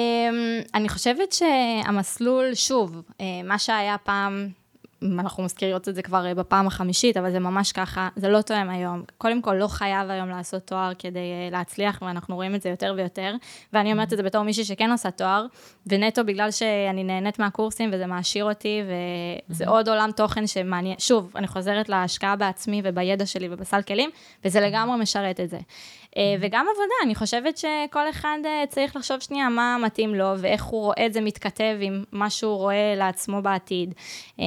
אני 0.74 0.88
חושבת 0.88 1.32
שהמסלול, 1.32 2.54
שוב, 2.54 3.02
אה, 3.20 3.26
מה 3.44 3.58
שהיה 3.58 3.96
פעם, 3.98 4.48
אנחנו 5.18 5.42
מזכירות 5.42 5.88
את 5.88 5.94
זה 5.94 6.02
כבר 6.02 6.26
אה, 6.26 6.34
בפעם 6.34 6.66
החמישית, 6.66 7.16
אבל 7.16 7.30
זה 7.30 7.38
ממש 7.38 7.72
ככה, 7.72 8.08
זה 8.16 8.28
לא 8.28 8.42
תואם 8.42 8.70
היום. 8.70 9.02
קודם 9.18 9.42
כל, 9.42 9.54
לא 9.54 9.68
חייב 9.68 10.10
היום 10.10 10.28
לעשות 10.28 10.62
תואר 10.66 10.92
כדי 10.98 11.18
אה, 11.18 11.48
להצליח, 11.50 12.02
ואנחנו 12.02 12.34
רואים 12.34 12.54
את 12.54 12.62
זה 12.62 12.68
יותר 12.68 12.94
ויותר. 12.96 13.34
ואני 13.72 13.92
אומרת 13.92 14.12
את 14.12 14.16
זה 14.16 14.22
בתור 14.22 14.42
מישהי 14.42 14.64
שכן 14.64 14.90
עושה 14.90 15.10
תואר, 15.10 15.46
ונטו 15.86 16.24
בגלל 16.24 16.50
שאני 16.50 17.04
נהנית 17.04 17.38
מהקורסים 17.38 17.90
וזה 17.92 18.06
מעשיר 18.06 18.44
אותי, 18.44 18.82
וזה 19.48 19.68
עוד 19.68 19.88
עולם 19.88 20.10
תוכן 20.16 20.46
שמעניין. 20.46 20.98
שוב, 20.98 21.32
אני 21.36 21.46
חוזרת 21.46 21.88
להשקעה 21.88 22.36
בעצמי 22.36 22.82
ובידע 22.84 23.26
שלי 23.26 23.48
ובסל 23.50 23.82
כלים, 23.82 24.10
וזה 24.44 24.60
לגמרי 24.60 24.96
משרת 24.96 25.40
את 25.40 25.50
זה. 25.50 25.58
אה, 26.16 26.34
וגם 26.40 26.66
עבודה, 26.70 26.94
אני 27.04 27.14
חושבת 27.14 27.58
שכל 27.58 28.10
אחד 28.10 28.38
אה, 28.44 28.64
צריך 28.68 28.96
לחשוב 28.96 29.20
שנייה 29.20 29.48
מה 29.48 29.76
מתאים 29.84 30.14
לו 30.14 30.32
ואיך 30.38 30.64
הוא 30.64 30.80
רואה 30.80 31.06
את 31.06 31.12
זה 31.12 31.20
מתכתב 31.20 31.76
עם 31.80 32.04
מה 32.12 32.30
שהוא 32.30 32.56
רואה 32.56 32.94
לעצמו 32.96 33.42
בעתיד. 33.42 33.94
אה, 34.40 34.44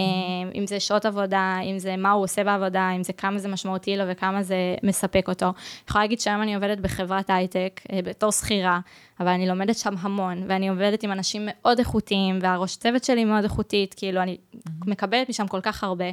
אם 0.56 0.68
זה 0.68 0.80
שעות 0.80 1.06
עבודה, 1.06 1.58
אם 1.64 1.80
זה 1.80 1.98
מה 1.98 2.12
הוא 2.12 2.24
עושה 2.24 2.44
בעבודה, 2.44 2.92
אם 2.96 3.04
זה 3.04 3.14
כמה 3.14 3.38
זה 3.38 3.48
משמעותי 3.48 3.98
לו 3.98 4.04
וכמה 4.08 4.44
זה 4.44 4.56
מספק 4.84 5.26
אותו. 5.28 5.46
אני 5.46 5.54
יכולה 5.90 6.04
להגיד 6.04 6.20
שהיום 6.20 6.42
אני 6.42 6.56
עובדת 6.56 6.78
בחברת 6.78 7.30
הייטק 7.30 7.82
בתור 8.04 8.32
שכירה, 8.32 8.80
אבל 9.20 9.28
אני 9.28 9.48
לומדת 9.48 9.78
שם 9.78 9.94
המון, 10.00 10.44
ואני 10.48 10.70
עובדת 10.70 11.04
עם 11.04 11.12
אנשים 11.12 11.42
מאוד 11.46 11.80
איכותיים, 11.80 12.40
והראש 12.42 12.76
צוות 12.76 13.04
שלי 13.04 13.26
מאוד 13.26 13.44
איכותית, 13.44 13.94
כאילו 13.98 14.22
אני 14.22 14.38
מקבלת 14.86 15.30
משם 15.30 15.48
כל 15.48 15.62
כך 15.62 15.84
הרבה. 15.84 16.06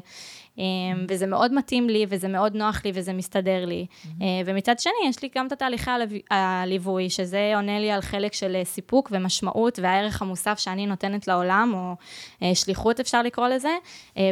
אה, 0.58 0.64
וזה 1.08 1.26
מאוד 1.26 1.54
מתאים 1.54 1.88
לי, 1.88 2.06
וזה 2.08 2.28
מאוד 2.28 2.56
נוח 2.56 2.84
לי, 2.84 2.92
וזה 2.94 3.12
מסתדר 3.12 3.64
לי. 3.64 3.86
אה, 4.22 4.26
ומצד 4.46 4.78
שני, 4.78 5.08
יש 5.08 5.22
לי 5.22 5.28
גם 5.36 5.46
את 5.46 5.52
התהליכי 5.52 5.90
הליווי, 6.30 7.10
שזה 7.10 7.52
עונה 7.54 7.80
לי 7.80 7.90
על 7.90 8.00
חלק 8.00 8.32
של 8.32 8.56
אה, 8.56 8.64
סיפוק 8.64 9.08
ומשמעות, 9.12 9.78
והערך 9.82 10.22
המוסף 10.22 10.58
שאני 10.58 10.86
נותנת 10.86 11.28
לעולם, 11.28 11.72
או 11.74 11.94
אה, 12.42 12.54
שליחות 12.54 13.00
אפשר 13.00 13.22
לקרוא 13.22 13.48
לזה, 13.48 13.72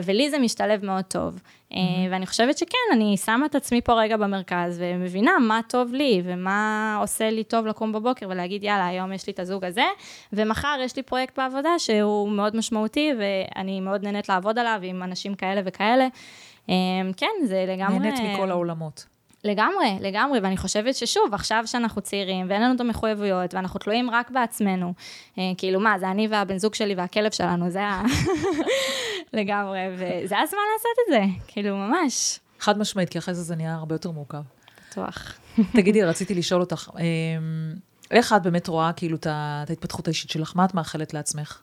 ולי 0.05 0.31
זה 0.31 0.39
משתלב 0.39 0.85
מאוד 0.87 1.05
טוב. 1.05 1.41
אה, 1.75 1.81
ואני 2.11 2.27
חושבת 2.27 2.59
שכן, 2.59 2.79
אני 2.93 3.17
שמה 3.17 3.47
את 3.47 3.55
עצמי 3.55 3.81
פה 3.81 3.93
רגע 3.93 4.17
במרכז, 4.17 4.81
ומבינה 4.81 5.39
מה 5.39 5.61
טוב 5.69 5.95
לי, 5.95 6.23
ומה 6.25 6.97
עושה 7.01 7.31
לי 7.31 7.45
טוב 7.45 7.67
לקום 7.67 7.93
בבוקר 7.93 8.27
ולהגיד, 8.31 8.65
יאללה, 8.65 8.87
היום 8.87 9.13
יש 9.13 9.27
לי 9.27 9.33
את 9.33 9.39
הזוג 9.39 9.65
הזה, 9.65 9.85
ומחר 10.33 10.79
יש 10.85 10.97
לי 10.97 11.03
פרויקט 11.03 11.39
בעבודה 11.39 11.79
שהוא 11.79 12.29
מאוד 12.29 12.57
משמעותי, 12.57 13.11
ואני 13.19 13.81
מאוד 13.81 14.05
נהנית 14.05 14.29
לעבוד 14.29 14.59
עליו 14.59 14.81
עם 14.83 15.03
אנשים 15.03 15.35
כאלה 15.35 15.61
וכאלה. 15.65 16.09
אה, 16.69 16.75
כן, 17.17 17.27
זה 17.45 17.65
לגמרי... 17.69 17.99
נהנית 17.99 18.21
מכל 18.21 18.51
העולמות. 18.51 19.20
לגמרי, 19.45 19.99
לגמרי, 20.01 20.41
ואני 20.41 20.57
חושבת 20.57 20.95
ששוב, 20.95 21.35
עכשיו 21.35 21.63
שאנחנו 21.67 22.03
צעירים 22.03 22.47
ואין 22.51 22.63
לנו 22.63 22.75
את 22.75 22.81
המחויבויות 22.81 23.55
ואנחנו 23.55 23.81
תלויים 23.81 24.11
רק 24.11 24.31
בעצמנו, 24.31 24.93
אה, 25.39 25.43
כאילו 25.59 25.81
מה, 25.81 25.99
זה 25.99 26.11
אני 26.11 26.29
והבן 26.29 26.59
זוג 26.59 26.75
שלי 26.75 26.95
והכלב 26.95 27.31
שלנו, 27.31 27.71
זה 27.71 27.83
ה... 27.83 28.03
לגמרי, 29.33 29.81
וזה 29.95 30.39
הזמן 30.39 30.59
לעשות 30.75 30.97
את 31.01 31.13
זה, 31.13 31.21
כאילו 31.47 31.77
ממש, 31.77 32.41
חד 32.61 32.79
משמעית, 32.79 33.09
כי 33.09 33.19
אחרי 33.19 33.35
זה 33.35 33.43
זה 33.43 33.57
נהיה 33.57 33.75
הרבה 33.75 33.95
יותר 33.95 34.11
מורכב. 34.11 34.43
בטוח. 34.91 35.33
תגידי, 35.73 36.03
רציתי 36.03 36.35
לשאול 36.35 36.61
אותך, 36.61 36.91
אמ, 36.99 37.75
איך 38.11 38.33
את 38.33 38.43
באמת 38.43 38.69
רואה 38.69 38.93
כאילו 38.93 39.17
את 39.17 39.27
ההתפתחות 39.69 40.07
האישית 40.07 40.31
שלך? 40.31 40.53
מה 40.57 40.65
את 40.65 40.75
מאחלת 40.75 41.15
לעצמך 41.15 41.61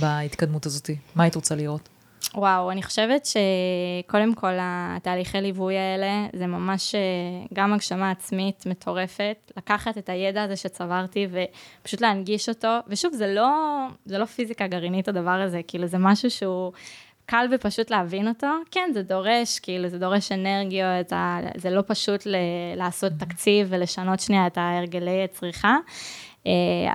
בהתקדמות 0.00 0.66
הזאת? 0.66 0.90
מה 1.14 1.22
היית 1.22 1.34
רוצה 1.34 1.54
לראות? 1.54 1.88
וואו, 2.34 2.70
אני 2.70 2.82
חושבת 2.82 3.26
שקודם 3.26 4.34
כל 4.34 4.52
התהליכי 4.60 5.40
ליווי 5.40 5.78
האלה, 5.78 6.26
זה 6.32 6.46
ממש 6.46 6.94
אה, 6.94 7.00
גם 7.52 7.72
הגשמה 7.72 8.10
עצמית 8.10 8.66
מטורפת, 8.66 9.52
לקחת 9.56 9.98
את 9.98 10.08
הידע 10.08 10.42
הזה 10.42 10.56
שצברתי 10.56 11.26
ופשוט 11.30 12.00
להנגיש 12.00 12.48
אותו, 12.48 12.78
ושוב, 12.86 13.14
זה 13.14 13.34
לא, 13.34 13.50
זה 14.04 14.18
לא 14.18 14.24
פיזיקה 14.24 14.66
גרעינית 14.66 15.08
הדבר 15.08 15.30
הזה, 15.30 15.60
כאילו 15.66 15.86
זה 15.86 15.98
משהו 15.98 16.30
שהוא... 16.30 16.72
קל 17.26 17.46
ופשוט 17.52 17.90
להבין 17.90 18.28
אותו, 18.28 18.46
כן, 18.70 18.90
זה 18.94 19.02
דורש, 19.02 19.58
כאילו, 19.58 19.88
זה 19.88 19.98
דורש 19.98 20.32
אנרגיות, 20.32 21.12
זה 21.56 21.70
לא 21.70 21.82
פשוט 21.86 22.26
ל- 22.26 22.36
לעשות 22.76 23.12
תקציב 23.18 23.66
ולשנות 23.70 24.20
שנייה 24.20 24.46
את 24.46 24.58
ההרגלי 24.58 25.26
צריכה, 25.30 25.76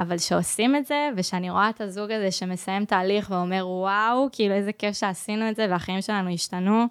אבל 0.02 0.18
שעושים 0.18 0.76
את 0.76 0.86
זה, 0.86 1.10
ושאני 1.16 1.50
רואה 1.50 1.70
את 1.70 1.82
הזוג 1.82 2.12
הזה 2.12 2.32
שמסיים 2.32 2.86
תהליך 2.86 3.32
ואומר, 3.32 3.68
וואו, 3.68 4.28
כאילו 4.32 4.54
איזה 4.54 4.74
כיף 4.74 4.98
שעשינו 4.98 5.50
את 5.50 5.56
זה, 5.56 5.68
והחיים 5.70 6.02
שלנו 6.02 6.34
השתנו. 6.34 6.86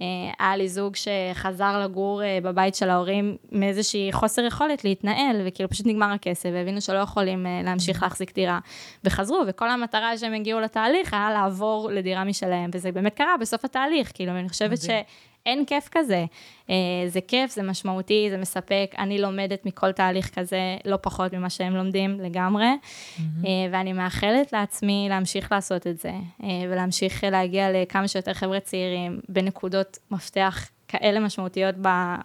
אה, 0.00 0.06
היה 0.38 0.56
לי 0.56 0.68
זוג 0.68 0.94
שחזר 0.96 1.80
לגור 1.84 2.22
אה, 2.22 2.38
בבית 2.42 2.74
של 2.74 2.90
ההורים 2.90 3.36
מאיזושהי 3.52 4.12
חוסר 4.12 4.44
יכולת 4.44 4.84
להתנהל, 4.84 5.42
וכאילו 5.46 5.68
פשוט 5.68 5.86
נגמר 5.86 6.12
הכסף, 6.12 6.48
והבינו 6.52 6.80
שלא 6.80 6.98
יכולים 6.98 7.46
להמשיך 7.64 8.02
להחזיק 8.02 8.34
דירה. 8.34 8.58
וחזרו, 9.04 9.42
וכל 9.46 9.70
המטרה 9.70 10.18
שהם 10.18 10.34
הגיעו 10.34 10.60
לתהליך 10.60 11.14
היה 11.14 11.30
לעבור 11.30 11.90
לדירה 11.92 12.24
משלהם, 12.24 12.70
וזה 12.74 12.92
באמת 12.92 13.14
קרה 13.14 13.36
בסוף 13.40 13.64
התהליך, 13.64 14.10
כאילו, 14.14 14.32
אני 14.32 14.48
חושבת 14.48 14.78
ש... 14.82 14.88
אין 15.46 15.64
כיף 15.64 15.88
כזה. 15.90 16.24
אה, 16.70 16.74
זה 17.06 17.20
כיף, 17.20 17.50
זה 17.50 17.62
משמעותי, 17.62 18.26
זה 18.30 18.36
מספק. 18.36 18.94
אני 18.98 19.18
לומדת 19.18 19.66
מכל 19.66 19.92
תהליך 19.92 20.38
כזה 20.38 20.76
לא 20.84 20.98
פחות 21.02 21.32
ממה 21.32 21.50
שהם 21.50 21.76
לומדים 21.76 22.20
לגמרי, 22.20 22.66
mm-hmm. 22.66 23.20
ואני 23.72 23.92
מאחלת 23.92 24.52
לעצמי 24.52 25.06
להמשיך 25.08 25.52
לעשות 25.52 25.86
את 25.86 25.98
זה, 25.98 26.12
אה, 26.42 26.48
ולהמשיך 26.70 27.24
להגיע 27.24 27.68
לכמה 27.72 28.08
שיותר 28.08 28.34
חבר'ה 28.34 28.60
צעירים 28.60 29.20
בנקודות 29.28 29.98
מפתח 30.10 30.68
כאלה 30.88 31.20
משמעותיות 31.20 31.74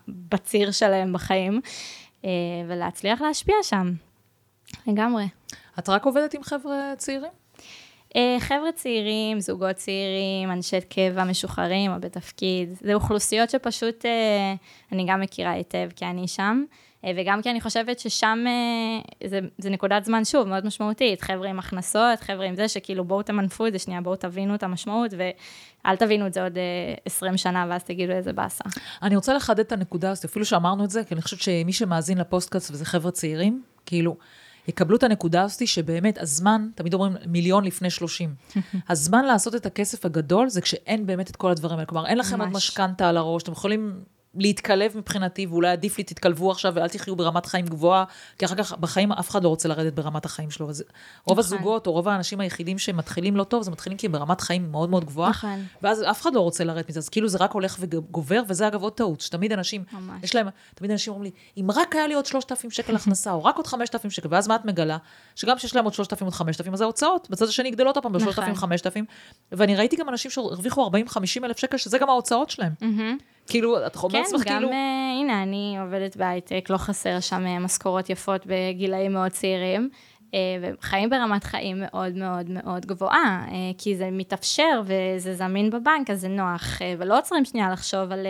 בציר 0.07 0.71
שלהם 0.71 1.13
בחיים, 1.13 1.61
ולהצליח 2.67 3.21
להשפיע 3.21 3.55
שם. 3.63 3.91
לגמרי. 4.87 5.27
את 5.79 5.89
רק 5.89 6.05
עובדת 6.05 6.33
עם 6.33 6.43
חבר'ה 6.43 6.93
צעירים? 6.97 7.40
אה, 8.15 8.37
חבר'ה 8.39 8.71
צעירים, 8.75 9.39
זוגות 9.39 9.75
צעירים, 9.75 10.51
אנשי 10.51 10.81
קבע 10.81 11.23
משוחררים 11.23 11.91
או 11.91 11.99
בתפקיד. 11.99 12.69
זה 12.81 12.93
אוכלוסיות 12.93 13.49
שפשוט 13.49 14.05
אה, 14.05 14.53
אני 14.91 15.05
גם 15.07 15.21
מכירה 15.21 15.51
היטב, 15.51 15.89
כי 15.95 16.05
אני 16.05 16.27
שם. 16.27 16.63
אה, 17.05 17.11
וגם 17.15 17.41
כי 17.41 17.51
אני 17.51 17.61
חושבת 17.61 17.99
ששם 17.99 18.45
זה, 19.27 19.39
זה 19.57 19.69
נקודת 19.69 20.05
זמן, 20.05 20.25
שוב, 20.25 20.47
מאוד 20.47 20.65
משמעותית. 20.65 21.21
חבר'ה 21.21 21.49
עם 21.49 21.59
הכנסות, 21.59 22.19
חבר'ה 22.19 22.45
עם 22.45 22.55
זה 22.55 22.67
שכאילו 22.67 23.03
בואו 23.03 23.23
תמנפו 23.23 23.67
את 23.67 23.73
זה 23.73 23.79
שנייה, 23.79 24.01
בואו 24.01 24.15
תבינו 24.15 24.55
את 24.55 24.63
המשמעות, 24.63 25.13
ואל 25.17 25.95
תבינו 25.95 26.27
את 26.27 26.33
זה 26.33 26.43
עוד 26.43 26.57
20 27.05 27.37
שנה, 27.37 27.65
ואז 27.69 27.83
תגידו 27.83 28.13
איזה 28.13 28.33
באסה. 28.33 28.63
אני 29.01 29.15
רוצה 29.15 29.33
לחדד 29.33 29.59
את 29.59 29.71
הנקודה 29.71 30.11
הזאת, 30.11 30.25
אפילו 30.25 30.45
שאמרנו 30.45 30.83
את 30.83 30.89
זה, 30.89 31.03
כי 31.03 31.13
אני 31.13 31.21
חושבת 31.21 31.41
שמי 31.41 31.73
שמאזין 31.73 32.17
לפוסטקאסט 32.17 32.71
וזה 32.71 32.85
חבר'ה 32.85 33.11
צעירים, 33.11 33.61
כאילו, 33.85 34.15
יקבלו 34.71 34.97
את 34.97 35.03
הנקודה 35.03 35.41
הזאת 35.41 35.67
שבאמת 35.67 36.17
הזמן, 36.17 36.69
תמיד 36.75 36.93
אומרים 36.93 37.13
מיליון 37.27 37.63
לפני 37.63 37.89
שלושים. 37.89 38.35
הזמן 38.89 39.25
לעשות 39.25 39.55
את 39.55 39.65
הכסף 39.65 40.05
הגדול 40.05 40.49
זה 40.49 40.61
כשאין 40.61 41.05
באמת 41.05 41.29
את 41.29 41.35
כל 41.35 41.51
הדברים 41.51 41.77
האלה. 41.77 41.85
כלומר, 41.85 42.07
אין 42.07 42.17
לכם 42.17 42.37
ממש. 42.37 42.45
עוד 42.47 42.55
משכנתה 42.55 43.09
על 43.09 43.17
הראש, 43.17 43.43
אתם 43.43 43.51
יכולים 43.51 44.03
להתקלב 44.35 44.97
מבחינתי, 44.97 45.45
ואולי 45.45 45.69
עדיף 45.69 45.97
לי 45.97 46.03
תתקלבו 46.03 46.51
עכשיו 46.51 46.73
ואל 46.75 46.89
תחיו 46.89 47.15
ברמת 47.15 47.45
חיים 47.45 47.65
גבוהה, 47.65 48.03
כי 48.37 48.45
אחר 48.45 48.55
כך 48.55 48.73
בחיים 48.73 49.11
אף 49.11 49.29
אחד 49.29 49.43
לא 49.43 49.49
רוצה 49.49 49.69
לרדת 49.69 49.93
ברמת 49.93 50.25
החיים 50.25 50.51
שלו. 50.51 50.69
אז 50.69 50.83
רוב 51.25 51.39
נכון. 51.39 51.57
הזוגות, 51.57 51.87
או 51.87 51.91
רוב 51.91 52.07
האנשים 52.07 52.39
היחידים 52.39 52.77
שמתחילים 52.77 53.35
לא 53.35 53.43
טוב, 53.43 53.63
זה 53.63 53.71
מתחילים 53.71 53.97
כי 53.97 54.05
הם 54.05 54.11
ברמת 54.11 54.41
חיים 54.41 54.71
מאוד 54.71 54.89
מאוד 54.89 55.05
גבוהה, 55.05 55.29
נכון. 55.29 55.65
ואז 55.81 56.03
אף 56.03 56.21
אחד 56.21 56.33
לא 56.33 56.39
רוצה 56.39 56.63
לרדת 56.63 56.89
מזה, 56.89 56.99
אז 56.99 57.09
כאילו 57.09 57.27
זה 57.27 57.37
רק 57.37 57.51
הולך 57.51 57.77
וגובר, 57.79 58.41
וזה 58.47 58.67
אגב 58.67 58.83
עוד 58.83 58.93
טעות, 58.93 59.21
שתמיד 59.21 59.51
אנשים, 59.51 59.83
ממש. 59.93 60.23
יש 60.23 60.35
להם, 60.35 60.47
תמיד 60.75 60.91
אנשים 60.91 61.13
אומרים 61.13 61.33
לי, 61.55 61.61
אם 61.61 61.71
רק 61.71 61.95
היה 61.95 62.07
לי 62.07 62.13
עוד 62.13 62.25
3,000 62.25 62.71
שקל 62.71 62.95
הכנסה, 62.95 63.31
או 63.31 63.43
רק 63.43 63.57
עוד 63.57 63.67
5,000 63.67 64.11
שקל, 64.11 64.27
ואז 64.31 64.47
מה 64.47 64.55
את 64.55 64.65
מגלה? 64.65 64.97
שגם 65.35 65.57
כשיש 65.57 65.75
להם 65.75 65.85
עוד 65.85 65.93
3,000 65.93 66.27
עוד 66.27 66.33
5,000, 66.33 66.73
אז 66.73 66.81
ההוצאות, 66.81 67.27
בצד 67.29 67.47
השני 67.47 67.71
גדלות 67.71 67.97
הפעם 67.97 68.13
ב-3,000, 68.13 68.55
5,000, 68.55 69.05
נכון. 69.05 69.59
ואני 69.59 69.75
ראיתי 69.75 69.95
גם 69.95 70.09
אנשים 70.09 70.31
שהרוויחו 70.31 70.89
40-50 70.89 71.45
אלף 71.45 71.57
שקל, 71.57 71.77
שזה 71.77 71.97
גם 71.97 72.09
ההוצאות 72.09 72.49
שלהם. 72.49 72.73
כאילו, 73.47 73.87
את 73.87 73.95
חומרת 74.25 74.41
עצמך 74.41 74.53
כאילו... 74.53 74.67
כן, 74.67 74.73
גם, 74.73 75.19
הנה, 75.19 75.43
אני 75.43 75.77
עובדת 75.81 76.15
בהייטק, 76.15 76.67
לא 76.69 76.77
חסר 76.77 77.19
שם 77.19 77.47
אה, 77.47 77.59
משכורות 77.59 78.09
יפות 78.09 78.41
בגילאים 78.45 79.13
מאוד 79.13 79.31
צעירים. 79.31 79.89
אה, 80.33 80.39
וחיים 80.61 81.09
ברמת 81.09 81.43
חיים 81.43 81.79
מאוד 81.79 82.15
מאוד 82.15 82.49
מאוד 82.49 82.85
גבוהה, 82.85 83.45
אה, 83.51 83.55
כי 83.77 83.95
זה 83.95 84.09
מתאפשר 84.11 84.81
וזה 84.85 85.35
זמין 85.35 85.69
בבנק, 85.69 86.09
אז 86.09 86.21
זה 86.21 86.27
נוח, 86.27 86.81
אה, 86.81 86.93
ולא 86.97 87.17
עוצרים 87.17 87.45
שנייה 87.45 87.69
לחשוב 87.71 88.11
על 88.11 88.27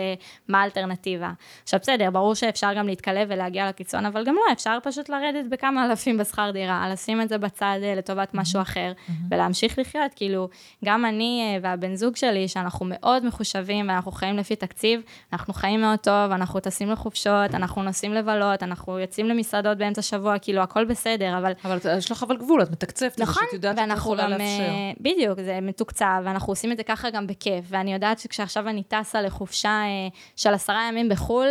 מה 0.48 0.60
האלטרנטיבה. 0.60 1.32
עכשיו 1.62 1.80
בסדר, 1.80 2.10
ברור 2.10 2.34
שאפשר 2.34 2.72
גם 2.76 2.86
להתקלב 2.86 3.28
ולהגיע 3.30 3.68
לקיצון, 3.68 4.06
אבל 4.06 4.24
גם 4.24 4.34
לא, 4.34 4.52
אפשר 4.52 4.78
פשוט 4.82 5.08
לרדת 5.08 5.44
בכמה 5.50 5.86
אלפים 5.86 6.18
בשכר 6.18 6.50
דירה, 6.50 6.88
לשים 6.92 7.20
את 7.20 7.28
זה 7.28 7.38
בצד 7.38 7.78
לטובת 7.96 8.34
משהו 8.34 8.60
אחר, 8.62 8.92
ולהמשיך 9.30 9.78
לחיות, 9.78 10.14
כאילו, 10.16 10.48
גם 10.84 11.04
אני 11.04 11.58
והבן 11.62 11.94
זוג 11.94 12.16
שלי, 12.16 12.48
שאנחנו 12.48 12.86
מאוד 12.88 13.26
מחושבים 13.26 13.88
ואנחנו 13.88 14.12
חיים 14.12 14.36
לפי 14.36 14.56
תקציב, 14.56 15.00
אנחנו 15.32 15.54
חיים 15.54 15.80
מאוד 15.80 15.98
טוב, 15.98 16.32
אנחנו 16.32 16.60
טסים 16.60 16.90
לחופשות, 16.90 17.54
אנחנו 17.54 17.82
נוסעים 17.82 18.14
לבלות, 18.14 18.62
אנחנו 18.62 18.98
יוצאים 18.98 19.26
למסעדות 19.26 19.78
באמצע 19.78 20.02
שבוע, 20.02 20.38
כאילו, 20.38 20.62
הכל 20.62 20.84
בסדר, 20.84 21.38
אבל... 21.38 21.52
אבל 21.64 21.78
יש 21.98 22.10
לך 22.10 22.22
אבל 22.22 22.36
גבול, 22.36 22.62
את 22.62 22.70
מתקצבת 22.70 23.20
נכון, 23.20 23.42
את 23.48 23.52
יודעת 23.52 23.76
שאת 23.76 23.96
יכולה 23.96 24.28
לאפשר. 24.28 24.44
אה, 24.44 24.92
בדיוק, 25.00 25.40
זה 25.40 25.58
מתוקצב, 25.62 26.22
ואנחנו 26.24 26.50
עושים 26.52 26.72
את 26.72 26.76
זה 26.76 26.82
ככה 26.82 27.10
גם 27.10 27.26
בכיף, 27.26 27.64
ואני 27.68 27.92
יודעת 27.92 28.18
שכשעכשיו 28.18 28.68
אני 28.68 28.82
טסה 28.82 29.22
לחופשה 29.22 29.68
אה, 29.68 30.08
של 30.36 30.54
עשרה 30.54 30.88
ימים 30.88 31.08
בחו"ל, 31.08 31.48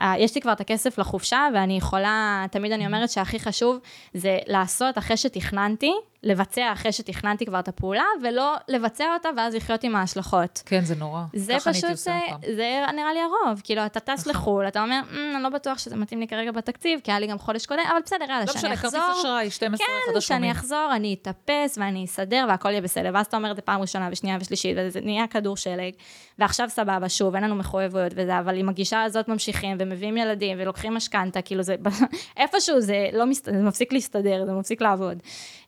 אה, 0.00 0.14
יש 0.18 0.34
לי 0.34 0.40
כבר 0.40 0.52
את 0.52 0.60
הכסף 0.60 0.98
לחופשה, 0.98 1.48
ואני 1.54 1.76
יכולה, 1.76 2.46
תמיד 2.50 2.72
אני 2.72 2.86
אומרת 2.86 3.10
שהכי 3.10 3.40
חשוב 3.40 3.78
זה 4.14 4.38
לעשות 4.46 4.98
אחרי 4.98 5.16
שתכננתי, 5.16 5.92
לבצע 6.28 6.72
אחרי 6.72 6.92
שתכננתי 6.92 7.46
כבר 7.46 7.58
את 7.58 7.68
הפעולה, 7.68 8.04
ולא 8.22 8.54
לבצע 8.68 9.04
אותה 9.14 9.28
ואז 9.36 9.54
לחיות 9.54 9.84
עם 9.84 9.96
ההשלכות. 9.96 10.62
כן, 10.66 10.84
זה 10.84 10.94
נורא. 10.94 11.22
זה 11.32 11.56
פשוט, 11.64 11.94
זה, 11.94 12.18
זה 12.56 12.84
נראה 12.94 13.12
לי 13.12 13.20
הרוב. 13.20 13.60
כאילו, 13.64 13.86
אתה 13.86 14.00
טס 14.00 14.20
נכון. 14.20 14.32
לחו"ל, 14.32 14.68
אתה 14.68 14.82
אומר, 14.82 15.00
mm, 15.10 15.14
אני 15.34 15.42
לא 15.42 15.48
בטוח 15.48 15.78
שזה 15.78 15.96
מתאים 15.96 16.20
לי 16.20 16.28
כרגע 16.28 16.52
בתקציב, 16.52 17.00
כי 17.04 17.10
היה 17.10 17.20
לי 17.20 17.26
גם 17.26 17.38
חודש 17.38 17.66
קודם, 17.66 17.80
אבל 17.90 17.98
בסדר, 18.04 18.24
יאללה, 18.28 18.44
לא 18.44 18.52
שאני 18.52 18.74
אחזור. 18.74 19.00
לא 19.00 19.06
משנה, 19.06 19.12
כרטיס 19.12 19.20
אשראי, 19.20 19.50
12 19.50 19.86
חדשים. 19.86 20.14
כן, 20.14 20.20
שאני 20.20 20.52
אחזור, 20.52 20.92
אני 20.96 21.16
אתאפס 21.22 21.78
ואני 21.78 22.04
אסדר 22.04 22.46
והכל 22.48 22.70
יהיה 22.70 22.80
בסדר. 22.80 23.10
ואז 23.14 23.26
אתה 23.26 23.36
אומר 23.36 23.50
את 23.50 23.56
זה 23.56 23.62
פעם 23.62 23.80
ראשונה 23.80 24.08
ושנייה 24.12 24.38
ושלישית, 24.40 24.76
וזה 24.80 25.00
נהיה 25.00 25.26
כדור 25.26 25.56
שלג. 25.56 25.92
ועכשיו 26.38 26.68
סבבה, 26.68 27.08
שוב, 27.08 27.34
אין 27.34 27.44
לנו 27.44 27.54
מחויבויות 27.54 28.12
וזה, 28.16 28.38
אבל 28.38 28.56
עם 28.56 28.68
הגישה 28.68 29.02
הזאת 29.02 29.28
ממשיכים 29.28 29.76
ומביאים 29.80 30.16
ילדים 30.16 30.56
ולוקחים 30.60 30.94
משכנתה, 30.94 31.42
כאילו 31.42 31.62
זה, 31.62 31.76
איפשהו 32.36 32.80
זה 32.80 33.08
לא 33.12 33.26
מסת... 33.26 33.44
זה 33.44 33.62
מפסיק 33.62 33.92
להסתדר, 33.92 34.44
זה 34.46 34.52
מפסיק 34.52 34.80
לעבוד. 34.80 35.18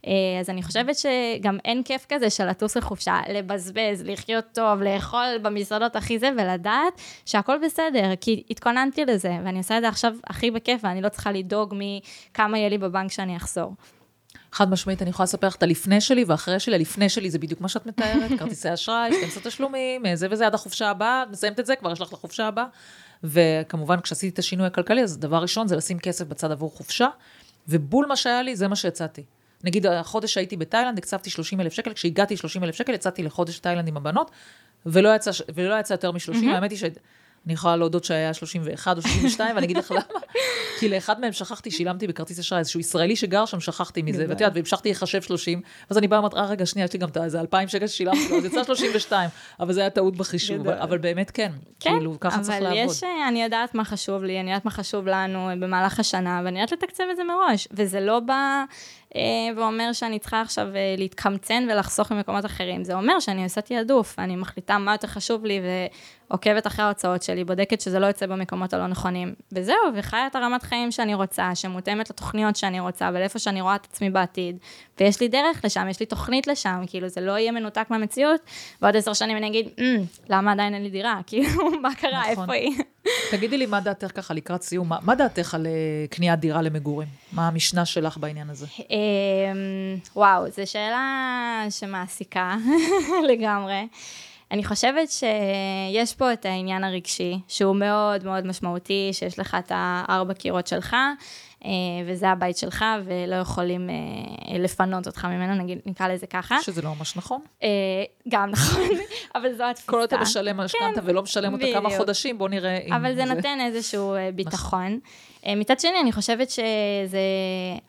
אה, 0.07 0.41
אז 0.41 0.51
אני 0.51 0.63
חושבת 0.63 0.97
שגם 0.97 1.59
אין 1.65 1.83
כיף 1.83 2.07
כזה 2.09 2.31
של 2.31 2.47
לטוס 2.47 2.77
לחופשה, 2.77 3.21
לבזבז, 3.33 4.03
לחיות 4.05 4.45
טוב, 4.53 4.83
לאכול 4.83 5.39
במסעדות 5.43 5.97
הכי 5.97 6.19
זה, 6.19 6.31
ולדעת 6.39 7.01
שהכל 7.27 7.57
בסדר, 7.65 8.17
כי 8.21 8.43
התכוננתי 8.51 9.05
לזה, 9.05 9.37
ואני 9.45 9.59
עושה 9.59 9.77
את 9.77 9.83
זה 9.83 9.89
עכשיו 9.89 10.15
הכי 10.27 10.51
בכיף, 10.51 10.81
ואני 10.85 11.01
לא 11.03 11.09
צריכה 11.09 11.33
לדאוג 11.33 11.75
מכמה 11.77 12.59
יהיה 12.59 12.69
לי 12.69 12.79
בבנק 12.79 13.13
שאני 13.13 13.37
אחזור. 13.37 13.75
חד 14.53 14.71
משמעית, 14.71 15.03
אני 15.03 15.11
יכולה 15.11 15.25
לספר 15.25 15.47
לך 15.47 15.57
את 15.57 15.63
הלפני 15.63 16.01
שלי 16.01 16.25
ואחרי 16.25 16.61
שלי, 16.61 16.75
הלפני 16.75 17.09
שלי 17.09 17.31
זה 17.31 17.39
בדיוק 17.39 17.61
מה 17.61 17.69
שאת 17.69 17.87
מתארת, 17.87 18.39
כרטיסי 18.39 18.75
אשראי, 18.75 19.13
12 19.13 19.43
תשלומים, 19.43 20.03
זה 20.15 20.27
וזה 20.31 20.47
עד 20.47 20.55
החופשה 20.55 20.91
הבאה, 20.91 21.25
מסיימת 21.31 21.61
את 21.61 21.67
זה, 21.67 21.77
כבר 21.77 21.93
יש 21.93 22.01
לך 22.01 22.13
לחופשה 22.13 22.47
הבאה. 22.47 22.65
וכמובן, 23.25 24.01
כשעשיתי 24.01 24.35
את 24.35 24.39
השינוי 24.39 24.67
הכלכלי, 24.67 25.03
אז 25.03 25.19
דבר 25.19 25.43
ראשון 25.43 25.69
זה 25.69 25.77
לשים 25.77 25.99
כסף 25.99 26.27
בצד 26.27 26.51
עבור 26.51 26.71
חופשה, 26.71 27.09
ובול 27.69 28.07
מה 28.07 28.17
שהיה 28.17 28.43
לי, 28.43 28.57
זה 28.57 28.69
מה 28.69 28.77
שהצעתי. 28.77 29.25
נגיד, 29.65 29.87
החודש 29.87 30.35
שהייתי 30.35 30.57
בתאילנד, 30.57 30.99
הקצבתי 30.99 31.31
30 31.31 31.61
אלף 31.61 31.73
שקל, 31.73 31.93
כשהגעתי 31.93 32.37
30 32.37 32.65
אלף 32.65 32.75
שקל, 32.75 32.95
יצאתי 32.95 33.23
לחודש 33.23 33.59
תאילנד 33.59 33.89
עם 33.89 33.97
הבנות, 33.97 34.31
ולא 34.87 35.17
יצא, 35.17 35.31
ולא 35.55 35.81
יצא 35.81 35.95
יותר 35.95 36.13
מ-30, 36.13 36.33
mm-hmm. 36.33 36.47
האמת 36.47 36.71
היא 36.71 36.79
ש... 36.79 36.85
אני 37.47 37.55
יכולה 37.55 37.77
להודות 37.77 38.05
שהיה 38.05 38.35
31 38.35 38.97
או 38.97 39.03
32, 39.03 39.55
ואני 39.55 39.67
אגיד 39.67 39.77
לך 39.77 39.91
למה. 39.91 40.21
כי 40.81 40.89
לאחד 40.89 41.21
מהם 41.21 41.33
שכחתי, 41.33 41.71
שילמתי 41.71 42.07
בכרטיס 42.07 42.39
אשראי, 42.39 42.59
איזשהו 42.59 42.81
ישראלי 42.81 43.17
שגר 43.17 43.45
שם, 43.45 43.61
שכחתי 43.61 44.03
מזה, 44.03 44.25
ואת 44.29 44.41
יודעת, 44.41 44.53
והמשכתי 44.55 44.91
לחשב 44.91 45.23
30, 45.23 45.63
אז 45.91 45.99
אני 45.99 46.09
באה 46.09 46.19
ואומרת, 46.19 46.35
אה, 46.35 46.47
רגע, 46.47 46.67
שנייה, 46.67 46.85
יש 46.85 46.93
לי 46.93 46.99
גם 46.99 47.09
איזה 47.25 47.41
2,000 47.41 47.69
שקל 47.69 47.87
ששילמתי 47.87 48.29
לו, 48.31 48.39
אז 48.39 48.45
יצא 48.45 48.65
32, 48.65 49.31
אבל 49.61 49.73
זה 49.73 49.81
היה 49.81 49.91
טעות 49.91 50.17
בחישוב, 50.17 50.69
אבל 50.69 50.99
באמת 50.99 51.31
כן, 51.31 51.53
כן, 51.81 51.91
כאילו, 51.91 52.21
ככה 52.21 52.41
צריך 52.41 52.61
לעבוד. 52.61 52.79
אבל 52.79 52.91
יש, 52.91 53.05
אה, 53.05 53.29
אני 53.29 53.43
יודעת 53.43 53.75
מה 53.75 53.85
חשוב 53.85 54.23
לי, 54.23 54.41
אני 54.41 54.51
יודעת 54.51 54.65
מה 54.65 54.71
חשוב 54.71 55.07
לנו 55.07 55.49
במהלך 55.61 56.01
השנה, 56.01 56.43
ואני 56.45 56.61
יודעת 56.61 56.83
לתקצב 56.83 57.05
את 57.11 57.17
זה 57.17 57.23
מראש, 57.25 57.69
וזה 57.71 58.01
לא 58.01 58.21
בא... 58.21 58.65
אה, 59.17 59.21
ואומר 59.57 59.93
שאני 59.93 60.19
צריכה 60.19 60.41
עכשיו 60.41 60.67
אה, 60.75 60.95
להתקמצן 60.99 61.67
ולחסוך 61.71 62.13
ממקומות 62.13 62.45
אחרים. 62.45 62.85
זה 62.85 62.95
אומר 62.95 63.21
שאני 63.21 63.45
עושה 63.45 63.61
תעדוף, 63.61 64.19
אני 64.19 64.37
מחליטה 64.37 64.79
מה 64.79 64.93
יותר 64.93 65.09
חשוב 65.09 65.45
לי 65.45 65.61
ועוקבת 66.31 66.67
אחרי 66.67 66.85
ההוצאות 66.85 67.23
שלי, 67.23 67.45
בודקת 67.45 67.81
שזה 67.81 67.99
לא 67.99 68.07
יוצא 68.07 68.27
במקומות 68.27 68.75
הלא 68.75 68.87
נכונים. 68.87 69.35
וזהו, 69.53 69.77
וחיה 69.95 70.27
את 70.27 70.37
הרמת 70.37 70.63
חיים 70.63 70.91
שאני 70.91 71.15
רוצה, 71.15 71.55
שמותאמת 71.55 72.11
לתוכניות 72.11 72.57
שאני 72.57 72.81
רוצה 72.81 73.11
ולאיפה 73.15 73.39
שאני 73.39 73.61
רואה 73.61 73.75
את 73.75 73.87
עצמי 73.91 74.11
בעתיד. 74.11 74.59
ויש 75.01 75.21
לי 75.21 75.29
דרך 75.29 75.65
לשם, 75.65 75.89
יש 75.91 76.01
לי 76.01 76.07
תוכנית 76.07 76.47
לשם, 76.47 76.83
כאילו 76.87 77.09
זה 77.09 77.21
לא 77.21 77.39
יהיה 77.39 77.53
מנותק 77.53 77.87
מהמציאות, 77.91 78.41
ועוד 78.83 78.97
עשר 78.97 79.13
שנים 79.13 79.37
אני 79.37 79.47
אגיד, 79.47 79.67
mm, 79.67 79.83
למה 80.29 80.53
עדיין 80.53 80.75
אין 80.75 80.83
לי 80.83 80.91
דירה? 80.91 81.21
כאילו, 81.27 81.71
מה 81.83 81.95
קרה, 81.95 82.21
נכון. 82.21 82.31
איפה 82.31 82.53
היא? 82.53 82.79
תגידי 83.31 83.59
לי, 83.59 83.67
מה 83.67 83.81
דעתך 83.81 84.11
ככה 84.15 84.35
לקראת 84.35 84.63
סיום? 84.63 84.89
מה, 84.89 84.99
מה 85.03 85.15
דעתך 85.15 85.55
על 85.55 85.67
אה, 85.67 86.07
קניית 86.11 86.41
דירה 86.41 86.63
למגורים? 86.63 87.09
מה 87.33 87.49
המשנה 87.49 87.85
שלך 87.85 88.19
בעניין 88.19 88.51
הזה? 88.51 88.67
אמ, 88.79 89.97
וואו, 90.17 90.51
זו 90.51 90.63
שאלה 90.65 91.65
שמעסיקה 91.71 92.57
לגמרי. 93.31 93.89
אני 94.51 94.65
חושבת 94.65 95.09
שיש 95.11 96.15
פה 96.15 96.33
את 96.33 96.47
העניין 96.47 96.85
הרגשי, 96.85 97.39
שהוא 97.49 97.77
מאוד 97.77 98.25
מאוד 98.25 98.47
משמעותי, 98.47 99.11
שיש 99.13 99.39
לך 99.39 99.57
את 99.59 99.73
הארבע 99.75 100.35
קירות 100.35 100.67
שלך, 100.67 100.97
וזה 102.07 102.29
הבית 102.29 102.57
שלך, 102.57 102.85
ולא 103.05 103.37
יכולים 103.37 103.91
אה, 103.91 104.59
לפנות 104.59 105.07
אותך 105.07 105.25
ממנו, 105.25 105.55
נגיד, 105.55 105.79
נקרא 105.87 106.09
לזה 106.09 106.27
ככה. 106.27 106.63
שזה 106.63 106.83
לא 106.83 106.95
ממש 106.95 107.17
נכון. 107.17 107.41
אה, 107.63 107.69
גם 108.29 108.51
נכון, 108.51 108.89
אבל 109.35 109.53
זו 109.57 109.65
התפיסה. 109.65 109.91
כל 109.91 109.97
עוד 109.97 110.05
אתה 110.05 110.23
משלם 110.23 110.57
משכנתה 110.57 111.01
ולא 111.05 111.23
משלם 111.23 111.53
אותה 111.53 111.67
כמה. 111.73 111.91
חודשים, 111.97 112.39
בוא 112.39 112.49
נראה 112.49 112.79
אם 112.79 112.93
אבל 112.93 113.15
זה 113.15 113.25
נותן 113.25 113.59
איזשהו 113.61 114.15
אה, 114.15 114.31
ביטחון. 114.35 114.99
אה, 115.47 115.55
מצד 115.55 115.81
שני, 115.81 116.01
אני 116.01 116.13
חושבת 116.13 116.51
שזה 116.51 117.19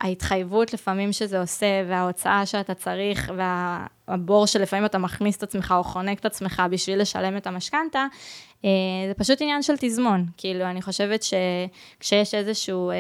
ההתחייבות 0.02 0.74
לפעמים 0.74 1.14
שזה 1.14 1.42
עושה, 1.42 1.84
וההוצאה 1.90 2.46
שאתה 2.46 2.74
צריך, 2.74 3.32
והבור 4.08 4.48
שלפעמים 4.48 4.86
אתה 4.86 4.98
מכניס 4.98 5.38
את 5.38 5.44
עצמך 5.44 5.74
או 5.78 5.84
חונק 5.84 6.20
את 6.20 6.26
עצמך 6.26 6.64
בשביל 6.72 7.02
לשלם 7.02 7.38
את 7.38 7.48
המשכנתה, 7.48 8.06
אה, 8.66 8.70
זה 9.08 9.14
פשוט 9.14 9.42
עניין 9.42 9.62
של 9.62 9.74
תזמון. 9.80 10.26
כאילו, 10.38 10.66
אני 10.66 10.82
חושבת 10.82 11.24
שכשיש 11.24 12.34
איזשהו... 12.34 12.92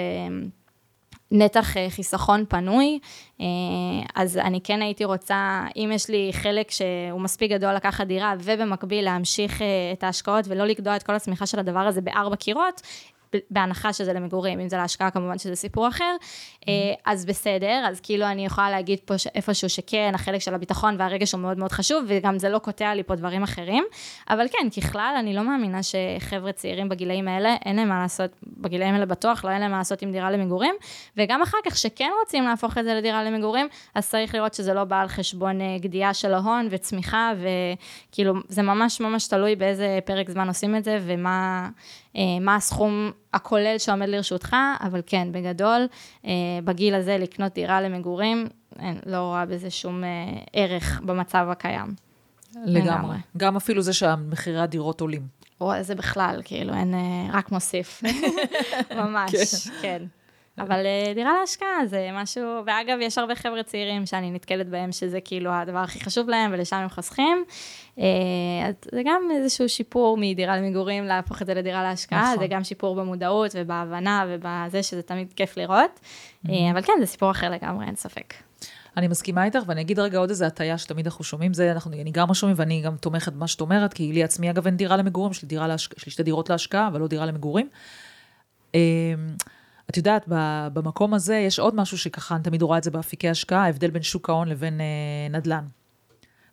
נתח 1.31 1.77
אה, 1.77 1.87
חיסכון 1.89 2.45
פנוי, 2.49 2.99
אה, 3.41 3.45
אז 4.15 4.37
אני 4.37 4.59
כן 4.63 4.81
הייתי 4.81 5.05
רוצה, 5.05 5.63
אם 5.75 5.91
יש 5.93 6.09
לי 6.09 6.29
חלק 6.33 6.71
שהוא 6.71 7.21
מספיק 7.21 7.51
גדול 7.51 7.73
לקחת 7.73 8.07
דירה, 8.07 8.33
ובמקביל 8.39 9.05
להמשיך 9.05 9.61
אה, 9.61 9.67
את 9.93 10.03
ההשקעות 10.03 10.45
ולא 10.47 10.65
לגדוע 10.65 10.95
את 10.95 11.03
כל 11.03 11.15
הצמיחה 11.15 11.45
של 11.45 11.59
הדבר 11.59 11.79
הזה 11.79 12.01
בארבע 12.01 12.35
קירות, 12.35 12.81
בהנחה 13.49 13.93
שזה 13.93 14.13
למגורים, 14.13 14.59
אם 14.59 14.69
זה 14.69 14.77
להשקעה 14.77 15.11
כמובן 15.11 15.37
שזה 15.37 15.55
סיפור 15.55 15.87
אחר, 15.87 16.15
אה, 16.67 16.73
אז 17.05 17.25
בסדר, 17.25 17.85
אז 17.89 17.99
כאילו 17.99 18.25
אני 18.25 18.45
יכולה 18.45 18.69
להגיד 18.69 18.99
פה 19.05 19.13
איפשהו 19.35 19.69
שכן, 19.69 20.11
החלק 20.15 20.41
של 20.41 20.53
הביטחון 20.53 20.95
והרגש 20.99 21.31
הוא 21.31 21.41
מאוד 21.41 21.57
מאוד 21.57 21.71
חשוב, 21.71 22.03
וגם 22.07 22.39
זה 22.39 22.49
לא 22.49 22.59
קוטע 22.59 22.95
לי 22.95 23.03
פה 23.03 23.15
דברים 23.15 23.43
אחרים, 23.43 23.83
אבל 24.29 24.45
כן, 24.51 24.81
ככלל, 24.81 25.15
אני 25.19 25.33
לא 25.33 25.43
מאמינה 25.43 25.79
שחבר'ה 25.83 26.51
צעירים 26.51 26.89
בגילאים 26.89 27.27
האלה, 27.27 27.55
אין 27.65 27.75
להם 27.75 27.89
מה 27.89 28.01
לעשות, 28.01 28.31
בגילאים 28.43 28.93
האלה 28.93 29.05
בטוח, 29.05 29.45
לא 29.45 29.49
אין 29.49 29.61
להם 29.61 29.71
מה 29.71 29.77
לעשות 29.77 30.01
עם 30.01 30.11
דירה 30.11 30.31
למגורים, 30.31 30.75
וגם 31.17 31.41
אחר 31.41 31.57
כך 31.65 31.77
שכן 31.77 32.09
רוצים 32.19 32.43
להפוך 32.43 32.77
את 32.77 32.83
זה 32.83 32.93
לדירה 32.93 33.23
למגורים, 33.23 33.67
אז 33.95 34.09
צריך 34.09 34.35
לראות 34.35 34.53
שזה 34.53 34.73
לא 34.73 34.83
בא 34.83 35.01
על 35.01 35.07
חשבון 35.07 35.61
אה, 35.61 35.77
גדיעה 35.79 36.13
של 36.13 36.33
ההון 36.33 36.67
וצמיחה, 36.71 37.31
וכאילו, 38.09 38.33
זה 38.47 38.61
ממש 38.61 39.01
ממש 39.01 39.27
תלוי 39.27 39.55
באיזה 39.55 39.99
פרק 40.05 40.29
זמן 40.29 40.47
עושים 40.47 40.75
את 40.75 40.83
זה, 40.83 40.99
ומה... 41.01 41.69
מה 42.41 42.55
הסכום 42.55 43.11
הכולל 43.33 43.77
שעומד 43.77 44.09
לרשותך, 44.09 44.55
אבל 44.81 45.01
כן, 45.05 45.27
בגדול, 45.31 45.87
בגיל 46.63 46.95
הזה 46.95 47.17
לקנות 47.17 47.53
דירה 47.53 47.81
למגורים, 47.81 48.47
אין, 48.79 48.99
לא 49.05 49.17
רואה 49.17 49.45
בזה 49.45 49.69
שום 49.69 50.03
ערך 50.53 51.01
במצב 51.05 51.47
הקיים. 51.51 51.87
לגמרי. 52.65 53.17
גם 53.37 53.55
אפילו 53.55 53.81
זה 53.81 53.93
שהמחירי 53.93 54.61
הדירות 54.61 55.01
עולים. 55.01 55.27
או, 55.61 55.71
זה 55.81 55.95
בכלל, 55.95 56.41
כאילו, 56.45 56.73
אין, 56.73 56.93
רק 57.33 57.51
מוסיף. 57.51 58.03
ממש, 59.01 59.31
כן. 59.67 59.81
כן. 59.81 60.03
אבל 60.59 60.85
דירה 61.15 61.39
להשקעה 61.39 61.85
זה 61.85 62.09
משהו, 62.13 62.43
ואגב, 62.65 62.97
יש 63.01 63.17
הרבה 63.17 63.35
חבר'ה 63.35 63.63
צעירים 63.63 64.05
שאני 64.05 64.31
נתקלת 64.31 64.69
בהם, 64.69 64.91
שזה 64.91 65.21
כאילו 65.21 65.51
הדבר 65.51 65.77
הכי 65.77 65.99
חשוב 65.99 66.29
להם, 66.29 66.51
ולשם 66.53 66.75
הם 66.75 66.89
חוסכים. 66.89 67.45
אז 67.97 68.75
זה 68.91 69.01
גם 69.05 69.21
איזשהו 69.35 69.69
שיפור 69.69 70.17
מדירה 70.17 70.57
למגורים, 70.57 71.03
להפוך 71.03 71.41
את 71.41 71.47
זה 71.47 71.53
לדירה 71.53 71.83
להשקעה, 71.83 72.23
נכון. 72.23 72.39
זה 72.39 72.47
גם 72.47 72.63
שיפור 72.63 72.95
במודעות 72.95 73.51
ובהבנה 73.55 74.25
ובזה 74.27 74.83
שזה 74.83 75.01
תמיד 75.01 75.33
כיף 75.35 75.57
לראות. 75.57 75.99
Mm-hmm. 75.99 76.51
אבל 76.71 76.81
כן, 76.81 76.93
זה 76.99 77.05
סיפור 77.05 77.31
אחר 77.31 77.49
לגמרי, 77.49 77.85
אין 77.85 77.95
ספק. 77.95 78.33
אני 78.97 79.07
מסכימה 79.07 79.45
איתך, 79.45 79.59
ואני 79.65 79.81
אגיד 79.81 79.99
רגע 79.99 80.17
עוד 80.17 80.29
איזה 80.29 80.47
הטעיה 80.47 80.77
שתמיד 80.77 81.05
אנחנו 81.05 81.23
שומעים, 81.23 81.53
זה, 81.53 81.71
אנחנו, 81.71 81.93
אני 81.93 82.11
גם 82.11 82.33
שומעים, 82.33 82.59
ואני 82.59 82.81
גם 82.81 82.95
תומכת 82.97 83.33
במה 83.33 83.47
שאת 83.47 83.61
אומרת, 83.61 83.93
כי 83.93 84.13
לי 84.13 84.23
עצמי, 84.23 84.49
אגב, 84.49 84.65
אין 84.65 84.77
דירה 84.77 84.97
למגורים, 84.97 85.31
יש 85.31 85.41
לי, 85.41 85.47
דירה 85.47 85.67
להשק... 85.67 85.97
יש 85.97 86.05
לי 86.05 86.11
שתי 86.11 86.23
דירות 86.23 86.49
להשקעה, 86.49 86.87
אבל 86.87 86.99
לא 86.99 87.07
דירה 87.07 87.25
למגורים. 87.25 87.69
את 89.91 89.97
יודעת, 89.97 90.25
במקום 90.73 91.13
הזה 91.13 91.35
יש 91.35 91.59
עוד 91.59 91.75
משהו 91.75 91.97
שככה, 91.97 92.35
אני 92.35 92.43
תמיד 92.43 92.61
רואה 92.61 92.77
את 92.77 92.83
זה 92.83 92.91
באפיקי 92.91 93.29
השקעה, 93.29 93.65
ההבדל 93.65 93.89
בין 93.89 94.01
שוק 94.01 94.29
ההון 94.29 94.47
לבין 94.47 94.81
אה, 94.81 95.37
נדל"ן. 95.37 95.65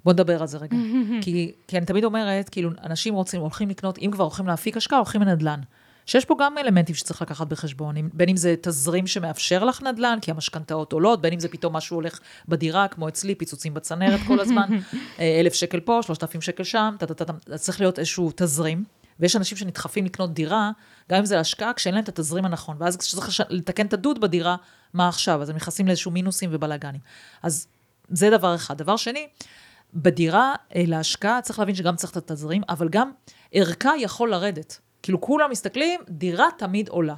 בוא 0.04 0.12
נדבר 0.12 0.40
על 0.40 0.46
זה 0.46 0.58
רגע. 0.58 0.76
כי, 1.22 1.52
כי 1.68 1.78
אני 1.78 1.86
תמיד 1.86 2.04
אומרת, 2.04 2.48
כאילו, 2.48 2.70
אנשים 2.84 3.14
רוצים, 3.14 3.40
הולכים 3.40 3.68
לקנות, 3.68 3.98
אם 3.98 4.10
כבר 4.12 4.24
הולכים 4.24 4.46
להפיק 4.46 4.76
השקעה, 4.76 4.98
הולכים 4.98 5.22
לנדל"ן. 5.22 5.60
שיש 6.06 6.24
פה 6.24 6.36
גם 6.40 6.58
אלמנטים 6.58 6.94
שצריך 6.94 7.22
לקחת 7.22 7.46
בחשבון, 7.46 7.94
בין 8.12 8.28
אם 8.28 8.36
זה 8.36 8.54
תזרים 8.60 9.06
שמאפשר 9.06 9.64
לך 9.64 9.82
נדל"ן, 9.82 10.18
כי 10.22 10.30
המשכנתאות 10.30 10.92
עולות, 10.92 11.20
בין 11.20 11.32
אם 11.32 11.40
זה 11.40 11.48
פתאום 11.48 11.76
משהו 11.76 11.96
הולך 11.96 12.20
בדירה, 12.48 12.88
כמו 12.88 13.08
אצלי, 13.08 13.34
פיצוצים 13.34 13.74
בצנרת 13.74 14.20
כל 14.26 14.40
הזמן, 14.40 14.68
אלף 15.40 15.54
שקל 15.54 15.80
פה, 15.80 16.00
שלושת 16.02 16.22
אלפים 16.22 16.40
שקל 16.40 16.64
שם, 16.64 16.96
אתה 17.02 17.14
צריך 17.56 17.80
להיות 17.80 17.98
איזשהו 17.98 18.30
תזרים. 18.36 18.84
ויש 19.20 19.36
אנשים 19.36 19.58
שנדחפים 19.58 20.04
לקנות 20.04 20.34
דירה, 20.34 20.70
גם 21.10 21.18
אם 21.18 21.24
זה 21.24 21.36
להשקעה, 21.36 21.72
כשאין 21.72 21.94
להם 21.94 22.04
את 22.04 22.08
התזרים 22.08 22.44
הנכון, 22.44 22.76
ואז 22.80 22.96
כשצריך 22.96 23.40
לתקן 23.48 23.86
את 23.86 23.92
הדוד 23.92 24.20
בדירה, 24.20 24.56
מה 24.94 25.08
עכשיו? 25.08 25.42
אז 25.42 25.50
הם 25.50 25.56
נכנסים 25.56 25.86
לאיזשהו 25.86 26.10
מינוסים 26.10 26.50
ובלאגנים. 26.52 27.00
אז 27.42 27.66
זה 28.08 28.30
דבר 28.30 28.54
אחד. 28.54 28.78
דבר 28.78 28.96
שני, 28.96 29.28
בדירה 29.94 30.54
להשקעה, 30.74 31.40
צריך 31.42 31.58
להבין 31.58 31.74
שגם 31.74 31.96
צריך 31.96 32.12
את 32.12 32.16
התזרים, 32.16 32.62
אבל 32.68 32.88
גם 32.88 33.10
ערכה 33.52 33.92
יכול 33.98 34.30
לרדת. 34.30 34.80
כאילו, 35.02 35.20
כולם 35.20 35.50
מסתכלים, 35.50 36.00
דירה 36.08 36.46
תמיד 36.58 36.88
עולה. 36.88 37.14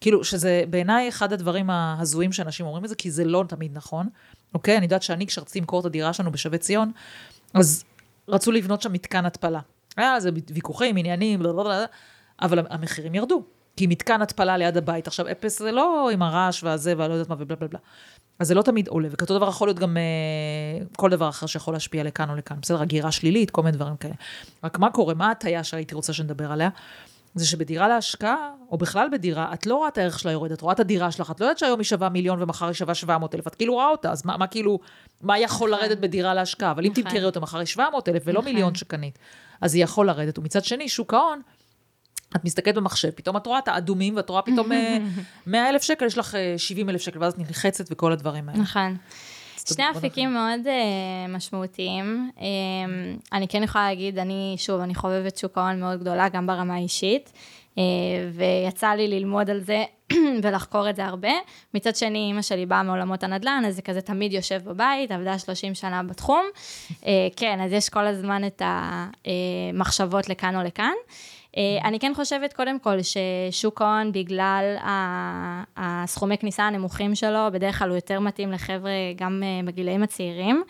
כאילו, 0.00 0.24
שזה 0.24 0.64
בעיניי 0.70 1.08
אחד 1.08 1.32
הדברים 1.32 1.70
ההזויים 1.70 2.32
שאנשים 2.32 2.66
אומרים 2.66 2.84
את 2.84 2.88
זה, 2.88 2.94
כי 2.94 3.10
זה 3.10 3.24
לא 3.24 3.44
תמיד 3.48 3.76
נכון. 3.76 4.08
אוקיי? 4.54 4.76
אני 4.76 4.84
יודעת 4.84 5.02
שאני, 5.02 5.26
כשרציתי 5.26 5.60
למכור 5.60 5.80
את 5.80 5.84
הדירה 5.84 6.12
שלנו 6.12 6.32
בשבי 6.32 6.58
ציון, 6.58 6.92
אז 7.54 7.84
רצו 8.28 8.52
לבנות 8.52 8.82
שם 8.82 8.92
מתקן 8.92 9.26
התפלה. 9.26 9.60
היה 10.00 10.14
על 10.14 10.20
זה 10.20 10.30
ויכוחים, 10.50 10.96
עניינים, 10.96 11.42
אבל 12.42 12.66
המחירים 12.70 13.14
ירדו. 13.14 13.42
כי 13.76 13.86
מתקן 13.86 14.22
התפלה 14.22 14.56
ליד 14.56 14.76
הבית, 14.76 15.06
עכשיו 15.06 15.30
אפס 15.30 15.58
זה 15.58 15.72
לא 15.72 16.10
עם 16.10 16.22
הרעש 16.22 16.64
והזה 16.64 16.94
והלא 16.96 17.12
יודעת 17.12 17.28
מה 17.28 17.34
ובלה 17.38 17.56
בלה 17.56 17.68
בלה. 17.68 17.78
אז 18.38 18.48
זה 18.48 18.54
לא 18.54 18.62
תמיד 18.62 18.88
עולה, 18.88 19.08
וכאותו 19.10 19.36
דבר 19.36 19.48
יכול 19.48 19.68
להיות 19.68 19.78
גם 19.78 19.96
אה, 19.96 20.84
כל 20.96 21.10
דבר 21.10 21.28
אחר 21.28 21.46
שיכול 21.46 21.74
להשפיע 21.74 22.04
לכאן 22.04 22.30
או 22.30 22.34
לכאן. 22.34 22.56
בסדר, 22.62 22.82
הגירה 22.82 23.12
שלילית, 23.12 23.50
כל 23.50 23.62
מיני 23.62 23.76
דברים 23.76 23.96
כאלה. 23.96 24.14
רק 24.64 24.78
מה 24.78 24.90
קורה, 24.90 25.14
מה 25.14 25.28
ההטייה 25.28 25.64
שהייתי 25.64 25.94
רוצה 25.94 26.12
שנדבר 26.12 26.52
עליה? 26.52 26.68
זה 27.34 27.46
שבדירה 27.46 27.88
להשקעה, 27.88 28.50
או 28.70 28.78
בכלל 28.78 29.08
בדירה, 29.12 29.54
את 29.54 29.66
לא 29.66 29.74
רואה 29.74 29.88
את 29.88 29.98
הערך 29.98 30.18
שלה 30.18 30.32
יורד, 30.32 30.52
את 30.52 30.60
רואה 30.60 30.72
את 30.72 30.80
הדירה 30.80 31.10
שלך, 31.10 31.30
את 31.30 31.40
לא 31.40 31.46
יודעת 31.46 31.58
שהיום 31.58 31.78
היא 31.78 31.84
שווה 31.84 32.08
מיליון 32.08 32.42
ומחר 32.42 32.66
היא 32.66 32.74
שווה 32.74 32.94
700 32.94 33.34
אלף, 33.34 33.46
את 33.46 33.54
כאילו 33.54 33.74
רואה 33.74 33.88
אותה, 33.88 34.12
אז 34.12 34.26
מה, 34.26 34.36
מה 34.36 34.46
כאילו, 34.46 34.78
מה 35.22 35.38
יכול 35.38 35.70
לרדת 35.70 35.98
בדירה 35.98 36.34
להשקעה? 36.34 36.70
אבל 36.70 36.86
אם 36.86 36.92
תמכרי 36.94 37.24
אותה 37.24 37.40
מחר 37.40 37.58
היא 37.58 37.66
700 37.66 38.08
אלף 38.08 38.22
ולא 38.26 38.42
מיליון 38.42 38.74
שקנית, 38.74 39.18
אז 39.60 39.74
היא 39.74 39.84
יכול 39.84 40.06
לרדת. 40.06 40.38
ומצד 40.38 40.64
שני, 40.64 40.88
שוק 40.88 41.14
ההון, 41.14 41.40
את 42.36 42.44
מסתכלת 42.44 42.74
במחשב, 42.74 43.10
פתאום 43.10 43.36
את 43.36 43.46
רואה 43.46 43.58
את 43.58 43.68
האדומים, 43.68 44.16
ואת 44.16 44.28
רואה 44.28 44.42
פתאום 44.42 44.68
100 45.46 45.68
אלף 45.70 45.82
שקל, 45.82 46.04
יש 46.06 46.18
לך 46.18 46.36
70 46.56 46.88
אלף 46.88 47.00
שקל, 47.00 47.22
ואז 47.22 47.32
את 47.32 47.38
נלחצת 47.38 47.84
וכל 47.90 48.12
הדברים 48.12 48.48
האלה. 48.48 48.60
נכון. 48.60 48.96
שני 49.68 49.84
אפיקים 49.90 50.34
מאוד 50.34 50.60
uh, 50.64 51.30
משמעותיים. 51.36 52.30
Um, 52.36 52.40
אני 53.32 53.48
כן 53.48 53.62
יכולה 53.62 53.88
להגיד, 53.88 54.18
אני, 54.18 54.54
שוב, 54.58 54.80
אני 54.80 54.94
חובבת 54.94 55.36
שוק 55.36 55.58
ההון 55.58 55.80
מאוד 55.80 56.00
גדולה, 56.00 56.28
גם 56.28 56.46
ברמה 56.46 56.74
האישית, 56.74 57.32
ויצא 58.32 58.88
לי 58.88 59.08
ללמוד 59.08 59.50
על 59.50 59.60
זה 59.60 59.84
ולחקור 60.42 60.90
את 60.90 60.96
זה 60.96 61.04
הרבה. 61.04 61.32
מצד 61.74 61.96
שני, 61.96 62.18
אימא 62.18 62.42
שלי 62.42 62.66
באה 62.66 62.82
מעולמות 62.82 63.22
הנדל"ן, 63.22 63.62
אז 63.66 63.76
זה 63.76 63.82
כזה 63.82 64.00
תמיד 64.00 64.32
יושב 64.32 64.60
בבית, 64.64 65.12
עבדה 65.12 65.38
30 65.38 65.74
שנה 65.74 66.02
בתחום. 66.02 66.44
Uh, 66.90 67.04
כן, 67.36 67.60
אז 67.60 67.72
יש 67.72 67.88
כל 67.88 68.06
הזמן 68.06 68.46
את 68.46 68.62
המחשבות 68.64 70.28
לכאן 70.28 70.56
או 70.56 70.62
לכאן. 70.62 70.92
אני 71.84 71.98
כן 71.98 72.12
חושבת 72.16 72.52
קודם 72.52 72.78
כל 72.78 72.96
ששוק 73.02 73.82
ההון 73.82 74.12
בגלל 74.12 74.76
הסכומי 75.76 76.38
כניסה 76.38 76.62
הנמוכים 76.62 77.14
שלו, 77.14 77.48
בדרך 77.52 77.78
כלל 77.78 77.88
הוא 77.88 77.96
יותר 77.96 78.20
מתאים 78.20 78.52
לחבר'ה 78.52 78.90
גם 79.16 79.42
בגילאים 79.64 80.02
הצעירים, 80.02 80.62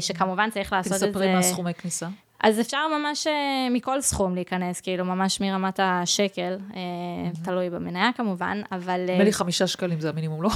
שכמובן 0.00 0.50
צריך 0.50 0.72
לעשות 0.72 0.92
את 0.92 0.98
זה... 0.98 1.06
תספרי 1.06 1.34
מה 1.34 1.42
סכומי 1.42 1.74
כניסה. 1.74 2.06
אז 2.44 2.60
אפשר 2.60 2.88
ממש 2.98 3.26
מכל 3.70 4.00
סכום 4.00 4.34
להיכנס, 4.34 4.80
כאילו 4.80 5.04
ממש 5.04 5.40
מרמת 5.40 5.80
השקל, 5.82 6.58
mm-hmm. 6.70 7.44
תלוי 7.44 7.70
במניה 7.70 8.10
כמובן, 8.16 8.60
אבל... 8.72 9.00
נדמה 9.08 9.24
לי 9.24 9.32
חמישה 9.32 9.66
שקלים 9.66 10.00
זה 10.00 10.08
המינימום, 10.08 10.42
לא? 10.42 10.50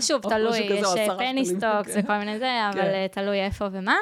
שוב, 0.00 0.22
תלוי, 0.34 0.58
יש 0.58 0.86
penny 1.18 1.46
stocks 1.46 1.94
וכל 1.98 2.18
מיני 2.18 2.38
זה, 2.38 2.68
אבל 2.72 3.06
תלוי 3.12 3.40
איפה 3.40 3.66
ומה. 3.72 3.96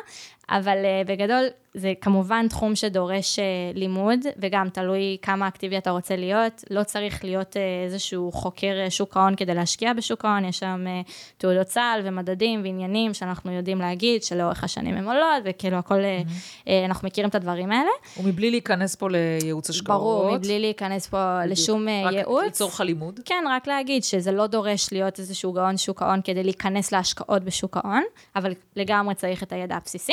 אבל 0.51 0.77
אה, 0.77 1.09
בגדול, 1.09 1.45
זה 1.75 1.93
כמובן 2.01 2.49
תחום 2.49 2.75
שדורש 2.75 3.39
אה, 3.39 3.43
לימוד, 3.79 4.21
וגם 4.37 4.69
תלוי 4.69 5.17
כמה 5.23 5.49
אקטיבי 5.49 5.79
אתה 5.79 5.91
רוצה 5.91 6.17
להיות. 6.17 6.65
לא 6.71 6.83
צריך 6.83 7.25
להיות 7.25 7.57
אה, 7.57 7.59
איזשהו 7.87 8.33
חוקר 8.33 8.75
אה, 8.87 8.91
שוק 8.91 9.17
ההון 9.17 9.37
כדי 9.37 9.55
להשקיע 9.55 9.93
בשוק 9.93 10.25
ההון, 10.25 10.45
יש 10.45 10.59
שם 10.59 10.87
אה, 10.87 11.11
תעודות 11.39 11.69
סל 11.69 12.01
ומדדים 12.05 12.63
ועניינים 12.63 13.15
שאנחנו 13.15 13.53
יודעים 13.53 13.79
להגיד 13.79 14.23
שלאורך 14.23 14.65
השנים 14.65 14.97
הם 14.97 15.09
עולות, 15.09 15.43
וכאילו 15.45 15.77
הכל, 15.77 15.95
ממ-הממ. 15.95 16.29
אה, 16.29 16.67
אה, 16.67 16.71
אנחנו 16.85 17.09
מכירים 17.09 17.29
את 17.31 17.35
הדברים 17.35 17.73
האלה. 17.73 17.91
ומבלי 18.21 18.51
להיכנס 18.51 18.95
פה 18.95 19.09
לייעוץ 19.11 19.71
השקעות. 19.71 20.01
ברור, 20.01 20.37
מבלי 20.37 20.59
להיכנס 20.59 21.07
פה 21.07 21.39
בדיוק. 21.41 21.53
לשום 21.53 21.87
רק 22.05 22.13
ייעוץ. 22.13 22.43
רק 22.43 22.47
לצורך 22.47 22.81
הלימוד. 22.81 23.21
כן, 23.25 23.45
רק 23.51 23.67
להגיד 23.67 24.05
שזה 24.05 24.33
לא 24.33 24.47
דורש 24.47 24.93
להיות 24.93 25.19
איזשהו 25.19 25.53
גאון 25.53 25.77
שוק 25.77 26.03
ההון 26.03 26.21
כדי 26.25 26.43
להיכנס 26.43 26.93
להשקעות 26.93 27.45
בשוק 27.45 27.77
ההון, 27.77 28.03
אבל 28.37 28.53
לגמרי 28.77 29.15
צריך 29.15 29.43
את 29.43 29.53
הידע 29.53 29.77
הבסיסי. 29.77 30.13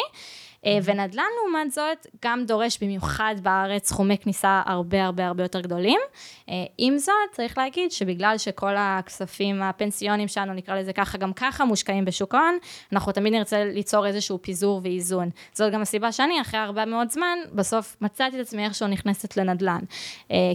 אה, 0.65 0.77
ונדל"ן 0.83 1.23
לעומת 1.41 1.71
זאת, 1.71 2.07
גם 2.25 2.45
דורש 2.45 2.77
במיוחד 2.81 3.35
בארץ 3.41 3.89
סכומי 3.89 4.17
כניסה 4.17 4.61
הרבה 4.65 5.05
הרבה 5.05 5.27
הרבה 5.27 5.43
יותר 5.43 5.61
גדולים. 5.61 5.99
אה, 6.49 6.53
עם 6.77 6.97
זאת, 6.97 7.13
צריך 7.31 7.57
להגיד 7.57 7.91
שבגלל 7.91 8.37
שכל 8.37 8.75
הכספים 8.77 9.61
הפנסיונים 9.61 10.27
שלנו, 10.27 10.53
נקרא 10.53 10.75
לזה 10.75 10.93
ככה, 10.93 11.17
גם 11.17 11.33
ככה 11.33 11.65
מושקעים 11.65 12.05
בשוק 12.05 12.35
ההון, 12.35 12.57
אנחנו 12.93 13.11
תמיד 13.11 13.33
נרצה 13.33 13.65
ליצור 13.65 14.07
איזשהו 14.07 14.39
פיזור 14.41 14.81
ואיזון. 14.83 15.29
זאת 15.53 15.73
גם 15.73 15.81
הסיבה 15.81 16.11
שאני, 16.11 16.41
אחרי 16.41 16.59
הרבה 16.59 16.85
מאוד 16.85 17.11
זמן, 17.11 17.37
בסוף 17.53 17.97
מצאתי 18.01 18.35
את 18.35 18.41
עצמי 18.41 18.65
איכשהו 18.65 18.87
נכנסת 18.87 19.37
לנדל"ן. 19.37 19.79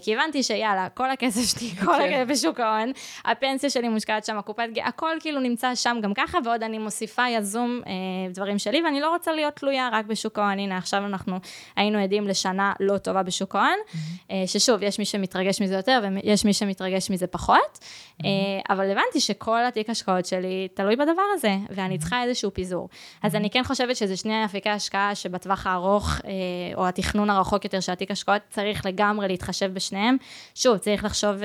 כי 0.02 0.16
הבנתי 0.16 0.42
שיאללה, 0.42 0.88
כל 0.88 1.10
הכסף 1.10 1.58
שלי, 1.58 1.70
כל 1.84 1.92
כן. 1.98 2.22
הכסף 2.22 2.30
בשוק 2.30 2.60
ההון, 2.60 2.92
הפנסיה 3.24 3.70
שלי 3.70 3.88
מושקעת 3.88 4.24
שם, 4.24 4.38
הקופת 4.38 4.68
גאה, 4.72 4.86
הכל 4.86 5.16
כאילו 5.20 5.40
נמצא 5.40 5.74
שם 5.74 5.96
גם 6.02 6.14
ככה, 6.14 6.38
ועוד 6.44 6.62
אני 6.62 6.78
מוסיפה 6.78 7.28
יזום 7.28 7.80
אה, 7.86 7.92
דברים 8.30 8.58
שלי, 8.58 8.82
ואני 8.84 9.00
לא 9.00 9.10
רוצה 9.10 9.32
להיות 9.32 9.56
תלויה 9.56 9.88
רק 9.92 10.06
בשוק 10.06 10.38
ההון. 10.38 10.58
הנה, 10.58 10.78
עכשיו 10.78 11.06
אנחנו 11.06 11.36
היינו 11.76 11.98
עדים 11.98 12.28
לשנה 12.28 12.72
לא 12.80 12.98
טובה 12.98 13.22
בשוק 13.22 13.56
ההון, 13.56 13.68
mm-hmm. 13.68 13.96
אה, 14.30 14.42
ששוב, 14.46 14.82
יש 14.82 14.98
מי 14.98 15.04
שמתרגש 15.04 15.62
מזה 15.62 15.74
יותר, 15.74 16.02
ויש 16.24 16.44
מי 16.44 16.52
שמתרגש 16.52 17.10
מזה 17.10 17.26
פחות, 17.26 17.78
mm-hmm. 17.78 18.24
אה, 18.24 18.74
אבל 18.74 18.90
הבנתי 18.90 19.20
שכל 19.20 19.64
התיק 19.64 19.90
השקעות 19.90 20.26
שלי 20.26 20.68
תלוי 20.74 20.96
בדבר 20.96 21.22
הזה, 21.34 21.56
ואני 21.70 21.98
צריכה 21.98 22.22
איזשהו 22.22 22.54
פיזור. 22.54 22.88
אז 23.22 23.34
אני 23.34 23.50
כן 23.50 23.64
חושבת 23.64 23.96
שזה 23.96 24.16
שני 24.16 24.44
אפיקי 24.44 24.70
השקעה 24.70 25.14
שבטווח 25.14 25.66
הארוך, 25.66 26.20
אה, 26.24 26.30
או 26.74 26.88
התכנון 26.88 27.30
הרחוק 27.30 27.64
יותר 27.64 27.80
של 27.80 27.92
התיק 27.92 28.10
השקעות, 28.10 28.42
צריך 28.50 28.86
לגמרי 28.86 29.28
להתחשב 29.28 29.74
בשניהם. 29.74 30.16
שוב, 30.54 30.78
צריך 30.78 31.04
לחשוב 31.04 31.36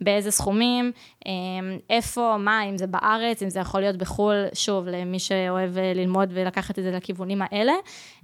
באיזה 0.00 0.30
סכומים, 0.30 0.92
איפה, 1.90 2.36
מה, 2.38 2.64
אם 2.64 2.78
זה 2.78 2.86
בארץ, 2.86 3.42
אם 3.42 3.50
זה 3.50 3.60
יכול 3.60 3.80
להיות 3.80 3.96
בחו"ל, 3.96 4.44
שוב, 4.54 4.86
למי 4.88 5.18
שאוהב 5.18 5.78
ללמוד 5.78 6.30
ולקחת 6.32 6.78
את 6.78 6.84
זה 6.84 6.90
לכיוונים 6.90 7.42
האלה. 7.42 7.72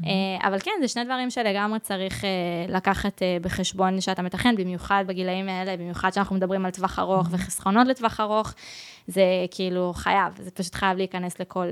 Mm-hmm. 0.01 0.07
אבל 0.47 0.59
כן, 0.61 0.71
זה 0.81 0.89
שני 0.89 1.05
דברים 1.05 1.31
שלגמרי 1.31 1.79
צריך 1.79 2.25
לקחת 2.69 3.23
בחשבון 3.43 4.01
שאתה 4.01 4.23
מתכן, 4.23 4.57
במיוחד 4.57 5.05
בגילאים 5.07 5.49
האלה, 5.49 5.77
במיוחד 5.77 6.11
שאנחנו 6.12 6.37
מדברים 6.37 6.64
על 6.64 6.71
טווח 6.71 6.99
ארוך 6.99 7.27
mm-hmm. 7.27 7.35
וחסכונות 7.35 7.87
לטווח 7.87 8.21
ארוך, 8.21 8.55
זה 9.09 9.25
כאילו 9.51 9.93
חייב, 9.95 10.33
זה 10.43 10.51
פשוט 10.51 10.75
חייב 10.75 10.97
להיכנס 10.97 11.41
לכל 11.41 11.67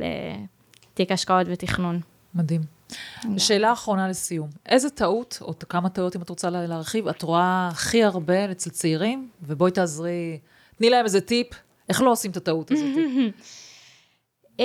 תיק 0.95 1.13
השקעות 1.13 1.47
ותכנון. 1.51 2.01
מדהים. 2.35 2.61
שאלה 3.39 3.73
אחרונה 3.73 4.09
לסיום. 4.09 4.49
איזה 4.67 4.91
טעות, 4.91 5.39
או 5.41 5.53
כמה 5.69 5.89
טעויות 5.89 6.17
אם 6.17 6.23
את 6.23 6.29
רוצה 6.29 6.51
להרחיב, 6.51 7.09
את 7.09 7.23
רואה 7.23 7.69
הכי 7.73 8.05
הרבה 8.05 8.51
אצל 8.51 8.71
צעירים, 8.71 9.29
ובואי 9.43 9.71
תעזרי, 9.71 10.39
תני 10.77 10.91
להם 10.91 11.05
איזה 11.05 11.21
טיפ, 11.21 11.47
איך 11.89 12.03
לא 12.03 12.13
עושים 12.13 12.31
את 12.31 12.37
הטעות 12.37 12.71
הזאת? 12.71 12.87
Um, 14.59 14.63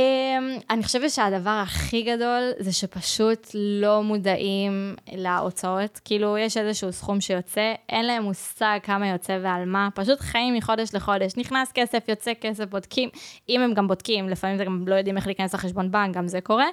אני 0.70 0.84
חושבת 0.84 1.12
שהדבר 1.12 1.62
הכי 1.64 2.02
גדול 2.02 2.52
זה 2.60 2.74
שפשוט 2.74 3.48
לא 3.54 4.04
מודעים 4.04 4.96
להוצאות. 5.12 6.00
כאילו, 6.06 6.38
יש 6.38 6.58
איזשהו 6.58 6.92
סכום 6.92 7.22
שיוצא, 7.22 7.74
אין 7.90 8.06
להם 8.06 8.24
מושג 8.24 8.80
כמה 8.84 9.08
יוצא 9.08 9.40
ועל 9.44 9.66
מה, 9.66 9.90
פשוט 9.96 10.20
חיים 10.20 10.54
מחודש 10.54 10.90
לחודש. 10.94 11.32
נכנס 11.38 11.72
כסף, 11.72 12.04
יוצא 12.08 12.32
כסף, 12.42 12.66
בודקים. 12.66 13.10
אם 13.50 13.62
הם 13.62 13.74
גם 13.74 13.88
בודקים, 13.88 14.30
לפעמים 14.30 14.58
זה 14.58 14.66
גם 14.66 14.88
לא 14.88 14.96
יודעים 14.96 15.18
איך 15.18 15.28
להיכנס 15.28 15.54
לחשבון 15.54 15.92
בנק, 15.92 16.16
גם 16.16 16.28
זה 16.28 16.42
קורה, 16.42 16.68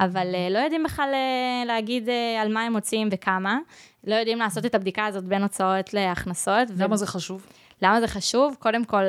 אבל 0.00 0.34
uh, 0.34 0.52
לא 0.52 0.58
יודעים 0.58 0.84
בכלל 0.84 1.10
uh, 1.12 1.66
להגיד 1.66 2.08
uh, 2.08 2.42
על 2.42 2.52
מה 2.52 2.62
הם 2.62 2.72
מוציאים 2.72 3.08
וכמה. 3.12 3.58
לא 4.04 4.14
יודעים 4.14 4.38
לעשות 4.38 4.66
את 4.66 4.74
הבדיקה 4.74 5.06
הזאת 5.06 5.24
בין 5.24 5.42
הוצאות 5.42 5.94
להכנסות. 5.94 6.68
למה 6.76 6.94
ו... 6.94 6.96
זה 6.96 7.06
חשוב? 7.06 7.46
למה 7.82 8.00
זה 8.00 8.08
חשוב? 8.08 8.56
קודם 8.58 8.84
כל, 8.84 9.04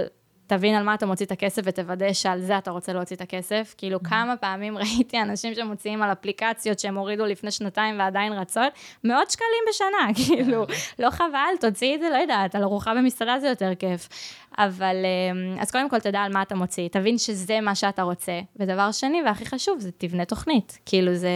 תבין 0.51 0.75
על 0.75 0.83
מה 0.83 0.93
אתה 0.93 1.05
מוציא 1.05 1.25
את 1.25 1.31
הכסף 1.31 1.61
ותוודא 1.65 2.13
שעל 2.13 2.41
זה 2.41 2.57
אתה 2.57 2.71
רוצה 2.71 2.93
להוציא 2.93 3.15
את 3.15 3.21
הכסף. 3.21 3.75
כאילו, 3.77 3.97
mm-hmm. 3.97 4.09
כמה 4.09 4.37
פעמים 4.37 4.77
ראיתי 4.81 5.21
אנשים 5.21 5.55
שמוציאים 5.55 6.01
על 6.01 6.11
אפליקציות 6.11 6.79
שהם 6.79 6.97
הורידו 6.97 7.25
לפני 7.25 7.51
שנתיים 7.51 7.99
ועדיין 7.99 8.33
רצות, 8.33 8.73
מאות 9.03 9.31
שקלים 9.31 9.63
בשנה, 9.69 10.13
כאילו, 10.25 10.65
לא 10.99 11.09
חבל, 11.09 11.55
תוציאי 11.59 11.95
את 11.95 11.99
זה, 11.99 12.09
לא 12.09 12.15
יודעת, 12.15 12.55
על 12.55 12.63
ארוחה 12.63 12.93
במסעדה 12.95 13.39
זה 13.39 13.47
יותר 13.47 13.75
כיף. 13.75 14.09
אבל, 14.57 14.95
אמ, 14.95 15.59
אז 15.59 15.71
קודם 15.71 15.89
כל 15.89 15.99
תדע 15.99 16.19
על 16.19 16.33
מה 16.33 16.41
אתה 16.41 16.55
מוציא, 16.55 16.87
תבין 16.87 17.17
שזה 17.17 17.61
מה 17.61 17.75
שאתה 17.75 18.01
רוצה. 18.01 18.39
ודבר 18.55 18.91
שני, 18.91 19.21
והכי 19.25 19.45
חשוב, 19.45 19.79
זה 19.79 19.91
תבנה 19.97 20.25
תוכנית. 20.25 20.77
כאילו, 20.85 21.15
זה 21.15 21.29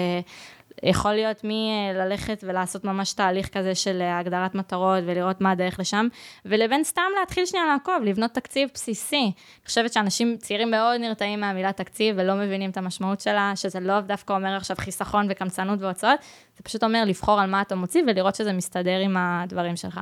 יכול 0.84 1.12
להיות 1.12 1.42
מללכת 1.44 2.44
ולעשות 2.48 2.84
ממש 2.84 3.14
תהליך 3.14 3.48
כזה 3.48 3.76
של 3.76 4.02
הגדרת 4.02 4.56
מטרות 4.56 5.04
ולראות 5.06 5.42
מה 5.42 5.52
הדרך 5.52 5.80
לשם, 5.80 6.08
ולבין 6.46 6.84
סתם 6.84 7.02
להתחיל 7.20 7.46
שנייה 7.46 7.66
לעקוב, 7.66 7.96
לבנות 8.04 8.32
תקציב 8.32 8.70
בסיסי. 8.74 9.22
אני 9.22 9.66
חושבת 9.66 9.94
שאנשים 9.94 10.38
צעירים 10.38 10.72
מאוד 10.72 11.02
נרתעים 11.02 11.40
מהמילה 11.42 11.72
תקציב 11.74 12.16
ולא 12.20 12.36
מבינים 12.36 12.70
את 12.70 12.78
המשמעות 12.78 13.22
שלה, 13.22 13.52
שזה 13.56 13.80
לא 13.80 14.02
דווקא 14.02 14.34
אומר 14.34 14.56
עכשיו 14.56 14.78
חיסכון 14.80 15.28
וקמצנות 15.30 15.82
והוצאות, 15.82 16.20
זה 16.58 16.64
פשוט 16.64 16.84
אומר 16.84 17.04
לבחור 17.06 17.40
על 17.40 17.50
מה 17.50 17.62
אתה 17.62 17.76
מוציא 17.76 18.04
ולראות 18.08 18.36
שזה 18.36 18.54
מסתדר 18.54 19.00
עם 19.00 19.18
הדברים 19.18 19.76
שלך. 19.76 20.00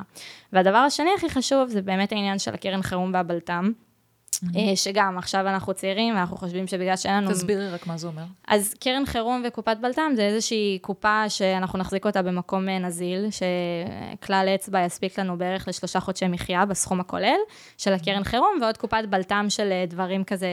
והדבר 0.53 0.77
השני 0.77 1.09
הכי 1.17 1.29
חשוב 1.29 1.69
זה 1.69 1.81
באמת 1.81 2.11
העניין 2.11 2.39
של 2.39 2.53
הקרן 2.53 2.81
חירום 2.81 3.11
והבלת"ם. 3.13 3.71
Mm-hmm. 4.43 4.75
שגם 4.75 5.17
עכשיו 5.17 5.47
אנחנו 5.47 5.73
צעירים, 5.73 6.15
ואנחנו 6.15 6.37
חושבים 6.37 6.67
שבגלל 6.67 6.95
שאין 6.95 7.23
לנו... 7.23 7.31
תסבירי 7.31 7.69
רק 7.69 7.87
מה 7.87 7.97
זה 7.97 8.07
אומר. 8.07 8.23
אז 8.47 8.73
קרן 8.79 9.05
חירום 9.05 9.43
וקופת 9.47 9.77
בלת"ם 9.81 10.11
זה 10.15 10.21
איזושהי 10.21 10.79
קופה 10.81 11.29
שאנחנו 11.29 11.79
נחזיק 11.79 12.05
אותה 12.05 12.21
במקום 12.21 12.69
אה, 12.69 12.79
נזיל, 12.79 13.27
שכלל 13.31 14.49
אצבע 14.55 14.85
יספיק 14.85 15.19
לנו 15.19 15.37
בערך 15.37 15.67
לשלושה 15.67 15.99
חודשי 15.99 16.27
מחיה 16.27 16.65
בסכום 16.65 16.99
הכולל 16.99 17.39
של 17.77 17.93
הקרן 17.93 18.23
חירום, 18.23 18.57
ועוד 18.61 18.77
קופת 18.77 19.03
בלת"ם 19.09 19.45
של 19.49 19.71
אה, 19.71 19.85
דברים 19.87 20.23
כזה 20.23 20.47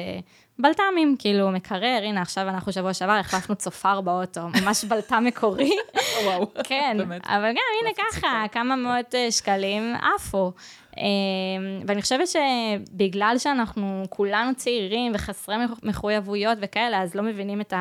בלת"מים, 0.63 1.17
כאילו 1.19 1.51
מקרר, 1.51 2.01
הנה 2.03 2.23
עכשיו 2.23 2.49
אנחנו 2.49 2.73
שבוע 2.73 2.95
שעבר 2.95 3.13
החלפנו 3.13 3.57
צופר 3.57 4.01
באוטו, 4.01 4.41
ממש 4.63 4.85
בלת"ם 4.85 5.25
מקורי. 5.25 5.71
וואו, 6.25 6.47
כן, 6.65 6.97
באמת. 6.99 7.23
אבל 7.25 7.49
גם 7.51 7.63
הנה 7.83 7.91
ככה, 7.99 8.45
כמה 8.53 8.77
מאות 8.77 9.15
שקלים 9.31 9.95
עפו. 10.17 10.53
אמ, 10.97 11.83
ואני 11.87 12.03
חושבת 12.03 12.29
שבגלל 12.29 13.35
שאנחנו 13.39 14.05
כולנו 14.09 14.55
צעירים 14.55 15.13
וחסרי 15.15 15.57
מחויבויות 15.83 16.59
וכאלה, 16.61 17.03
אז 17.03 17.15
לא 17.15 17.23
מבינים 17.23 17.61
את 17.61 17.75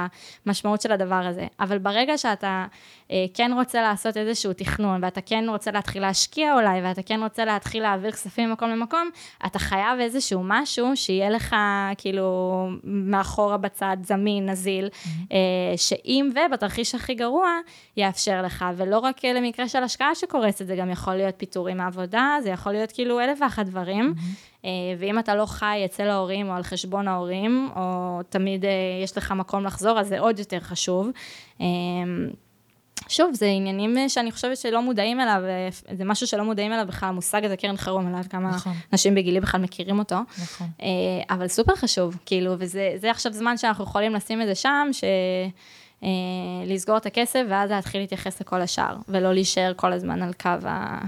המשמעות 0.46 0.82
של 0.82 0.92
הדבר 0.92 1.16
הזה. 1.16 1.48
אבל 1.60 1.78
ברגע 1.78 2.18
שאתה 2.18 2.66
אה, 3.12 3.26
כן 3.34 3.52
רוצה 3.56 3.82
לעשות 3.82 4.18
איזשהו 4.18 4.54
תכנון, 4.54 5.04
ואתה 5.04 5.22
כן 5.22 5.46
רוצה 5.48 5.72
להתחיל 5.72 6.02
להשקיע 6.02 6.54
אולי, 6.54 6.82
ואתה 6.82 7.04
כן 7.04 7.24
רוצה 7.24 7.46
להתחיל 7.46 7.84
להעביר 7.84 8.12
כספים 8.12 8.50
ממקום 8.50 8.70
למקום, 8.70 9.10
אתה 9.46 9.60
חייב 9.60 10.00
איזשהו 10.00 10.42
משהו 10.44 10.96
שיהיה 10.96 11.30
לך 11.30 11.56
כאילו 11.98 12.69
מאחורה 12.84 13.58
בצד 13.58 13.98
זמין, 14.04 14.50
נזיל, 14.50 14.88
mm-hmm. 14.88 15.34
שאם 15.78 16.30
ובתרחיש 16.32 16.96
הכי 16.96 17.14
גרוע, 17.14 17.50
יאפשר 17.98 18.42
לך, 18.42 18.66
ולא 18.78 19.00
רק 19.00 19.26
למקרה 19.26 19.70
של 19.70 19.84
השקעה 19.84 20.16
שקורסת, 20.16 20.68
זה 20.68 20.76
גם 20.76 20.90
יכול 20.90 21.14
להיות 21.14 21.36
פיטורים 21.38 21.78
מעבודה, 21.78 22.38
זה 22.44 22.50
יכול 22.50 22.72
להיות 22.72 22.92
כאילו 22.92 23.20
אלף 23.20 23.42
ואחת 23.42 23.66
דברים. 23.66 24.14
Mm-hmm. 24.18 24.68
ואם 25.00 25.20
אתה 25.20 25.36
לא 25.36 25.46
חי 25.46 25.82
אצל 25.86 26.10
ההורים 26.10 26.50
או 26.50 26.54
על 26.54 26.64
חשבון 26.64 27.08
ההורים, 27.08 27.70
או 27.76 28.20
תמיד 28.30 28.66
יש 29.04 29.18
לך 29.18 29.32
מקום 29.32 29.64
לחזור, 29.64 30.00
אז 30.00 30.08
זה 30.08 30.20
עוד 30.20 30.40
יותר 30.40 30.60
חשוב. 30.60 31.10
שוב, 33.08 33.34
זה 33.34 33.46
עניינים 33.46 33.98
אה, 33.98 34.10
שאני 34.10 34.32
חושבת 34.32 34.58
שלא 34.58 34.82
מודעים 34.82 35.22
אליו, 35.22 35.42
אה, 35.46 35.70
זה 35.98 36.06
משהו 36.06 36.28
שלא 36.28 36.44
מודעים 36.44 36.74
אליו 36.74 36.86
בכלל, 36.88 37.10
המושג 37.10 37.46
הזה 37.46 37.58
קרן 37.58 37.78
חירום, 37.78 38.06
אני 38.06 38.12
לא 38.12 38.18
יודעת 38.18 38.32
כמה 38.32 38.50
נכון. 38.50 38.74
אנשים 38.94 39.16
בגילי 39.16 39.40
בכלל 39.40 39.62
מכירים 39.62 40.00
אותו. 40.00 40.16
נכון. 40.42 40.68
אה, 40.82 40.88
אבל 41.36 41.48
סופר 41.48 41.76
חשוב, 41.76 42.18
כאילו, 42.26 42.56
וזה 42.60 43.12
עכשיו 43.12 43.34
זמן 43.34 43.58
שאנחנו 43.58 43.84
יכולים 43.84 44.14
לשים 44.14 44.42
את 44.42 44.48
זה 44.48 44.56
שם, 44.56 44.88
ש... 44.92 45.04
לסגור 46.66 46.98
את 46.98 47.06
הכסף, 47.06 47.44
ואז 47.50 47.72
להתחיל 47.72 48.02
להתייחס 48.02 48.42
לכל 48.42 48.62
השאר, 48.62 48.96
ולא 49.08 49.34
להישאר 49.34 49.74
כל 49.76 49.94
הזמן 49.94 50.22
על 50.22 50.34
קו 50.34 50.50
ה... 50.66 51.00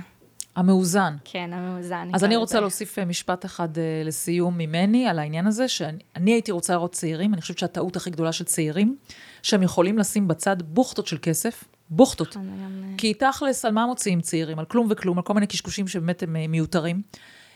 המאוזן. 0.56 1.14
כן, 1.24 1.54
המאוזן. 1.54 2.10
אז 2.14 2.24
אני 2.24 2.36
רוצה 2.36 2.60
להוסיף 2.60 3.00
משפט 3.00 3.46
אחד 3.46 3.70
לסיום 4.06 4.58
ממני 4.58 5.08
על 5.08 5.20
העניין 5.20 5.48
הזה, 5.48 5.68
שאני 5.68 6.32
הייתי 6.32 6.52
רוצה 6.52 6.74
לראות 6.74 6.92
צעירים, 6.92 7.34
אני 7.34 7.42
חושבת 7.42 7.58
שהטעות 7.58 7.96
הכי 7.96 8.10
גדולה 8.10 8.32
של 8.32 8.44
צעירים, 8.44 8.96
שהם 9.44 9.64
יכולים 9.64 9.98
לשים 9.98 10.28
בצד 10.28 10.62
בוכטות 10.62 11.08
של 11.08 11.18
כסף, 11.22 11.64
בוכטות. 11.90 12.30
נכון, 12.30 12.50
אה, 12.60 12.98
כי 12.98 13.14
תכלס, 13.14 13.66
על 13.66 13.72
מה 13.72 13.86
מוציאים 13.86 14.22
צעירים? 14.22 14.60
על 14.60 14.66
כלום 14.66 14.88
וכלום, 14.90 15.18
על 15.18 15.24
כל 15.24 15.34
מיני 15.34 15.48
קשקושים 15.48 15.88
שבאמת 15.88 16.24
הם 16.24 16.36
אה, 16.36 16.48
מיותרים. 16.48 17.02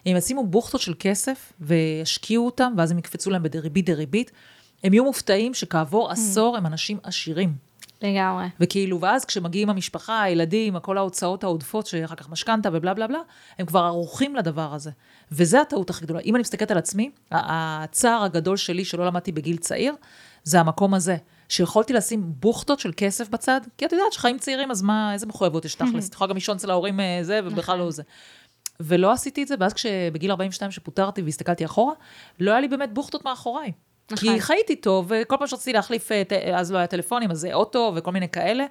אם 0.06 0.16
ישימו 0.18 0.48
בוכטות 0.48 0.82
של 0.82 0.94
כסף 1.00 1.54
וישקיעו 1.60 2.46
אותם, 2.46 2.74
ואז 2.78 2.92
הם 2.92 3.00
יקפצו 3.00 3.30
להם 3.30 3.44
בריבית 3.44 3.86
דריבית, 3.86 4.32
הם 4.84 4.94
יהיו 4.94 5.04
מופתעים 5.04 5.54
שכעבור 5.54 6.10
mm. 6.10 6.14
עשור 6.14 6.58
הם 6.58 6.66
אנשים 6.66 6.98
עשירים. 7.04 7.54
לגמרי. 8.02 8.46
וכאילו, 8.60 9.02
ואז 9.02 9.26
כשמגיעים 9.26 9.70
המשפחה, 9.70 10.22
הילדים, 10.22 10.80
כל 10.80 10.98
ההוצאות 10.98 11.44
העודפות, 11.44 11.88
שאחר 11.88 12.16
כך 12.16 12.30
משכנתה 12.30 12.70
ובלה 12.74 12.94
בלה 12.94 13.08
בלה, 13.08 13.20
הם 13.60 13.66
כבר 13.66 13.80
ערוכים 13.80 14.36
לדבר 14.36 14.74
הזה. 14.74 14.92
וזה 15.32 15.62
הטעות 15.62 15.90
הכי 15.90 16.06
גדולה. 16.06 16.20
אם 16.20 16.36
אני 16.36 16.42
מסתכלת 16.42 16.72
על 16.72 16.78
עצמי, 16.78 17.10
הצער 17.32 18.24
הגדול 18.24 18.58
שלי, 18.58 18.86
שלא 18.86 19.06
למדתי 19.06 19.32
בגיל 19.32 19.58
צעיר, 19.58 19.96
זה 20.44 20.60
המקום 20.60 20.94
הזה. 20.94 21.18
שיכולתי 21.50 21.94
לשים 21.94 22.24
בוכטות 22.26 22.80
של 22.80 22.92
כסף 22.98 23.30
בצד, 23.30 23.62
כי 23.78 23.86
את 23.86 23.92
יודעת 23.92 24.14
שחיים 24.14 24.38
צעירים, 24.38 24.72
אז 24.72 24.82
מה, 24.82 25.14
איזה 25.14 25.26
מחויבות 25.26 25.66
יש 25.66 25.76
תכלס? 25.76 26.10
את 26.10 26.14
יכולה 26.14 26.30
גם 26.30 26.36
לישון 26.36 26.56
אצל 26.56 26.70
ההורים 26.70 27.00
אה, 27.00 27.20
זה, 27.22 27.40
ובכלל 27.44 27.78
לא 27.78 27.92
זה. 27.92 28.04
ולא 28.80 29.12
עשיתי 29.12 29.44
את 29.44 29.48
זה, 29.48 29.56
ואז 29.60 29.74
כשבגיל 29.74 30.32
42 30.32 30.72
שפוטרתי 30.72 31.22
והסתכלתי 31.22 31.66
אחורה, 31.66 31.94
לא 32.40 32.52
היה 32.52 32.60
לי 32.60 32.68
באמת 32.68 32.94
בוכטות 32.94 33.26
מאחוריי. 33.26 33.72
נכון. 34.12 34.34
כי 34.34 34.42
חייתי 34.42 34.76
טוב, 34.76 35.06
וכל 35.10 35.36
פעם 35.40 35.48
שרציתי 35.48 35.74
להחליף, 35.74 36.12
אה, 36.12 36.24
אז 36.60 36.72
לא 36.72 36.78
היה 36.78 36.88
טלפונים, 36.88 37.32
אז 37.32 37.40
זה 37.40 37.54
אוטו 37.54 37.94
וכל 37.96 38.12
מיני 38.12 38.30
כאלה. 38.30 38.66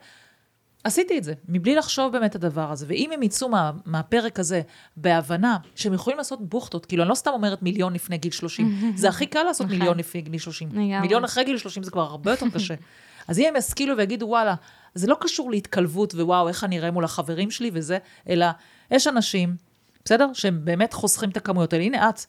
עשיתי 0.84 1.18
את 1.18 1.24
זה, 1.24 1.32
מבלי 1.48 1.74
לחשוב 1.74 2.12
באמת 2.12 2.30
את 2.30 2.44
הדבר 2.44 2.70
הזה. 2.72 2.86
ואם 2.88 3.10
הם 3.12 3.22
יצאו 3.22 3.48
מה, 3.48 3.70
מהפרק 3.84 4.38
הזה 4.38 4.62
בהבנה 4.96 5.56
שהם 5.74 5.94
יכולים 5.94 6.18
לעשות 6.18 6.48
בוכטות, 6.48 6.86
כאילו, 6.86 7.02
אני 7.02 7.10
לא 7.10 7.14
סתם 7.14 7.30
אומרת 7.30 7.62
מיליון 7.62 7.94
לפני 7.94 8.18
גיל 8.18 8.32
30, 8.32 8.80
זה 8.96 9.08
הכי 9.08 9.26
קל 9.26 9.42
לעשות 9.42 9.66
נכון. 9.66 9.78
מיליון 9.78 9.98
לפני 9.98 10.20
גיל 10.20 10.38
30. 10.38 10.68
לגמרי. 10.68 11.00
מיליון 11.00 11.24
אחרי 11.24 11.44
גיל 11.44 11.58
30 11.58 11.82
זה 11.82 11.90
כבר 11.90 12.02
הרבה 12.02 12.30
יותר 12.30 12.46
קשה. 12.54 12.74
אז 13.28 13.38
אם 13.38 13.44
הם 13.48 13.56
ישכילו 13.56 13.96
ויגידו, 13.96 14.26
וואלה, 14.26 14.54
זה 14.94 15.06
לא 15.06 15.16
קשור 15.20 15.50
להתקלבות 15.50 16.14
ווואו, 16.14 16.48
איך 16.48 16.64
אני 16.64 16.78
אראה 16.78 16.90
מול 16.90 17.04
החברים 17.04 17.50
שלי 17.50 17.70
וזה, 17.74 17.98
אלא 18.28 18.46
יש 18.90 19.06
אנשים, 19.06 19.56
בסדר? 20.04 20.26
שהם 20.32 20.60
באמת 20.64 20.92
חוסכים 20.92 21.30
את 21.30 21.36
הכמויות 21.36 21.72
האלה. 21.72 21.84
הנה 21.84 22.08
את, 22.08 22.20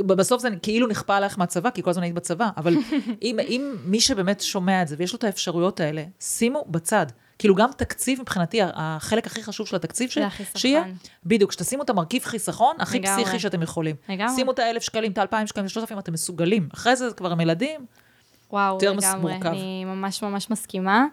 בסוף 0.00 0.42
זה 0.42 0.48
כאילו 0.62 0.86
נכפה 0.86 1.16
עלייך 1.16 1.38
מהצבא, 1.38 1.70
כי 1.70 1.82
כל 1.82 1.90
הזמן 1.90 2.02
היית 2.02 2.14
בצבא, 2.14 2.50
אבל 2.56 2.74
אם, 3.22 3.38
אם 3.48 3.76
מי 3.84 4.00
שבאמת 4.00 4.40
שומע 4.40 4.82
את 4.82 4.88
זה 4.88 4.96
ויש 4.98 5.12
לו 5.12 5.18
את 5.18 5.24
האפשרויות 5.24 5.80
האלה, 5.80 6.04
שימו 6.20 6.64
בצד. 6.68 7.06
כאילו 7.44 7.54
גם 7.54 7.70
תקציב 7.76 8.20
מבחינתי, 8.20 8.58
החלק 8.62 9.26
הכי 9.26 9.42
חשוב 9.42 9.66
של 9.66 9.76
התקציב 9.76 10.10
ש... 10.10 10.18
זה 10.18 10.26
החיסכון. 10.26 10.60
שיהיה, 10.60 10.84
בדיוק, 11.24 11.52
שתשימו 11.52 11.82
את 11.82 11.90
המרכיב 11.90 12.24
חיסכון 12.24 12.76
הכי 12.78 12.98
לגמרי. 12.98 13.24
פסיכי 13.24 13.38
שאתם 13.38 13.62
יכולים. 13.62 13.96
לגמרי. 14.08 14.34
שימו 14.34 14.50
את 14.50 14.58
האלף 14.58 14.82
שקלים, 14.82 15.12
את 15.12 15.18
האלפיים 15.18 15.46
שקלים, 15.46 15.64
את 15.66 15.70
השלושת 15.70 15.84
אלפים, 15.84 15.98
אתם 15.98 16.12
מסוגלים. 16.12 16.68
אחרי 16.74 16.96
זה 16.96 17.08
כבר 17.16 17.32
עם 17.32 17.40
ילדים, 17.40 17.86
וואו, 18.50 18.74
יותר 18.74 18.92
לגמרי, 18.92 19.32
מורכב. 19.32 19.48
אני 19.48 19.84
ממש 19.84 20.22
ממש 20.22 20.50
מסכימה. 20.50 21.04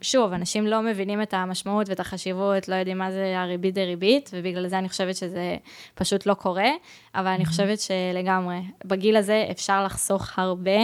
שוב, 0.00 0.32
אנשים 0.32 0.66
לא 0.66 0.82
מבינים 0.82 1.22
את 1.22 1.34
המשמעות 1.34 1.88
ואת 1.88 2.00
החשיבות, 2.00 2.68
לא 2.68 2.74
יודעים 2.74 2.98
מה 2.98 3.12
זה 3.12 3.40
הריבית 3.40 3.74
דריבית, 3.74 4.30
ובגלל 4.32 4.68
זה 4.68 4.78
אני 4.78 4.88
חושבת 4.88 5.16
שזה 5.16 5.56
פשוט 5.94 6.26
לא 6.26 6.34
קורה, 6.34 6.70
אבל 7.14 7.26
אני 7.26 7.46
חושבת 7.46 7.78
שלגמרי, 7.80 8.60
בגיל 8.84 9.16
הזה 9.16 9.46
אפשר 9.50 9.84
לחסוך 9.84 10.38
הרבה, 10.38 10.78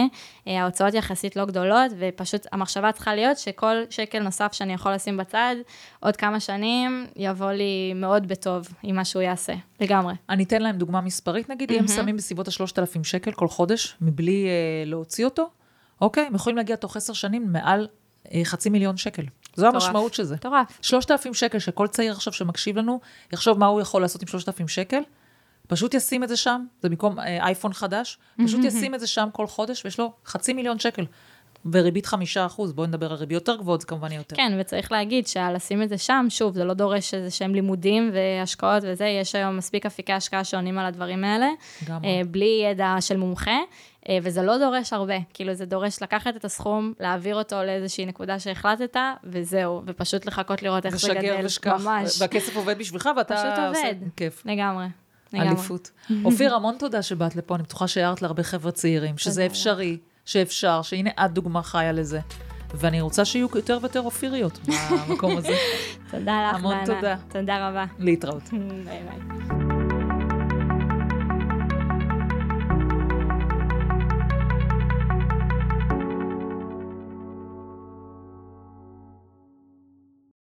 אה, 0.47 0.61
ההוצאות 0.61 0.93
יחסית 0.93 1.35
לא 1.35 1.45
גדולות, 1.45 1.91
ופשוט 1.99 2.47
המחשבה 2.51 2.91
צריכה 2.91 3.15
להיות 3.15 3.37
שכל 3.37 3.75
שקל 3.89 4.19
נוסף 4.19 4.53
שאני 4.53 4.73
יכול 4.73 4.93
לשים 4.93 5.17
בצד, 5.17 5.55
עוד 5.99 6.15
כמה 6.15 6.39
שנים 6.39 7.07
יבוא 7.15 7.51
לי 7.51 7.93
מאוד 7.95 8.27
בטוב 8.27 8.67
עם 8.83 8.95
מה 8.95 9.05
שהוא 9.05 9.21
יעשה, 9.21 9.53
לגמרי. 9.79 10.13
אני 10.29 10.43
אתן 10.43 10.61
להם 10.61 10.77
דוגמה 10.77 11.01
מספרית, 11.01 11.49
נגיד, 11.49 11.71
אם 11.71 11.79
הם 11.79 11.87
שמים 11.87 12.17
בסביבות 12.17 12.47
ה-3,000 12.47 13.03
שקל 13.03 13.31
כל 13.31 13.47
חודש, 13.47 13.97
מבלי 14.01 14.45
אה, 14.45 14.85
להוציא 14.85 15.25
אותו, 15.25 15.49
אוקיי? 16.01 16.25
הם 16.25 16.35
יכולים 16.35 16.57
להגיע 16.57 16.75
תוך 16.75 16.97
עשר 16.97 17.13
שנים 17.13 17.51
מעל 17.51 17.87
חצי 18.43 18.69
מיליון 18.69 18.97
שקל. 18.97 19.23
זו 19.55 19.67
מטורף. 19.67 19.83
המשמעות 19.83 20.13
של 20.13 20.23
זה. 20.23 20.35
מטורף. 20.35 20.79
3,000 20.81 21.33
שקל, 21.33 21.59
שכל 21.59 21.87
צעיר 21.87 22.11
עכשיו 22.11 22.33
שמקשיב 22.33 22.77
לנו, 22.77 22.99
יחשוב 23.33 23.59
מה 23.59 23.65
הוא 23.65 23.81
יכול 23.81 24.01
לעשות 24.01 24.21
עם 24.21 24.27
3,000 24.27 24.67
שקל, 24.67 25.01
פשוט 25.67 25.93
ישים 25.93 26.23
את 26.23 26.29
זה 26.29 26.37
שם, 26.37 26.65
זה 26.81 26.89
במקום 26.89 27.19
אה, 27.19 27.45
אייפון 27.45 27.73
חדש, 27.73 28.17
פשוט 28.45 28.63
ישים 28.69 28.95
את 28.95 28.99
זה 28.99 29.07
שם 29.07 29.29
כל 29.31 29.47
חודש, 29.47 29.85
ויש 29.85 29.99
לו 29.99 30.13
חצי 30.25 30.53
מיליון 30.53 30.79
שקל. 30.79 31.05
וריבית 31.71 32.05
חמישה 32.05 32.45
אחוז, 32.45 32.73
בואו 32.73 32.87
נדבר 32.87 33.11
על 33.11 33.17
ריבית 33.17 33.35
יותר 33.35 33.55
גבוהות, 33.55 33.81
זה 33.81 33.87
כמובן 33.87 34.11
יהיה 34.11 34.19
יותר. 34.19 34.35
כן, 34.35 34.57
וצריך 34.59 34.91
להגיד 34.91 35.27
שלשים 35.27 35.83
את 35.83 35.89
זה 35.89 35.97
שם, 35.97 36.25
שוב, 36.29 36.53
זה 36.53 36.63
לא 36.63 36.73
דורש 36.73 37.13
איזה 37.13 37.31
שהם 37.31 37.55
לימודים 37.55 38.11
והשקעות 38.13 38.83
וזה, 38.87 39.05
יש 39.05 39.35
היום 39.35 39.57
מספיק 39.57 39.85
אפיקי 39.85 40.13
השקעה 40.13 40.43
שעונים 40.43 40.79
על 40.79 40.85
הדברים 40.85 41.23
האלה, 41.23 41.49
לגמרי. 41.83 42.07
אה, 42.07 42.21
בלי 42.31 42.61
ידע 42.71 42.95
של 42.99 43.17
מומחה, 43.17 43.57
אה, 44.09 44.17
וזה 44.23 44.41
לא 44.41 44.57
דורש 44.57 44.93
הרבה, 44.93 45.15
כאילו 45.33 45.53
זה 45.53 45.65
דורש 45.65 46.01
לקחת 46.01 46.35
את 46.35 46.45
הסכום, 46.45 46.93
להעביר 46.99 47.35
אותו 47.35 47.63
לאיזושהי 47.63 48.05
נקודה 48.05 48.39
שהחלטת, 48.39 48.97
וזהו, 49.23 49.81
ופשוט 49.85 50.25
לחכות 50.25 50.63
לראות 50.63 50.85
איך 50.85 50.95
זה 50.95 51.13
גדל, 51.13 51.45
ושכח, 51.45 51.81
ממש, 51.83 52.21
והכסף 52.21 52.55
עובד 52.55 52.77
בשבילך, 52.77 53.09
ואתה 53.17 53.35
פשוט 53.35 53.45
עושה 53.45 53.67
עובד. 53.67 53.95
כיף. 54.15 54.43
לגמרי, 54.45 54.85
לגמרי. 55.33 55.49
אליפות. 55.49 55.91
אופיר, 56.23 56.55
המון 56.55 56.75
תודה 56.79 57.01
שבאת 57.01 57.35
לפה, 57.35 57.55
אני 57.55 57.63
בטוחה 57.63 57.87
שהערת 57.87 58.21
להרבה 58.21 58.43
חבר'ה 58.43 58.71
צעירים, 58.71 59.17
שזה. 59.17 59.45
אפשרי, 59.45 59.97
שאפשר, 60.25 60.81
שהנה 60.81 61.09
את 61.25 61.31
דוגמה 61.31 61.63
חיה 61.63 61.91
לזה. 61.91 62.19
ואני 62.75 63.01
רוצה 63.01 63.25
שיהיו 63.25 63.47
יותר 63.55 63.77
ויותר 63.81 64.01
אופיריות 64.01 64.59
במקום 65.07 65.37
הזה. 65.37 65.55
תודה 66.11 66.49
לך, 66.49 66.55
המון 66.55 66.75
דנה. 66.85 66.95
תודה. 66.95 67.15
תודה 67.29 67.69
רבה. 67.69 67.85
להתראות. 67.99 68.43
ביי 68.85 69.03
ביי. 69.03 69.62